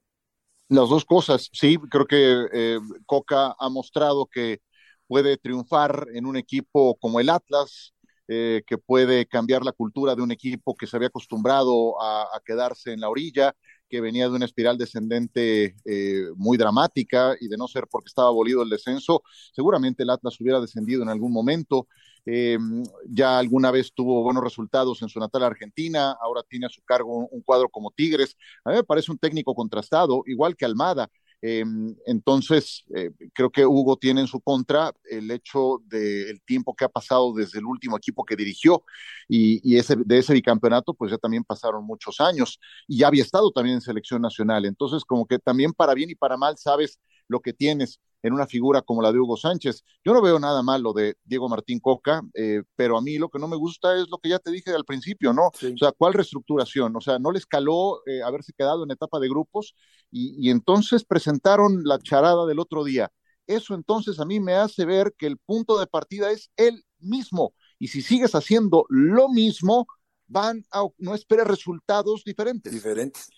Las 0.69 0.89
dos 0.91 1.05
cosas, 1.07 1.49
sí, 1.53 1.79
creo 1.91 2.07
que 2.07 2.47
eh, 2.53 2.79
Coca 3.07 3.55
ha 3.59 3.69
mostrado 3.71 4.27
que 4.27 4.61
puede 5.07 5.39
triunfar 5.39 6.07
en 6.15 6.27
un 6.27 6.37
equipo 6.37 6.97
como 6.99 7.21
el 7.21 7.31
Atlas, 7.31 7.95
eh, 8.29 8.63
que 8.67 8.77
puede 8.77 9.25
cambiar 9.27 9.65
la 9.65 9.73
cultura 9.73 10.15
de 10.15 10.21
un 10.23 10.31
equipo 10.31 10.77
que 10.77 10.87
se 10.87 10.97
había 10.97 11.09
acostumbrado 11.09 12.01
a, 12.03 12.27
quedarse 12.45 12.93
en 12.93 13.01
la 13.01 13.09
orilla, 13.09 13.55
que 13.89 14.01
venía 14.01 14.29
de 14.29 14.37
una 14.37 14.45
espiral 14.45 14.79
descendente 14.79 15.77
eh, 15.85 16.27
muy 16.37 16.57
dramática 16.57 17.37
y 17.41 17.49
de 17.49 17.57
no 17.57 17.69
ser 17.69 17.87
porque 17.91 18.09
estaba 18.09 18.29
abolido 18.29 18.63
el 18.63 18.71
descenso, 18.71 19.23
seguramente 19.53 20.03
el 20.03 20.11
Atlas 20.11 20.41
hubiera 20.41 20.61
descendido 20.61 21.03
en 21.03 21.09
algún 21.09 21.33
momento. 21.33 21.89
Eh, 22.31 22.59
ya 23.07 23.39
alguna 23.39 23.71
vez 23.71 23.95
tuvo 23.95 24.23
buenos 24.23 24.45
resultados 24.45 25.01
en 25.01 25.09
su 25.09 25.19
natal 25.19 25.45
Argentina, 25.45 26.15
ahora 26.21 26.43
tiene 26.47 26.67
a 26.67 26.69
su 26.69 26.83
cargo 26.83 27.27
un, 27.31 27.41
cuadro 27.41 27.71
como 27.71 27.91
Tigres. 27.91 28.37
A 28.65 28.71
mí 28.71 28.77
me 28.77 28.85
parece 28.85 29.11
un 29.11 29.19
técnico 29.19 29.55
contrastado, 29.55 30.23
igual 30.27 30.55
que 30.55 30.67
Almada. 30.67 31.11
Eh, 31.41 31.65
entonces, 32.07 32.85
eh, 32.95 33.11
creo 33.33 33.51
que 33.51 33.65
Hugo 33.65 33.97
tiene 33.97 34.23
en 34.23 34.27
su 34.27 34.41
contra 34.41 34.93
el 35.09 35.31
hecho 35.31 35.81
del 35.87 36.41
tiempo 36.43 36.75
que 36.75 36.85
ha 36.85 36.89
pasado 36.89 37.33
desde 37.33 37.61
el 37.61 37.65
último 37.65 37.97
equipo 37.97 38.25
que 38.25 38.35
dirigió 38.35 38.83
y, 39.29 39.61
y, 39.63 39.79
ese, 39.79 39.95
de 39.97 40.19
ese 40.19 40.33
bicampeonato, 40.35 40.95
pues 40.95 41.13
ya 41.13 41.19
también 41.19 41.45
pasaron 41.45 41.85
muchos 41.85 42.21
años 42.21 42.59
y 42.89 42.99
ya 42.99 43.09
había 43.09 43.23
estado 43.23 43.53
también 43.53 43.77
en 43.77 43.81
selección 43.81 44.21
nacional. 44.23 44.65
Entonces, 44.65 45.05
como 45.05 45.27
que 45.27 45.39
también 45.39 45.73
para 45.73 45.95
bien 45.95 46.11
y 46.11 46.15
para 46.17 46.37
mal 46.37 46.57
sabes 46.59 46.99
lo 47.29 47.41
que 47.41 47.53
tienes 47.53 48.01
en 48.23 48.33
una 48.33 48.47
figura 48.47 48.83
como 48.83 49.03
la 49.03 49.13
de 49.13 49.19
Hugo 49.19 49.37
Sánchez. 49.37 49.85
Yo 50.05 50.13
no 50.13 50.23
veo 50.23 50.39
nada 50.39 50.63
malo 50.63 50.93
de 50.93 51.17
Diego 51.25 51.49
Martín 51.49 51.81
Coca, 51.81 52.23
eh, 52.35 52.63
pero 52.77 52.97
a 52.97 53.01
mí 53.01 53.19
lo 53.19 53.29
que 53.29 53.39
no 53.39 53.49
me 53.49 53.57
gusta 53.57 53.97
es 53.97 54.09
lo 54.09 54.19
que 54.19 54.31
ya 54.31 54.39
te 54.39 54.51
dije 54.51 54.73
al 54.73 54.85
principio, 54.85 55.33
¿no? 55.33 55.49
O 55.49 55.79
sea, 55.79 55.93
¿cuál 55.93 56.15
reestructuración? 56.15 56.95
O 56.97 57.01
sea, 57.01 57.19
no 57.19 57.31
les 57.31 57.47
caló 57.47 58.01
eh, 58.07 58.23
haberse 58.23 58.53
quedado 58.53 58.85
en 58.85 58.91
etapa 58.91 59.21
de 59.21 59.29
grupos 59.29 59.75
y, 60.11 60.35
y 60.39 60.51
entonces 60.51 61.05
presentaron 61.05 61.83
la 61.85 61.99
charada 61.99 62.47
del 62.47 62.59
otro 62.59 62.85
día 62.85 63.11
eso 63.49 63.75
entonces 63.75 64.21
a 64.21 64.27
mí 64.27 64.39
me 64.41 64.53
hace 64.53 64.85
ver 64.85 65.15
que 65.17 65.27
el 65.27 65.39
punto 65.39 65.81
de 65.81 65.87
partida 65.87 66.31
es 66.31 66.51
el 66.57 66.85
mismo. 67.01 67.55
Y 67.79 67.89
si 67.89 68.03
sigues 68.03 68.35
haciendo 68.35 68.85
lo 68.91 69.29
mismo, 69.31 69.87
van 70.27 70.65
a, 70.71 70.87
no 70.99 71.15
esperes 71.15 71.47
resultados 71.47 72.23
diferentes. 72.25 72.73
Diferentes. 72.73 73.29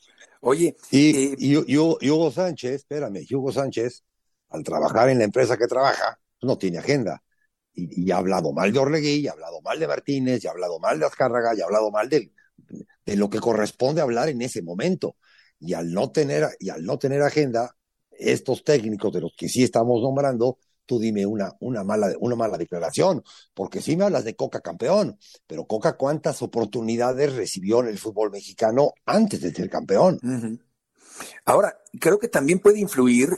Oye, 0.41 0.77
y, 0.91 1.11
eh, 1.11 1.37
y, 1.39 1.77
Hugo 1.77 2.31
Sánchez, 2.31 2.73
espérame, 2.73 3.25
Hugo 3.31 3.53
Sánchez, 3.53 4.03
al 4.51 4.63
trabajar 4.65 5.09
en 5.09 5.19
la 5.19 5.25
empresa 5.25 5.57
que 5.57 5.67
trabaja, 5.67 6.19
no 6.43 6.59
tiene 6.59 6.79
agenda. 6.79 7.23
Y, 7.73 8.11
ha 8.11 8.17
hablado 8.17 8.53
mal 8.53 8.73
de 8.73 8.79
Orlegui, 8.79 9.27
ha 9.29 9.33
hablado 9.33 9.63
mal 9.63 9.79
de 9.79 9.87
Martínez, 9.87 10.45
y 10.45 10.47
ha 10.47 10.51
hablado 10.51 10.79
mal 10.79 10.99
de 10.99 11.07
Azcárraga, 11.07 11.55
y 11.55 11.61
ha 11.61 11.65
hablado 11.65 11.91
mal 11.91 12.09
de, 12.09 12.33
de 13.07 13.17
lo 13.17 13.31
que 13.31 13.39
corresponde 13.39 14.01
hablar 14.01 14.29
en 14.29 14.43
ese 14.43 14.63
momento. 14.63 15.17
Y 15.59 15.75
al 15.75 15.93
no 15.93 16.11
tener, 16.11 16.49
y 16.59 16.71
al 16.71 16.85
no 16.85 16.99
tener 16.99 17.23
agenda, 17.23 17.75
estos 18.11 18.65
técnicos 18.65 19.13
de 19.13 19.21
los 19.21 19.33
que 19.37 19.49
sí 19.49 19.63
estamos 19.63 20.03
nombrando, 20.03 20.59
tú 20.85 20.99
dime 20.99 21.25
una, 21.25 21.55
una, 21.61 21.85
mala, 21.85 22.13
una 22.19 22.37
mala 22.37 22.59
declaración, 22.59 23.23
porque 23.55 23.81
sí 23.81 23.97
me 23.97 24.05
hablas 24.05 24.25
de 24.25 24.35
Coca 24.35 24.61
campeón, 24.61 25.19
pero 25.47 25.65
Coca 25.65 25.97
cuántas 25.97 26.43
oportunidades 26.43 27.35
recibió 27.35 27.81
en 27.81 27.87
el 27.87 27.99
fútbol 27.99 28.31
mexicano 28.31 28.93
antes 29.07 29.41
de 29.41 29.53
ser 29.55 29.71
campeón. 29.71 30.19
Ahora, 31.45 31.79
creo 32.01 32.19
que 32.19 32.29
también 32.29 32.59
puede 32.59 32.81
influir 32.81 33.29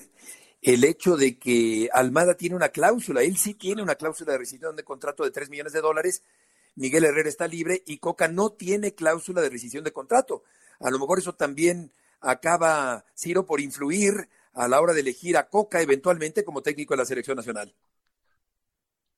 el 0.62 0.84
hecho 0.84 1.16
de 1.16 1.38
que 1.38 1.90
Almada 1.92 2.36
tiene 2.36 2.56
una 2.56 2.68
cláusula, 2.70 3.22
él 3.22 3.36
sí 3.36 3.54
tiene 3.54 3.82
una 3.82 3.96
cláusula 3.96 4.32
de 4.32 4.38
rescisión 4.38 4.76
de 4.76 4.84
contrato 4.84 5.24
de 5.24 5.32
3 5.32 5.50
millones 5.50 5.72
de 5.72 5.80
dólares, 5.80 6.22
Miguel 6.76 7.04
Herrera 7.04 7.28
está 7.28 7.48
libre 7.48 7.82
y 7.84 7.98
Coca 7.98 8.28
no 8.28 8.50
tiene 8.50 8.94
cláusula 8.94 9.42
de 9.42 9.50
rescisión 9.50 9.84
de 9.84 9.92
contrato. 9.92 10.44
A 10.80 10.90
lo 10.90 10.98
mejor 10.98 11.18
eso 11.18 11.34
también 11.34 11.92
acaba, 12.20 13.04
Ciro, 13.14 13.44
por 13.44 13.60
influir 13.60 14.28
a 14.54 14.68
la 14.68 14.80
hora 14.80 14.92
de 14.94 15.00
elegir 15.00 15.36
a 15.36 15.48
Coca 15.48 15.82
eventualmente 15.82 16.44
como 16.44 16.62
técnico 16.62 16.94
de 16.94 16.98
la 16.98 17.06
selección 17.06 17.36
nacional. 17.36 17.74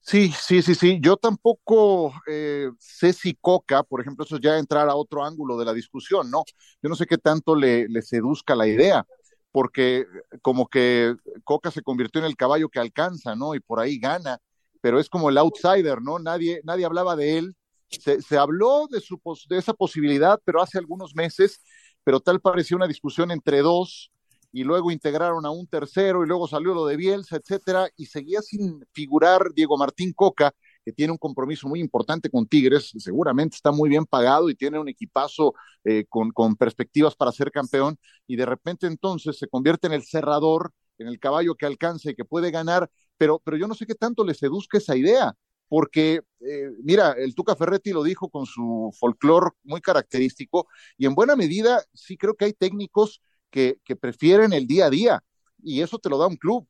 Sí, 0.01 0.32
sí, 0.38 0.61
sí, 0.61 0.74
sí. 0.74 0.99
Yo 1.01 1.16
tampoco 1.16 2.12
eh, 2.26 2.70
sé 2.78 3.14
si 3.14 3.34
Coca, 3.34 3.82
por 3.82 4.03
ejemplo, 4.03 4.24
eso 4.24 4.38
ya 4.38 4.59
entrar 4.59 4.88
a 4.88 4.95
otro 4.95 5.24
ángulo 5.24 5.57
de 5.57 5.64
la 5.64 5.72
discusión, 5.72 6.30
¿no? 6.30 6.45
Yo 6.82 6.90
no 6.90 6.95
sé 6.95 7.07
qué 7.07 7.16
tanto 7.16 7.57
le, 7.57 7.88
le 7.88 8.03
seduzca 8.03 8.55
la 8.55 8.66
idea, 8.66 9.07
porque 9.55 10.05
como 10.42 10.66
que 10.66 11.14
Coca 11.44 11.70
se 11.70 11.82
convirtió 11.82 12.20
en 12.20 12.26
el 12.26 12.36
caballo 12.36 12.68
que 12.68 12.80
alcanza, 12.80 13.36
¿no? 13.36 13.55
Y 13.55 13.61
por 13.61 13.78
ahí 13.78 14.00
gana, 14.00 14.40
pero 14.80 14.98
es 14.98 15.09
como 15.09 15.30
el 15.30 15.38
outsider, 15.38 16.02
¿no? 16.02 16.18
Nadie, 16.18 16.61
nadie 16.64 16.84
hablaba 16.84 17.14
de 17.14 17.38
él. 17.38 17.55
Se, 17.88 18.20
se 18.20 18.36
habló 18.36 18.88
de, 18.90 19.00
su, 19.00 19.20
de 19.48 19.59
esa 19.59 19.72
posibilidad, 19.72 20.40
pero 20.44 20.61
hace 20.61 20.76
algunos 20.76 21.14
meses, 21.14 21.61
pero 22.02 22.18
tal 22.18 22.40
parecía 22.40 22.76
una 22.76 22.88
discusión 22.88 23.30
entre 23.30 23.61
dos, 23.61 24.11
y 24.50 24.64
luego 24.64 24.90
integraron 24.90 25.46
a 25.46 25.50
un 25.50 25.68
tercero 25.68 26.24
y 26.24 26.26
luego 26.26 26.48
salió 26.48 26.74
lo 26.74 26.86
de 26.86 26.96
Bielsa, 26.96 27.36
etcétera, 27.36 27.88
y 27.96 28.07
seguía 28.07 28.42
sin 28.42 28.84
figurar 28.90 29.52
Diego 29.55 29.78
Martín 29.78 30.12
Coca, 30.14 30.52
que 30.85 30.93
tiene 30.93 31.12
un 31.12 31.18
compromiso 31.18 31.68
muy 31.68 31.80
importante 31.80 32.30
con 32.30 32.47
Tigres, 32.47 32.93
seguramente 32.99 33.57
está 33.57 33.72
muy 33.72 33.89
bien 33.89 34.05
pagado 34.07 34.51
y 34.51 34.55
tiene 34.55 34.78
un 34.78 34.89
equipazo 34.89 35.55
eh, 35.85 36.05
con, 36.09 36.30
con 36.30 36.57
perspectivas 36.57 37.14
para 37.16 37.32
ser 37.32 37.51
campeón, 37.51 37.99
y 38.26 38.37
de 38.37 38.47
repente 38.47 38.87
entonces 38.87 39.39
se 39.39 39.49
convierte 39.49 39.87
en 39.87 39.95
el 39.95 40.05
cerrador, 40.05 40.72
en 40.99 41.09
el 41.09 41.18
caballo 41.18 41.55
que 41.55 41.66
alcanza 41.66 42.11
y 42.11 42.14
que 42.14 42.24
puede 42.24 42.51
ganar, 42.51 42.91
pero, 43.16 43.41
pero 43.45 43.57
yo 43.57 43.66
no 43.66 43.74
sé 43.74 43.87
qué 43.87 43.95
tanto 43.95 44.24
le 44.24 44.35
seduzca 44.35 44.78
esa 44.78 44.97
idea, 44.97 45.35
porque, 45.68 46.20
eh, 46.41 46.70
mira, 46.82 47.12
el 47.12 47.35
Tuca 47.35 47.57
Ferretti 47.57 47.93
lo 47.93 48.03
dijo 48.03 48.28
con 48.28 48.47
su 48.47 48.95
folclore 48.99 49.51
muy 49.62 49.80
característico, 49.80 50.68
y 50.99 51.07
en 51.07 51.14
buena 51.14 51.37
medida 51.37 51.82
sí 51.93 52.16
creo 52.16 52.35
que 52.35 52.45
hay 52.47 52.53
técnicos 52.53 53.20
que, 53.55 53.97
prefieren 54.01 54.53
el 54.53 54.66
día 54.66 54.87
a 54.87 54.91
día 54.91 55.24
y 55.62 55.80
eso 55.80 55.99
te 55.99 56.09
lo 56.09 56.18
da 56.18 56.26
un 56.26 56.37
club. 56.37 56.66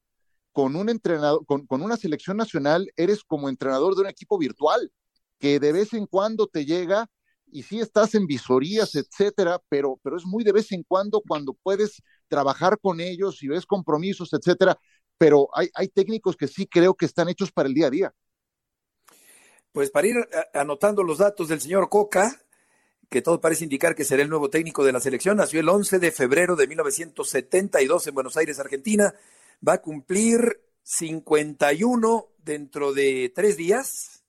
Con 0.55 0.77
un 0.77 0.89
entrenador, 0.89 1.45
con, 1.45 1.67
una 1.83 1.99
selección 1.99 2.39
nacional, 2.39 2.91
eres 2.97 3.25
como 3.25 3.51
entrenador 3.51 3.95
de 3.95 4.03
un 4.03 4.07
equipo 4.07 4.39
virtual, 4.39 4.91
que 5.39 5.61
de 5.61 5.73
vez 5.73 5.93
en 5.93 6.07
cuando 6.07 6.47
te 6.47 6.65
llega 6.65 7.11
y 7.51 7.65
sí 7.65 7.81
estás 7.81 8.15
en 8.15 8.27
visorías, 8.27 8.95
etcétera, 8.95 9.61
pero, 9.69 10.01
pero 10.03 10.17
es 10.17 10.25
muy 10.25 10.45
de 10.45 10.53
vez 10.53 10.73
en 10.73 10.83
cuando 10.85 11.21
cuando 11.21 11.55
puedes 11.55 12.03
trabajar 12.29 12.79
con 12.81 13.01
ellos 13.01 13.43
y 13.43 13.49
ves 13.49 13.67
compromisos, 13.67 14.33
etcétera. 14.33 14.79
Pero 15.19 15.49
hay, 15.53 15.69
hay 15.75 15.89
técnicos 15.89 16.37
que 16.37 16.49
sí 16.49 16.67
creo 16.67 16.95
que 16.95 17.07
están 17.07 17.29
hechos 17.29 17.53
para 17.53 17.69
el 17.69 17.75
día 17.75 17.89
a 17.89 17.91
día. 17.91 18.15
Pues 19.73 19.91
para 19.91 20.07
ir 20.07 20.17
anotando 20.55 21.03
los 21.03 21.19
datos 21.19 21.49
del 21.49 21.61
señor 21.61 21.89
Coca, 21.89 22.41
que 23.11 23.23
todo 23.23 23.41
parece 23.41 23.65
indicar 23.65 23.95
que 23.95 24.05
será 24.05 24.23
el 24.23 24.29
nuevo 24.29 24.51
técnico 24.51 24.85
de 24.85 24.93
la 24.93 25.01
selección. 25.01 25.37
Nació 25.37 25.61
el 25.61 25.69
11 25.69 25.99
de 25.99 26.11
febrero 26.11 26.57
de 26.57 26.67
1972 26.67 28.07
en 28.07 28.15
Buenos 28.15 28.37
Aires, 28.37 28.59
Argentina. 28.59 29.15
Va 29.67 29.75
a 29.75 29.83
cumplir 29.83 30.61
51 30.83 32.29
dentro 32.39 32.93
de 32.93 33.33
tres 33.35 33.57
días. 33.57 34.25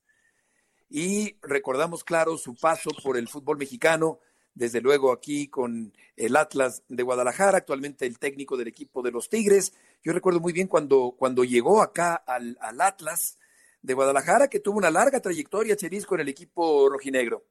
Y 0.90 1.38
recordamos, 1.42 2.04
claro, 2.04 2.38
su 2.38 2.56
paso 2.56 2.92
por 3.04 3.18
el 3.18 3.28
fútbol 3.28 3.58
mexicano, 3.58 4.20
desde 4.54 4.80
luego 4.80 5.12
aquí 5.12 5.48
con 5.48 5.94
el 6.16 6.38
Atlas 6.38 6.84
de 6.88 7.04
Guadalajara, 7.04 7.58
actualmente 7.58 8.06
el 8.06 8.18
técnico 8.20 8.56
del 8.56 8.70
equipo 8.70 9.02
de 9.02 9.12
los 9.12 9.28
Tigres. 9.28 9.74
Yo 10.04 10.14
recuerdo 10.14 10.40
muy 10.40 10.54
bien 10.54 10.68
cuando, 10.68 11.16
cuando 11.18 11.44
llegó 11.44 11.82
acá 11.82 12.16
al, 12.16 12.58
al 12.62 12.80
Atlas 12.80 13.38
de 13.82 13.94
Guadalajara, 13.94 14.48
que 14.48 14.60
tuvo 14.62 14.78
una 14.78 14.92
larga 14.92 15.20
trayectoria, 15.20 15.76
Cheris, 15.76 16.06
con 16.06 16.20
el 16.20 16.30
equipo 16.30 16.88
rojinegro. 16.90 17.46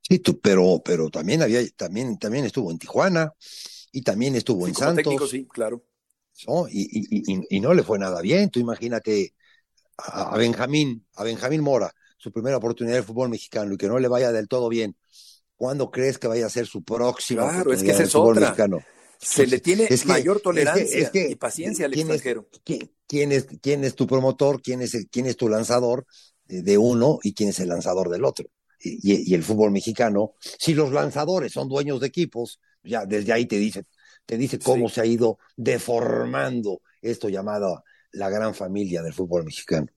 Sí, 0.00 0.18
pero, 0.40 0.80
pero 0.84 1.10
también 1.10 1.42
había, 1.42 1.66
también, 1.70 2.18
también 2.18 2.44
estuvo 2.44 2.70
en 2.70 2.78
Tijuana 2.78 3.34
y 3.90 4.02
también 4.02 4.36
estuvo 4.36 4.66
en 4.66 4.74
Santos. 4.74 5.02
Técnico, 5.02 5.26
sí, 5.26 5.46
claro. 5.46 5.82
Y, 6.70 7.60
no 7.60 7.74
le 7.74 7.82
fue 7.82 7.98
nada 7.98 8.20
bien. 8.20 8.50
Tú 8.50 8.60
imagínate 8.60 9.34
a, 9.98 10.36
Benjamín, 10.36 11.06
a 11.14 11.24
Benjamín 11.24 11.60
Mora, 11.60 11.92
su 12.16 12.32
primera 12.32 12.56
oportunidad 12.56 12.96
de 12.96 13.02
fútbol 13.02 13.28
mexicano 13.28 13.74
y 13.74 13.76
que 13.76 13.88
no 13.88 13.98
le 13.98 14.08
vaya 14.08 14.32
del 14.32 14.48
todo 14.48 14.68
bien. 14.68 14.96
¿Cuándo 15.56 15.90
crees 15.90 16.18
que 16.18 16.26
vaya 16.26 16.46
a 16.46 16.50
ser 16.50 16.66
su 16.66 16.82
próxima 16.82 17.48
claro, 17.48 17.72
es 17.72 17.82
que 17.82 17.92
esa 17.92 18.02
es 18.02 18.14
otra. 18.14 18.40
Mexicano? 18.40 18.80
Se 19.18 19.46
le 19.46 19.60
tiene 19.60 19.88
mayor 20.06 20.40
tolerancia 20.40 21.10
y 21.14 21.36
paciencia 21.36 21.86
al 21.86 21.94
extranjero. 21.94 22.48
quién, 23.06 23.30
es, 23.30 23.46
¿Quién 23.60 23.84
es 23.84 23.94
tu 23.94 24.08
promotor? 24.08 24.60
¿Quién 24.60 24.82
es, 24.82 25.06
quién 25.12 25.26
es 25.26 25.36
tu 25.36 25.48
lanzador 25.48 26.06
de 26.44 26.76
uno 26.76 27.20
y 27.22 27.32
quién 27.32 27.50
es 27.50 27.60
el 27.60 27.68
lanzador 27.68 28.08
del 28.08 28.24
otro? 28.24 28.46
y, 28.84 29.34
el 29.34 29.42
fútbol 29.42 29.70
mexicano, 29.70 30.34
si 30.40 30.74
los 30.74 30.92
lanzadores 30.92 31.52
son 31.52 31.68
dueños 31.68 32.00
de 32.00 32.08
equipos, 32.08 32.60
ya 32.82 33.06
desde 33.06 33.32
ahí 33.32 33.46
te 33.46 33.56
dice, 33.56 33.84
te 34.26 34.36
dice 34.36 34.58
cómo 34.58 34.88
se 34.88 35.00
ha 35.00 35.06
ido 35.06 35.38
deformando 35.56 36.82
esto 37.00 37.28
llamado 37.28 37.84
la 38.12 38.30
gran 38.30 38.54
familia 38.54 39.02
del 39.02 39.14
fútbol 39.14 39.44
mexicano. 39.44 39.88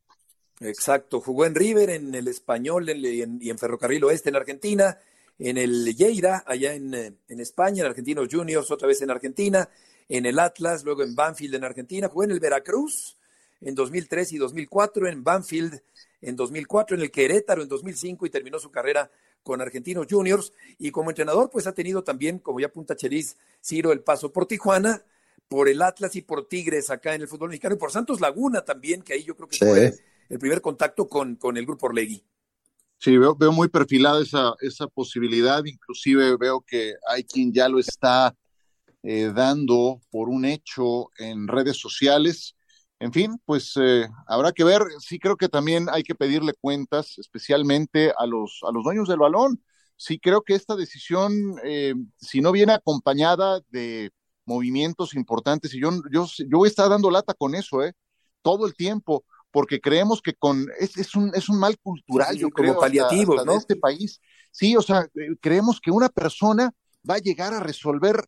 Exacto, 0.62 1.20
jugó 1.20 1.46
en 1.46 1.56
River, 1.56 1.90
en 1.90 2.16
el 2.16 2.28
Español 2.28 2.90
y 2.90 3.22
en, 3.22 3.58
Ferrocarril 3.58 4.04
Oeste 4.06 4.30
en 4.30 4.38
Argentina, 4.38 4.98
en 5.38 5.58
el 5.58 5.96
Lleida, 5.96 6.44
allá 6.48 6.74
en, 6.74 6.94
en, 6.94 7.40
España, 7.40 7.82
en 7.82 7.90
Argentinos 7.90 8.30
Juniors, 8.32 8.72
otra 8.72 8.88
vez 8.88 9.02
en 9.02 9.12
Argentina, 9.12 9.70
en 10.08 10.26
el 10.26 10.40
Atlas, 10.40 10.84
luego 10.86 11.04
en 11.04 11.14
Banfield 11.14 11.56
en 11.56 11.66
Argentina, 11.66 12.08
jugó 12.08 12.24
en 12.24 12.32
el 12.32 12.40
Veracruz 12.40 13.18
en 13.60 13.76
2003 13.76 14.34
y 14.34 14.38
2004, 14.38 15.10
en 15.10 15.24
Banfield 15.24 15.82
en 16.22 16.36
2004, 16.36 16.96
en 16.96 17.04
el 17.04 17.12
Querétaro 17.12 17.62
en 17.62 17.68
2005 17.68 18.26
y 18.26 18.30
terminó 18.30 18.60
su 18.60 18.72
carrera 18.72 19.12
con 19.46 19.62
Argentinos 19.62 20.08
Juniors. 20.10 20.52
Y 20.80 20.92
como 20.92 21.12
entrenador, 21.12 21.50
pues 21.52 21.68
ha 21.68 21.74
tenido 21.74 22.04
también, 22.04 22.40
como 22.40 22.60
ya 22.60 22.68
apunta 22.68 22.96
Chelis, 22.96 23.38
Ciro, 23.64 23.94
el 23.94 24.02
paso 24.02 24.34
por 24.34 24.48
Tijuana, 24.48 25.04
por 25.48 25.70
el 25.70 25.82
Atlas 25.84 26.16
y 26.16 26.22
por 26.22 26.48
Tigres 26.48 26.90
acá 26.90 27.14
en 27.14 27.22
el 27.22 27.28
fútbol 27.28 27.50
mexicano 27.50 27.76
y 27.76 27.78
por 27.78 27.92
Santos 27.92 28.20
Laguna 28.20 28.66
también, 28.66 29.04
que 29.04 29.14
ahí 29.14 29.24
yo 29.24 29.36
creo 29.36 29.48
que 29.48 29.58
fue 29.58 29.94
el 30.28 30.40
primer 30.40 30.60
contacto 30.62 31.08
con, 31.08 31.36
con 31.36 31.56
el 31.56 31.66
grupo 31.66 31.86
Orlegui. 31.86 32.24
Sí, 32.98 33.16
veo, 33.18 33.36
veo 33.36 33.52
muy 33.52 33.68
perfilada 33.68 34.22
esa, 34.24 34.56
esa 34.62 34.88
posibilidad, 34.88 35.64
inclusive 35.64 36.36
veo 36.38 36.62
que 36.62 36.96
hay 37.08 37.24
quien 37.24 37.54
ya 37.54 37.70
lo 37.70 37.78
está 37.78 38.36
eh, 39.04 39.32
dando 39.36 40.02
por 40.10 40.30
un 40.30 40.46
hecho 40.46 41.12
en 41.20 41.48
redes 41.48 41.78
sociales 41.78 42.56
en 43.00 43.12
fin, 43.12 43.42
pues 43.46 43.74
eh, 43.76 44.08
habrá 44.28 44.52
que 44.52 44.64
ver. 44.64 44.82
Sí 45.00 45.20
creo 45.20 45.36
que 45.36 45.50
también 45.50 45.88
hay 45.92 46.04
que 46.04 46.16
pedirle 46.16 46.54
cuentas, 46.60 47.18
especialmente 47.18 48.14
a 48.18 48.26
los, 48.26 48.62
a 48.68 48.72
los 48.72 48.84
dueños 48.84 49.08
del 49.08 49.20
balón. 49.20 49.62
Sí 49.98 50.20
creo 50.20 50.42
que 50.42 50.56
esta 50.56 50.76
decisión, 50.76 51.56
eh, 51.64 51.94
si 52.18 52.42
no 52.42 52.52
viene 52.52 52.74
acompañada 52.74 53.62
de 53.70 54.12
movimientos 54.46 55.16
importantes, 55.16 55.74
y 55.74 55.82
yo, 55.82 55.92
yo, 56.12 56.28
yo 56.38 56.58
voy 56.58 56.68
a 56.68 56.70
estar 56.70 56.90
dando 56.90 57.10
lata 57.12 57.34
con 57.34 57.56
eso, 57.56 57.84
¿eh? 57.84 57.94
Todo 58.42 58.66
el 58.68 58.76
tiempo, 58.76 59.26
porque 59.52 59.80
creemos 59.80 60.22
que 60.22 60.34
con, 60.34 60.68
es, 60.80 60.98
es 60.98 61.16
un, 61.16 61.32
es 61.34 61.50
un 61.50 61.60
mal 61.60 61.78
cultural, 61.80 62.38
yo 62.38 62.50
como 62.50 62.70
creo, 62.70 62.80
paliativo, 62.80 63.44
¿no? 63.44 63.54
de 63.54 63.58
este 63.58 63.76
país. 63.76 64.20
Sí, 64.52 64.76
o 64.76 64.82
sea, 64.82 65.02
eh, 65.16 65.36
creemos 65.42 65.82
que 65.82 65.92
una 65.92 66.10
persona 66.10 66.72
va 67.10 67.16
a 67.16 67.20
llegar 67.20 67.54
a 67.54 67.60
resolver 67.60 68.26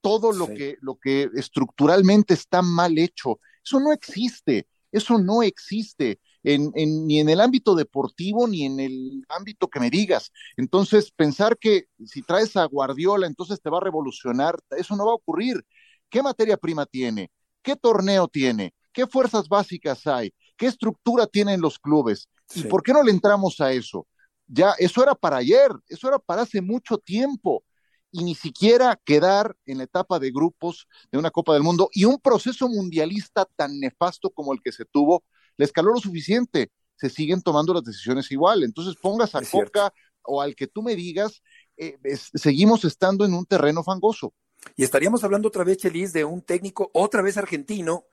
todo 0.00 0.32
lo 0.32 0.46
que, 0.46 0.76
lo 0.80 0.96
que 0.96 1.28
estructuralmente 1.34 2.34
está 2.34 2.62
mal 2.62 2.96
hecho 2.98 3.40
eso 3.68 3.80
no 3.80 3.92
existe, 3.92 4.66
eso 4.90 5.18
no 5.18 5.42
existe. 5.42 6.20
En, 6.44 6.72
ni 6.74 7.20
en 7.20 7.28
el 7.28 7.40
ámbito 7.40 7.74
deportivo 7.74 8.46
ni 8.46 8.64
en 8.64 8.80
el 8.80 9.24
ámbito 9.28 9.68
que 9.68 9.80
me 9.80 9.90
digas. 9.90 10.32
Entonces, 10.56 11.10
pensar 11.10 11.58
que 11.58 11.86
si 12.06 12.22
traes 12.22 12.56
a 12.56 12.64
Guardiola, 12.64 13.26
entonces 13.26 13.60
te 13.60 13.68
va 13.68 13.78
a 13.78 13.82
revolucionar, 13.82 14.58
eso 14.70 14.96
no 14.96 15.04
va 15.04 15.12
a 15.12 15.16
ocurrir. 15.16 15.62
¿Qué 16.08 16.22
materia 16.22 16.56
prima 16.56 16.86
tiene? 16.86 17.30
¿Qué 17.60 17.76
torneo 17.76 18.28
tiene? 18.28 18.72
¿Qué 18.92 19.06
fuerzas 19.06 19.48
básicas 19.48 20.06
hay? 20.06 20.32
¿Qué 20.56 20.66
estructura 20.66 21.26
tienen 21.26 21.60
los 21.60 21.78
clubes? 21.78 22.28
¿Y 22.54 22.62
por 22.62 22.82
qué 22.82 22.92
no 22.92 23.02
le 23.02 23.10
entramos 23.10 23.60
a 23.60 23.72
eso? 23.72 24.06
Ya, 24.46 24.72
eso 24.78 25.02
era 25.02 25.14
para 25.14 25.38
ayer, 25.38 25.70
eso 25.88 26.08
era 26.08 26.18
para 26.18 26.42
hace 26.42 26.62
mucho 26.62 26.96
tiempo. 26.96 27.62
Y 28.10 28.24
ni 28.24 28.34
siquiera 28.34 28.98
quedar 29.04 29.56
en 29.66 29.78
la 29.78 29.84
etapa 29.84 30.18
de 30.18 30.30
grupos 30.30 30.86
de 31.12 31.18
una 31.18 31.30
Copa 31.30 31.52
del 31.52 31.62
Mundo 31.62 31.90
y 31.92 32.04
un 32.04 32.18
proceso 32.18 32.68
mundialista 32.68 33.46
tan 33.56 33.78
nefasto 33.78 34.30
como 34.30 34.52
el 34.52 34.62
que 34.62 34.72
se 34.72 34.84
tuvo, 34.84 35.24
le 35.56 35.64
escaló 35.64 35.92
lo 35.92 36.00
suficiente. 36.00 36.70
Se 36.96 37.10
siguen 37.10 37.42
tomando 37.42 37.74
las 37.74 37.84
decisiones 37.84 38.30
igual. 38.32 38.62
Entonces 38.64 38.96
pongas 39.00 39.34
a 39.34 39.42
Coca 39.42 39.92
o 40.22 40.40
al 40.42 40.54
que 40.54 40.66
tú 40.66 40.82
me 40.82 40.96
digas, 40.96 41.42
eh, 41.76 41.98
seguimos 42.34 42.84
estando 42.84 43.24
en 43.24 43.34
un 43.34 43.46
terreno 43.46 43.82
fangoso. 43.82 44.32
Y 44.76 44.84
estaríamos 44.84 45.24
hablando 45.24 45.48
otra 45.48 45.64
vez, 45.64 45.78
Chelis, 45.78 46.12
de 46.12 46.24
un 46.24 46.42
técnico, 46.42 46.90
otra 46.92 47.22
vez 47.22 47.36
argentino. 47.36 48.04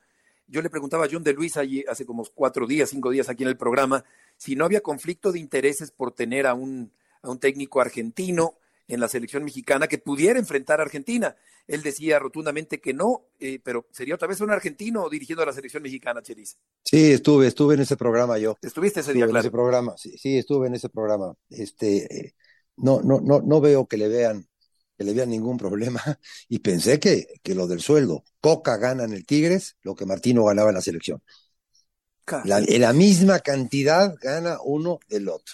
Yo 0.48 0.62
le 0.62 0.70
preguntaba 0.70 1.06
a 1.06 1.08
John 1.12 1.24
de 1.24 1.34
Luis 1.34 1.58
allí 1.58 1.84
hace 1.90 2.06
como 2.06 2.24
cuatro 2.36 2.68
días, 2.68 2.90
cinco 2.90 3.10
días 3.10 3.30
aquí 3.30 3.44
en 3.44 3.50
el 3.50 3.58
programa, 3.58 4.04
si 4.38 4.56
no 4.56 4.66
había 4.66 4.82
conflicto 4.82 5.32
de 5.32 5.40
intereses 5.40 5.92
por 5.92 6.12
tener 6.12 6.46
a 6.46 6.54
un, 6.54 6.92
a 7.24 7.30
un 7.30 7.40
técnico 7.40 7.82
argentino 7.82 8.56
en 8.88 9.00
la 9.00 9.08
selección 9.08 9.44
mexicana 9.44 9.88
que 9.88 9.98
pudiera 9.98 10.40
enfrentar 10.40 10.80
a 10.80 10.84
Argentina. 10.84 11.36
Él 11.68 11.82
decía 11.82 12.20
rotundamente 12.20 12.80
que 12.80 12.94
no, 12.94 13.28
eh, 13.40 13.60
pero 13.64 13.88
sería 13.92 14.16
otra 14.16 14.28
vez 14.28 14.42
un 14.42 14.52
argentino 14.52 15.10
dirigiendo 15.10 15.44
a 15.44 15.48
la 15.48 15.54
selección 15.54 15.84
mexicana, 15.84 16.22
Chelis. 16.22 16.58
Sí, 16.84 17.12
estuve, 17.12 17.48
estuve 17.48 17.76
en 17.76 17.82
ese 17.82 17.98
programa 17.98 18.38
yo. 18.38 18.58
¿Estuviste 18.62 19.00
ese 19.00 19.14
día, 19.14 19.26
en 19.26 19.36
ese 19.36 19.52
programa, 19.52 19.96
sí, 19.98 20.18
sí, 20.18 20.38
estuve 20.38 20.68
en 20.68 20.76
ese 20.76 20.90
programa. 20.90 21.34
Este, 21.50 22.06
eh, 22.16 22.36
no, 22.78 23.02
no, 23.02 23.20
no, 23.22 23.42
no 23.42 23.62
veo 23.62 23.88
que 23.88 23.98
le 23.98 24.08
vean 24.08 24.48
que 24.98 25.04
le 25.04 25.14
vean 25.14 25.30
ningún 25.30 25.58
problema 25.58 26.02
y 26.48 26.60
pensé 26.60 27.00
que, 27.00 27.28
que 27.44 27.56
lo 27.56 27.68
del 27.68 27.82
sueldo, 27.82 28.24
Coca 28.40 28.78
gana 28.78 29.04
en 29.04 29.14
el 29.14 29.26
Tigres 29.26 29.76
lo 29.82 29.96
que 29.96 30.06
Martino 30.06 30.46
ganaba 30.46 30.70
en 30.70 30.76
la 30.76 30.82
selección. 30.82 31.22
La, 32.44 32.58
en 32.58 32.82
la 32.82 32.92
misma 32.92 33.40
cantidad 33.40 34.16
gana 34.20 34.58
uno 34.64 35.00
del 35.08 35.30
otro. 35.30 35.54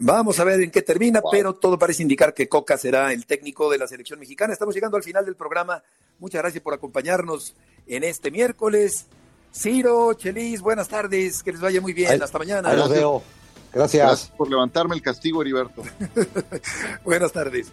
Vamos 0.00 0.38
a 0.38 0.44
ver 0.44 0.60
en 0.60 0.70
qué 0.70 0.82
termina, 0.82 1.20
pero 1.30 1.54
todo 1.54 1.76
parece 1.76 2.02
indicar 2.02 2.32
que 2.32 2.48
Coca 2.48 2.78
será 2.78 3.12
el 3.12 3.26
técnico 3.26 3.68
de 3.68 3.78
la 3.78 3.88
selección 3.88 4.20
mexicana. 4.20 4.52
Estamos 4.52 4.74
llegando 4.74 4.96
al 4.96 5.02
final 5.02 5.24
del 5.24 5.34
programa. 5.34 5.82
Muchas 6.20 6.40
gracias 6.40 6.62
por 6.62 6.72
acompañarnos 6.72 7.54
en 7.86 8.04
este 8.04 8.30
miércoles. 8.30 9.06
Ciro, 9.52 10.14
Chelis, 10.14 10.60
buenas 10.60 10.88
tardes, 10.88 11.42
que 11.42 11.50
les 11.50 11.60
vaya 11.60 11.80
muy 11.80 11.92
bien. 11.92 12.22
Hasta 12.22 12.38
mañana. 12.38 12.72
Los 12.74 12.90
veo. 12.90 13.22
Gracias. 13.72 14.06
Gracias 14.06 14.30
por 14.36 14.48
levantarme 14.48 14.94
el 14.94 15.02
castigo, 15.02 15.42
Heriberto. 15.42 15.82
buenas 17.04 17.32
tardes. 17.32 17.72